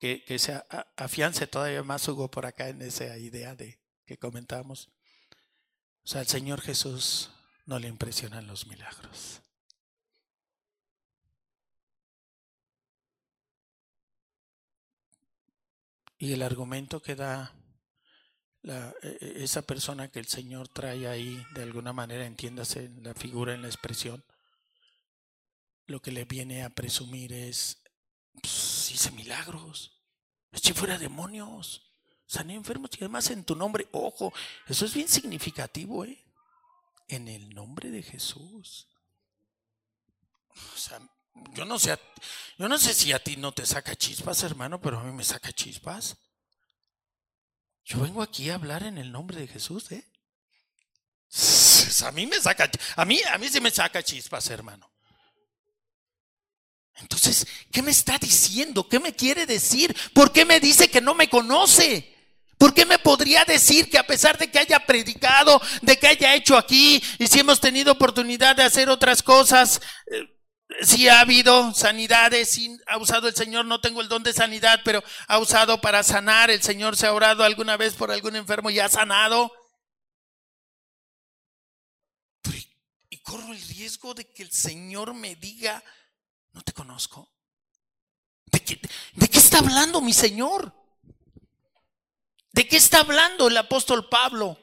que, 0.00 0.36
se 0.40 0.60
afiance 0.96 1.46
todavía 1.46 1.84
más 1.84 2.08
Hugo 2.08 2.28
por 2.28 2.44
acá 2.44 2.68
en 2.68 2.82
esa 2.82 3.16
idea 3.18 3.54
de 3.54 3.80
que 4.04 4.18
comentamos. 4.18 4.90
O 6.02 6.08
sea, 6.08 6.22
al 6.22 6.26
Señor 6.26 6.60
Jesús 6.60 7.30
no 7.66 7.78
le 7.78 7.86
impresionan 7.86 8.48
los 8.48 8.66
milagros. 8.66 9.42
Y 16.22 16.34
el 16.34 16.42
argumento 16.42 17.02
que 17.02 17.16
da 17.16 17.52
e, 18.62 18.70
e, 19.02 19.42
esa 19.42 19.62
persona 19.62 20.06
que 20.06 20.20
el 20.20 20.28
Señor 20.28 20.68
trae 20.68 21.08
ahí, 21.08 21.44
de 21.52 21.64
alguna 21.64 21.92
manera, 21.92 22.24
entiéndase 22.24 22.90
la 23.02 23.12
figura, 23.12 23.54
en 23.54 23.62
la 23.62 23.66
expresión, 23.66 24.24
lo 25.88 26.00
que 26.00 26.12
le 26.12 26.24
viene 26.24 26.62
a 26.62 26.70
presumir 26.70 27.32
es, 27.32 27.82
pues, 28.40 28.92
hice 28.92 29.10
milagros, 29.10 30.00
eché 30.52 30.74
fuera 30.74 30.96
demonios, 30.96 31.92
sané 32.24 32.54
enfermos 32.54 32.90
y 32.92 32.98
además 32.98 33.28
en 33.30 33.42
tu 33.42 33.56
nombre, 33.56 33.88
ojo, 33.90 34.32
eso 34.68 34.84
es 34.84 34.94
bien 34.94 35.08
significativo, 35.08 36.04
¿eh? 36.04 36.24
En 37.08 37.26
el 37.26 37.50
nombre 37.50 37.90
de 37.90 38.04
Jesús. 38.04 38.86
O 40.72 40.78
sea, 40.78 41.00
yo 41.54 41.64
no 41.64 41.78
sé, 41.78 41.98
yo 42.58 42.68
no 42.68 42.78
sé 42.78 42.94
si 42.94 43.12
a 43.12 43.22
ti 43.22 43.36
no 43.36 43.52
te 43.52 43.66
saca 43.66 43.96
chispas, 43.96 44.42
hermano, 44.42 44.80
pero 44.80 44.98
a 44.98 45.04
mí 45.04 45.12
me 45.12 45.24
saca 45.24 45.52
chispas. 45.52 46.16
Yo 47.84 48.00
vengo 48.00 48.22
aquí 48.22 48.50
a 48.50 48.54
hablar 48.54 48.84
en 48.84 48.98
el 48.98 49.10
nombre 49.10 49.40
de 49.40 49.48
Jesús, 49.48 49.90
¿eh? 49.92 50.08
A 52.04 52.12
mí 52.12 52.26
me 52.26 52.40
saca, 52.40 52.70
a 52.96 53.04
mí, 53.04 53.20
a 53.32 53.38
mí 53.38 53.48
me 53.60 53.70
saca 53.70 54.02
chispas, 54.02 54.50
hermano. 54.50 54.92
Entonces, 56.96 57.46
¿qué 57.72 57.82
me 57.82 57.90
está 57.90 58.18
diciendo? 58.18 58.88
¿Qué 58.88 59.00
me 59.00 59.14
quiere 59.14 59.46
decir? 59.46 59.96
¿Por 60.12 60.32
qué 60.32 60.44
me 60.44 60.60
dice 60.60 60.90
que 60.90 61.00
no 61.00 61.14
me 61.14 61.28
conoce? 61.28 62.12
¿Por 62.58 62.74
qué 62.74 62.86
me 62.86 62.98
podría 62.98 63.44
decir 63.44 63.90
que 63.90 63.98
a 63.98 64.06
pesar 64.06 64.38
de 64.38 64.50
que 64.50 64.58
haya 64.58 64.86
predicado, 64.86 65.60
de 65.80 65.98
que 65.98 66.06
haya 66.06 66.34
hecho 66.34 66.56
aquí, 66.56 67.02
y 67.18 67.26
si 67.26 67.40
hemos 67.40 67.60
tenido 67.60 67.92
oportunidad 67.92 68.54
de 68.54 68.62
hacer 68.62 68.88
otras 68.88 69.22
cosas, 69.22 69.80
eh, 70.06 70.28
si 70.80 71.08
ha 71.08 71.20
habido 71.20 71.72
sanidades, 71.74 72.50
si 72.50 72.76
ha 72.86 72.98
usado 72.98 73.28
el 73.28 73.34
Señor, 73.34 73.64
no 73.64 73.80
tengo 73.80 74.00
el 74.00 74.08
don 74.08 74.22
de 74.22 74.32
sanidad, 74.32 74.80
pero 74.84 75.02
ha 75.28 75.38
usado 75.38 75.80
para 75.80 76.02
sanar, 76.02 76.50
el 76.50 76.62
Señor 76.62 76.96
se 76.96 77.06
ha 77.06 77.12
orado 77.12 77.44
alguna 77.44 77.76
vez 77.76 77.94
por 77.94 78.10
algún 78.10 78.36
enfermo 78.36 78.70
y 78.70 78.80
ha 78.80 78.88
sanado? 78.88 79.52
Y 83.10 83.18
corro 83.18 83.52
el 83.52 83.60
riesgo 83.60 84.14
de 84.14 84.32
que 84.32 84.42
el 84.42 84.50
Señor 84.50 85.14
me 85.14 85.36
diga, 85.36 85.82
no 86.52 86.62
te 86.62 86.72
conozco. 86.72 87.30
¿De 88.50 88.60
qué, 89.28 89.38
está 89.38 89.58
hablando 89.58 90.00
mi 90.00 90.12
Señor? 90.12 90.74
¿De 92.52 92.68
qué 92.68 92.76
está 92.76 93.00
hablando 93.00 93.48
el 93.48 93.56
apóstol 93.56 94.08
Pablo? 94.08 94.58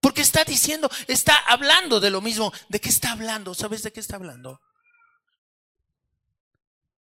Porque 0.00 0.22
está 0.22 0.44
diciendo, 0.44 0.90
está 1.06 1.36
hablando 1.36 2.00
de 2.00 2.10
lo 2.10 2.20
mismo. 2.20 2.52
¿De 2.68 2.80
qué 2.80 2.88
está 2.88 3.12
hablando? 3.12 3.54
¿Sabes 3.54 3.82
de 3.82 3.92
qué 3.92 4.00
está 4.00 4.16
hablando? 4.16 4.60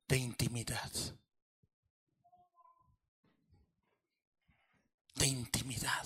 De 0.10 0.18
intimidad. 0.18 0.91
De 5.16 5.26
intimidad. 5.26 6.05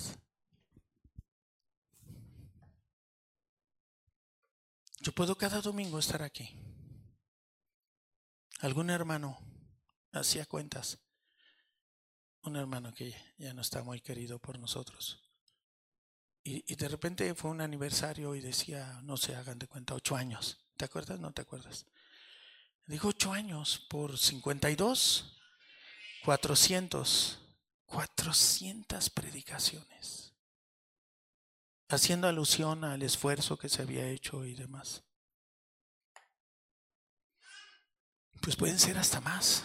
Yo 5.02 5.12
puedo 5.12 5.36
cada 5.36 5.60
domingo 5.60 5.98
estar 5.98 6.22
aquí 6.22 6.64
algún 8.64 8.90
hermano 8.90 9.38
hacía 10.14 10.46
cuentas, 10.46 10.98
un 12.44 12.56
hermano 12.56 12.94
que 12.94 13.14
ya 13.38 13.54
no 13.54 13.62
está 13.62 13.84
muy 13.84 14.00
querido 14.00 14.40
por 14.40 14.58
nosotros. 14.58 15.22
Y, 16.46 16.76
de 16.76 16.88
repente 16.88 17.36
fue 17.36 17.52
un 17.52 17.60
aniversario 17.60 18.36
y 18.36 18.42
decía, 18.42 19.02
no 19.04 19.18
se 19.18 19.36
hagan 19.36 19.60
de 19.60 19.68
cuenta, 19.68 19.96
ocho 19.96 20.16
años. 20.16 20.66
¿Te 20.78 20.86
acuerdas? 20.86 21.20
No 21.20 21.32
te 21.34 21.42
acuerdas. 21.42 21.86
Dijo 22.86 23.08
ocho 23.10 23.32
años 23.32 23.80
por 23.90 24.18
52, 24.18 25.38
400, 26.26 27.40
400 27.86 29.10
predicaciones, 29.10 30.34
haciendo 31.88 32.28
alusión 32.28 32.84
al 32.84 33.02
esfuerzo 33.02 33.58
que 33.58 33.70
se 33.70 33.82
había 33.82 34.08
hecho 34.10 34.46
y 34.46 34.54
demás. 34.54 35.04
Pues 38.42 38.58
pueden 38.58 38.78
ser 38.78 38.98
hasta 38.98 39.22
más. 39.22 39.64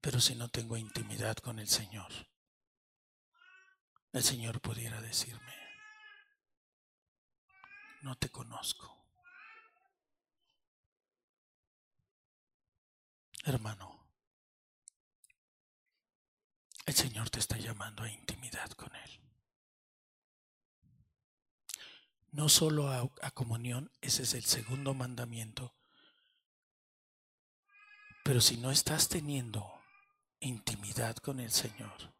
Pero 0.00 0.20
si 0.20 0.34
no 0.34 0.48
tengo 0.48 0.76
intimidad 0.76 1.36
con 1.36 1.58
el 1.58 1.68
Señor, 1.68 2.10
el 4.12 4.22
Señor 4.22 4.60
pudiera 4.60 5.00
decirme, 5.00 5.54
no 8.02 8.14
te 8.16 8.28
conozco. 8.30 8.93
Hermano, 13.46 14.08
el 16.86 16.94
Señor 16.94 17.28
te 17.28 17.40
está 17.40 17.58
llamando 17.58 18.02
a 18.02 18.10
intimidad 18.10 18.70
con 18.70 18.94
Él. 18.96 19.20
No 22.32 22.48
solo 22.48 22.90
a, 22.90 23.30
comunión, 23.32 23.92
ese 24.00 24.22
es 24.22 24.32
el 24.32 24.44
segundo 24.44 24.94
mandamiento, 24.94 25.74
pero 28.24 28.40
si 28.40 28.56
no 28.56 28.70
estás 28.70 29.10
teniendo 29.10 29.78
intimidad 30.40 31.16
con 31.16 31.38
el 31.38 31.50
Señor, 31.50 32.14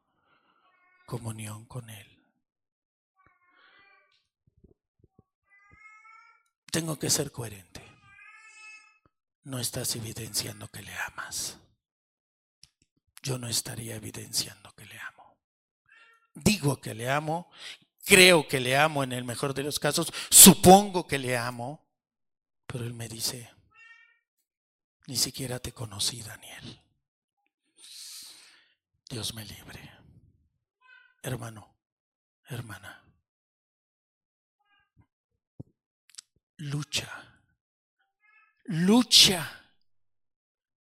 comunión 1.07 1.65
con 1.65 1.89
Él, 1.89 2.23
tengo 6.71 6.99
que 6.99 7.09
ser 7.09 7.33
coherente. 7.33 7.94
No 9.45 9.59
estás 9.59 9.95
evidenciando 9.97 10.69
que 10.69 10.83
le 10.83 10.95
amas. 10.95 11.59
Yo 13.23 13.39
no 13.39 13.49
estaría 13.49 13.97
evidenciando 13.97 14.75
que 14.75 14.87
le 14.87 14.99
amo. 14.99 15.39
Digo 16.35 16.81
que 16.81 16.95
le 16.95 17.11
amo, 17.11 17.51
creo 18.05 18.49
que 18.49 18.61
le 18.61 18.77
amo 18.77 19.05
en 19.05 19.13
el 19.13 19.25
mejor 19.25 19.55
de 19.55 19.63
los 19.63 19.79
casos, 19.79 20.13
supongo 20.31 21.07
que 21.07 21.19
le 21.19 21.37
amo, 21.37 21.87
pero 22.67 22.85
Él 22.85 22.93
me 22.93 23.09
dice, 23.09 23.51
ni 25.07 25.17
siquiera 25.17 25.59
te 25.59 25.73
conocí, 25.73 26.23
Daniel. 26.23 26.81
Dios 29.09 29.35
me 29.35 29.45
libre. 29.45 29.91
Hermano, 31.23 31.75
hermana, 32.47 33.03
lucha, 36.57 37.34
lucha 38.65 39.65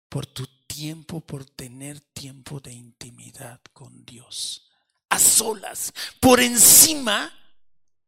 por 0.10 0.26
tu 0.26 0.46
tiempo, 0.68 1.22
por 1.22 1.46
tener 1.46 2.00
tiempo 2.00 2.60
de 2.60 2.74
intimidad 2.74 3.60
con 3.74 4.06
Dios, 4.06 4.70
a 5.10 5.20
solas, 5.20 5.94
por 6.20 6.40
encima 6.40 7.32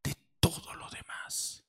de 0.04 0.16
todo 0.40 0.74
lo 0.76 0.90
demás. 0.90 1.64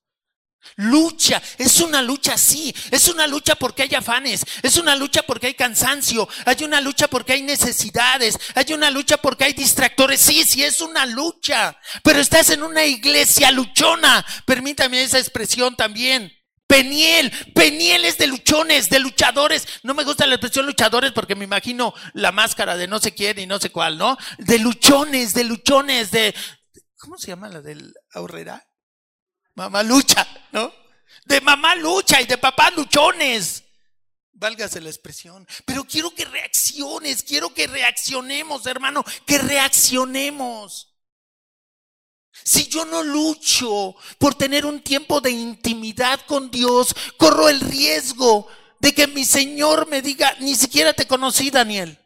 Lucha, 0.76 1.42
es 1.58 1.80
una 1.80 2.00
lucha 2.00 2.38
sí, 2.38 2.74
es 2.90 3.08
una 3.08 3.26
lucha 3.26 3.54
porque 3.54 3.82
hay 3.82 3.94
afanes, 3.94 4.44
es 4.62 4.76
una 4.76 4.94
lucha 4.94 5.22
porque 5.22 5.48
hay 5.48 5.54
cansancio, 5.54 6.28
hay 6.46 6.64
una 6.64 6.80
lucha 6.80 7.08
porque 7.08 7.34
hay 7.34 7.42
necesidades, 7.42 8.38
hay 8.54 8.72
una 8.72 8.90
lucha 8.90 9.16
porque 9.18 9.44
hay 9.44 9.52
distractores, 9.52 10.20
sí, 10.20 10.44
sí 10.44 10.62
es 10.62 10.80
una 10.80 11.06
lucha, 11.06 11.78
pero 12.02 12.20
estás 12.20 12.50
en 12.50 12.62
una 12.62 12.84
iglesia 12.84 13.50
luchona, 13.50 14.24
permítame 14.46 15.02
esa 15.02 15.18
expresión 15.18 15.76
también. 15.76 16.39
Peniel, 16.70 17.32
Peniel 17.52 18.04
es 18.04 18.16
de 18.16 18.28
luchones, 18.28 18.88
de 18.88 19.00
luchadores. 19.00 19.66
No 19.82 19.92
me 19.92 20.04
gusta 20.04 20.24
la 20.24 20.36
expresión 20.36 20.66
luchadores 20.66 21.10
porque 21.10 21.34
me 21.34 21.42
imagino 21.42 21.92
la 22.14 22.30
máscara 22.30 22.76
de 22.76 22.86
no 22.86 23.00
sé 23.00 23.12
quién 23.12 23.40
y 23.40 23.46
no 23.46 23.58
sé 23.58 23.70
cuál, 23.70 23.98
¿no? 23.98 24.16
De 24.38 24.60
luchones, 24.60 25.34
de 25.34 25.42
luchones, 25.42 26.12
de... 26.12 26.32
¿Cómo 26.96 27.18
se 27.18 27.26
llama 27.26 27.48
la 27.48 27.60
del 27.60 27.92
ahorrera? 28.12 28.64
Mamá 29.56 29.82
lucha, 29.82 30.24
¿no? 30.52 30.72
De 31.24 31.40
mamá 31.40 31.74
lucha 31.74 32.20
y 32.20 32.26
de 32.26 32.38
papá 32.38 32.70
luchones. 32.70 33.64
Válgase 34.30 34.80
la 34.80 34.90
expresión. 34.90 35.48
Pero 35.66 35.82
quiero 35.82 36.14
que 36.14 36.24
reacciones, 36.24 37.24
quiero 37.24 37.52
que 37.52 37.66
reaccionemos, 37.66 38.64
hermano, 38.66 39.04
que 39.26 39.38
reaccionemos. 39.38 40.89
Si 42.32 42.68
yo 42.68 42.84
no 42.84 43.02
lucho 43.02 43.94
por 44.18 44.34
tener 44.34 44.64
un 44.64 44.82
tiempo 44.82 45.20
de 45.20 45.30
intimidad 45.30 46.20
con 46.26 46.50
Dios, 46.50 46.94
corro 47.16 47.48
el 47.48 47.60
riesgo 47.60 48.46
de 48.78 48.94
que 48.94 49.06
mi 49.06 49.24
Señor 49.24 49.86
me 49.88 50.00
diga, 50.00 50.34
ni 50.40 50.54
siquiera 50.54 50.92
te 50.92 51.06
conocí, 51.06 51.50
Daniel. 51.50 51.98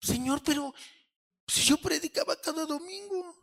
Señor, 0.00 0.42
pero 0.42 0.74
si 1.46 1.62
yo 1.62 1.78
predicaba 1.78 2.40
cada 2.40 2.66
domingo. 2.66 3.42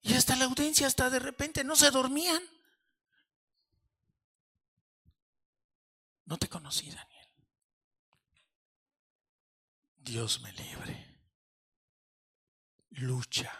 Y 0.00 0.14
hasta 0.14 0.36
la 0.36 0.46
audiencia, 0.46 0.86
hasta 0.86 1.10
de 1.10 1.18
repente, 1.18 1.64
no 1.64 1.76
se 1.76 1.90
dormían. 1.90 2.42
No 6.24 6.38
te 6.38 6.48
conocí, 6.48 6.90
Daniel. 6.90 7.28
Dios 9.98 10.40
me 10.40 10.52
libre. 10.52 11.07
Lucha 12.90 13.52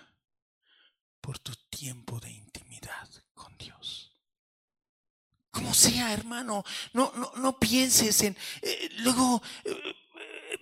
por 1.20 1.38
tu 1.38 1.54
tiempo 1.70 2.18
de 2.20 2.30
intimidad 2.30 3.08
con 3.34 3.56
Dios. 3.58 4.16
Como 5.50 5.74
sea, 5.74 6.12
hermano, 6.12 6.64
no, 6.92 7.12
no, 7.16 7.32
no 7.36 7.58
pienses 7.58 8.22
en... 8.22 8.36
Eh, 8.62 8.90
luego 8.98 9.42
eh, 9.64 9.96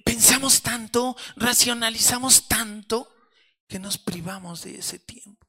pensamos 0.05 0.63
tanto, 0.63 1.17
racionalizamos 1.37 2.49
tanto, 2.49 3.13
que 3.69 3.79
nos 3.79 3.99
privamos 3.99 4.63
de 4.63 4.79
ese 4.79 4.99
tiempo. 4.99 5.47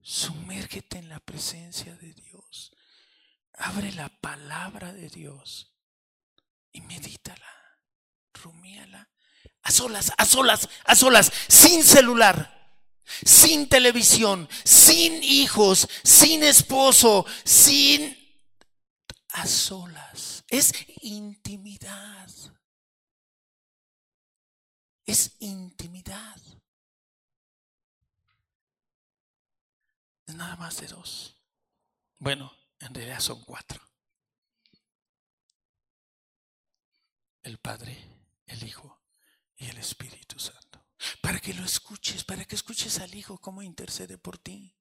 Sumérgete 0.00 0.98
en 0.98 1.08
la 1.08 1.20
presencia 1.20 1.96
de 1.96 2.12
Dios. 2.12 2.72
Abre 3.54 3.92
la 3.92 4.08
palabra 4.08 4.92
de 4.92 5.08
Dios 5.08 5.74
y 6.70 6.82
medítala, 6.82 7.80
rumíala. 8.34 9.10
A 9.66 9.70
solas, 9.72 10.12
a 10.16 10.24
solas, 10.24 10.68
a 10.84 10.94
solas, 10.94 11.32
sin 11.48 11.82
celular, 11.82 12.70
sin 13.24 13.68
televisión, 13.68 14.48
sin 14.64 15.24
hijos, 15.24 15.88
sin 16.04 16.44
esposo, 16.44 17.26
sin... 17.44 18.16
A 19.30 19.44
solas. 19.44 20.44
Es 20.46 20.72
intimidad. 21.02 22.30
Es 25.04 25.32
intimidad. 25.40 26.40
Es 30.28 30.34
nada 30.36 30.54
más 30.54 30.76
de 30.76 30.86
dos. 30.86 31.42
Bueno, 32.18 32.56
en 32.78 32.94
realidad 32.94 33.18
son 33.18 33.42
cuatro. 33.42 33.82
El 37.42 37.58
Padre, 37.58 37.98
el 38.46 38.62
Hijo 38.62 39.05
y 39.56 39.68
el 39.68 39.78
Espíritu 39.78 40.38
Santo. 40.38 40.86
Para 41.20 41.40
que 41.40 41.54
lo 41.54 41.64
escuches, 41.64 42.24
para 42.24 42.44
que 42.44 42.54
escuches 42.54 42.98
al 43.00 43.14
Hijo 43.14 43.38
cómo 43.38 43.62
intercede 43.62 44.18
por 44.18 44.38
ti, 44.38 44.74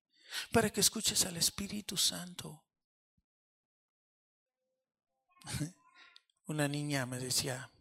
para 0.51 0.69
que 0.69 0.81
escuches 0.81 1.25
al 1.25 1.37
Espíritu 1.37 1.97
Santo. 1.97 2.63
Una 6.47 6.67
niña 6.67 7.05
me 7.05 7.19
decía, 7.19 7.71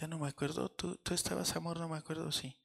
ya 0.00 0.06
no 0.06 0.18
me 0.18 0.28
acuerdo, 0.28 0.68
tú, 0.70 0.96
tú 0.96 1.14
estabas 1.14 1.56
amor, 1.56 1.78
no 1.78 1.88
me 1.88 1.96
acuerdo, 1.96 2.30
sí. 2.32 2.60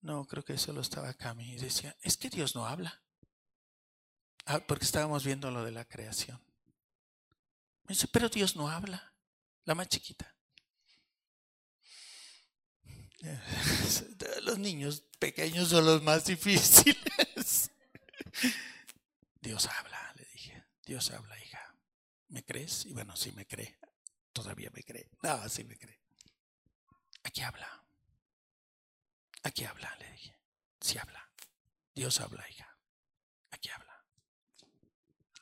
No, 0.00 0.26
creo 0.26 0.44
que 0.44 0.58
solo 0.58 0.80
estaba 0.80 1.14
Cami 1.14 1.52
y 1.52 1.56
decía, 1.56 1.96
es 2.00 2.16
que 2.16 2.30
Dios 2.30 2.54
no 2.54 2.66
habla. 2.66 3.02
Ah, 4.46 4.60
porque 4.66 4.84
estábamos 4.84 5.24
viendo 5.24 5.50
lo 5.50 5.64
de 5.64 5.70
la 5.70 5.84
creación. 5.84 6.42
Me 7.84 7.94
dice, 7.94 8.08
pero 8.08 8.28
Dios 8.28 8.56
no 8.56 8.68
habla. 8.68 9.14
La 9.64 9.74
más 9.74 9.88
chiquita. 9.88 10.34
Los 14.42 14.58
niños 14.58 15.04
pequeños 15.18 15.68
son 15.68 15.86
los 15.86 16.02
más 16.02 16.24
difíciles. 16.24 17.70
Dios 19.40 19.66
habla, 19.66 20.12
le 20.16 20.24
dije. 20.32 20.64
Dios 20.84 21.10
habla, 21.10 21.38
hija. 21.38 21.74
¿Me 22.28 22.44
crees? 22.44 22.86
Y 22.86 22.92
bueno, 22.92 23.16
sí 23.16 23.32
me 23.32 23.46
cree. 23.46 23.78
Todavía 24.32 24.70
me 24.74 24.82
cree. 24.82 25.08
No, 25.22 25.48
sí 25.48 25.64
me 25.64 25.78
cree. 25.78 26.00
Aquí 27.22 27.42
habla. 27.42 27.84
Aquí 29.42 29.64
habla, 29.64 29.94
le 29.98 30.10
dije. 30.12 30.36
Sí 30.80 30.98
habla. 30.98 31.30
Dios 31.94 32.20
habla, 32.20 32.48
hija. 32.48 32.76
Aquí 33.50 33.68
habla. 33.68 33.92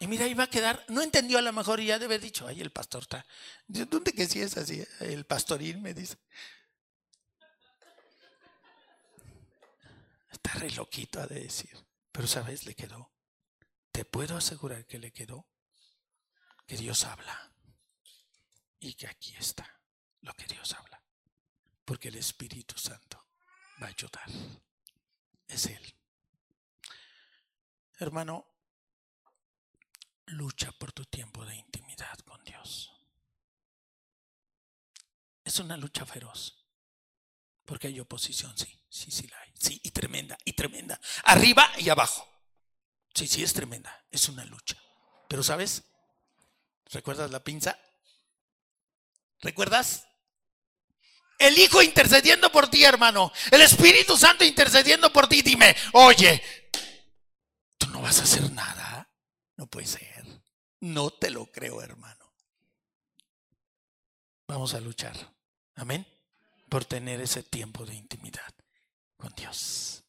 Y 0.01 0.07
mira, 0.07 0.27
iba 0.27 0.45
a 0.45 0.51
quedar, 0.51 0.85
no 0.89 1.03
entendió 1.03 1.39
a 1.39 1.43
lo 1.43 1.53
mejor 1.53 1.81
y 1.81 1.87
ya 1.87 1.99
debe 1.99 2.15
haber 2.15 2.23
dicho, 2.23 2.47
ay, 2.47 2.61
el 2.61 2.71
pastor 2.71 3.03
está. 3.03 3.27
¿Dónde 3.67 4.13
que 4.13 4.27
sí 4.27 4.41
es 4.41 4.57
así? 4.57 4.85
El 5.01 5.25
pastorín 5.27 5.83
me 5.83 5.95
dice. 5.95 6.17
Está 10.43 10.59
re 10.59 10.71
loquito, 10.71 11.27
de 11.27 11.41
decir. 11.41 11.77
Pero, 12.11 12.27
¿sabes? 12.27 12.65
Le 12.65 12.75
quedó. 12.75 13.13
Te 13.93 14.05
puedo 14.05 14.37
asegurar 14.37 14.87
que 14.87 14.99
le 14.99 15.13
quedó 15.13 15.47
que 16.67 16.77
Dios 16.77 17.05
habla. 17.05 17.53
Y 18.79 18.95
que 18.95 19.07
aquí 19.07 19.37
está 19.37 19.81
lo 20.23 20.33
que 20.35 20.47
Dios 20.47 20.73
habla. 20.73 21.03
Porque 21.85 22.09
el 22.09 22.17
Espíritu 22.17 22.79
Santo 22.79 23.29
va 23.83 23.87
a 23.87 23.91
ayudar. 23.91 24.31
Es 25.47 25.67
Él. 25.67 25.95
Hermano, 27.99 28.47
lucha 30.27 30.73
por 30.73 30.93
tu 30.93 31.05
tiempo 31.05 31.45
de 31.45 31.57
intimidad 31.57 32.19
con 32.21 32.43
Dios. 32.45 32.91
Es 35.45 35.59
una 35.59 35.77
lucha 35.77 36.07
feroz. 36.07 36.60
Porque 37.71 37.87
hay 37.87 38.01
oposición, 38.01 38.53
sí, 38.59 38.67
sí, 38.89 39.13
sí 39.13 39.29
la 39.29 39.41
hay. 39.43 39.53
Sí, 39.57 39.81
y 39.85 39.93
tremenda, 39.93 40.37
y 40.45 40.55
tremenda. 40.55 41.01
Arriba 41.23 41.71
y 41.79 41.89
abajo. 41.89 42.29
Sí, 43.15 43.29
sí, 43.29 43.45
es 43.45 43.53
tremenda. 43.53 44.07
Es 44.11 44.29
una 44.29 44.45
lucha. 44.45 44.77
Pero 45.29 45.45
¿sabes? 45.45 45.85
¿Recuerdas 46.87 47.31
la 47.31 47.45
pinza? 47.45 47.79
¿Recuerdas? 49.41 50.05
El 51.39 51.57
Hijo 51.59 51.81
intercediendo 51.81 52.51
por 52.51 52.69
ti, 52.69 52.83
hermano. 52.83 53.31
El 53.53 53.61
Espíritu 53.61 54.17
Santo 54.17 54.43
intercediendo 54.43 55.13
por 55.13 55.29
ti. 55.29 55.41
Dime, 55.41 55.77
oye, 55.93 56.43
tú 57.79 57.87
no 57.91 58.03
vas 58.03 58.19
a 58.19 58.25
hacer 58.25 58.51
nada. 58.51 59.09
No 59.55 59.69
puede 59.69 59.87
ser. 59.87 60.27
No 60.81 61.13
te 61.13 61.31
lo 61.31 61.47
creo, 61.53 61.81
hermano. 61.83 62.35
Vamos 64.49 64.75
a 64.75 64.81
luchar. 64.81 65.15
Amén. 65.77 66.05
Por 66.71 66.85
tener 66.85 67.21
ese 67.21 67.43
tiempo 67.43 67.85
de 67.85 67.95
intimidad 67.95 68.55
con 69.17 69.33
Dios. 69.35 70.05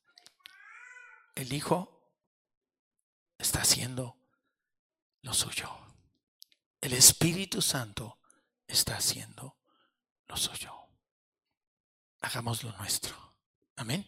El 1.35 1.51
Hijo 1.51 2.13
está 3.37 3.61
haciendo 3.61 4.17
lo 5.21 5.33
suyo. 5.33 5.69
El 6.79 6.93
Espíritu 6.93 7.61
Santo 7.61 8.19
está 8.67 8.97
haciendo 8.97 9.57
lo 10.27 10.37
suyo 10.37 10.81
hagamos 12.21 12.63
lo 12.63 12.71
nuestro. 12.77 13.15
Amén. 13.75 14.05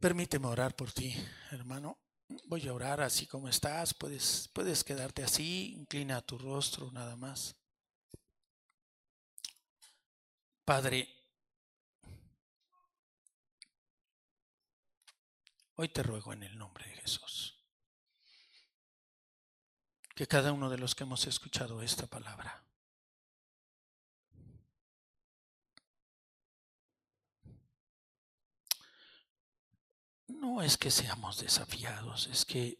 Permíteme 0.00 0.46
orar 0.46 0.74
por 0.74 0.90
ti, 0.92 1.14
hermano. 1.50 1.98
Voy 2.46 2.66
a 2.66 2.72
orar 2.72 3.00
así 3.00 3.26
como 3.26 3.48
estás. 3.48 3.94
Puedes, 3.94 4.48
puedes 4.52 4.82
quedarte 4.82 5.22
así. 5.22 5.74
Inclina 5.76 6.22
tu 6.22 6.38
rostro 6.38 6.90
nada 6.90 7.14
más. 7.14 7.54
Padre, 10.64 11.08
hoy 15.74 15.88
te 15.88 16.02
ruego 16.04 16.32
en 16.32 16.44
el 16.44 16.56
nombre 16.56 16.86
de 16.86 16.94
Jesús 16.94 17.58
que 20.14 20.28
cada 20.28 20.52
uno 20.52 20.70
de 20.70 20.78
los 20.78 20.94
que 20.94 21.02
hemos 21.02 21.26
escuchado 21.26 21.82
esta 21.82 22.06
palabra 22.06 22.64
no 30.28 30.62
es 30.62 30.78
que 30.78 30.92
seamos 30.92 31.40
desafiados, 31.40 32.28
es 32.28 32.44
que 32.44 32.78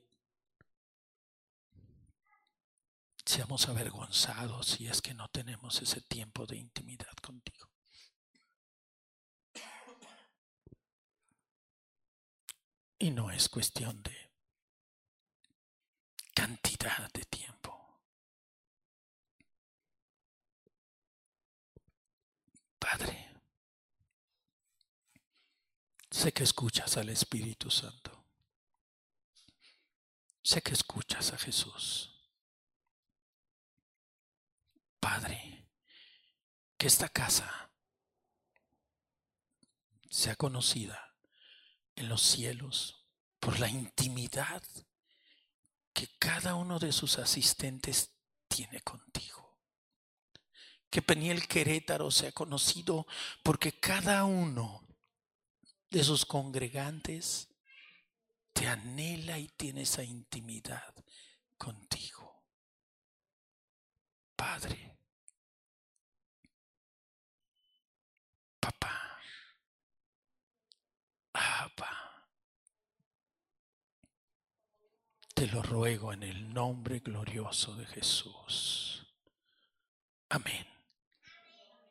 seamos 3.24 3.68
avergonzados 3.68 4.66
si 4.66 4.86
es 4.86 5.02
que 5.02 5.14
no 5.14 5.28
tenemos 5.28 5.82
ese 5.82 6.00
tiempo 6.00 6.46
de 6.46 6.58
intimidad 6.58 7.14
contigo. 7.20 7.71
Y 13.03 13.11
no 13.11 13.32
es 13.32 13.48
cuestión 13.48 14.00
de 14.00 14.30
cantidad 16.32 17.11
de 17.12 17.24
tiempo. 17.24 18.00
Padre, 22.78 23.28
sé 26.12 26.32
que 26.32 26.44
escuchas 26.44 26.96
al 26.96 27.09
Espíritu 27.09 27.72
Santo. 27.72 28.24
Sé 30.40 30.62
que 30.62 30.72
escuchas 30.72 31.32
a 31.32 31.38
Jesús. 31.38 32.09
Padre, 35.00 35.66
que 36.78 36.86
esta 36.86 37.09
casa 37.09 37.68
sea 40.09 40.36
conocida 40.36 41.11
en 41.97 42.09
los 42.09 42.22
cielos 42.22 43.07
por 43.40 43.59
la 43.61 43.68
intimidad 43.68 44.62
que 45.93 46.09
cada 46.18 46.55
uno 46.55 46.78
de 46.78 46.93
sus 46.93 47.18
asistentes 47.18 48.11
tiene 48.49 48.80
contigo. 48.80 49.59
Que 50.90 51.03
Peniel 51.03 51.47
Querétaro 51.49 52.11
sea 52.11 52.32
conocido 52.32 53.07
porque 53.43 53.78
cada 53.78 54.24
uno 54.24 54.86
de 55.90 56.05
sus 56.05 56.24
congregantes 56.24 57.49
te 58.53 58.66
anhela 58.66 59.38
y 59.38 59.49
tiene 59.49 59.82
esa 59.82 60.05
intimidad 60.05 60.95
contigo. 61.57 62.45
Padre, 64.36 64.99
papá, 68.61 69.01
Te 75.43 75.49
lo 75.49 75.61
ruego 75.61 76.12
en 76.12 76.22
el 76.22 76.55
nombre 76.55 77.01
glorioso 77.01 77.74
de 77.74 77.84
Jesús. 77.86 79.05
Amén. 80.28 80.64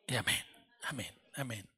Y 0.06 0.16
amén. 0.16 0.42
Amén. 0.84 1.14
Amén. 1.34 1.68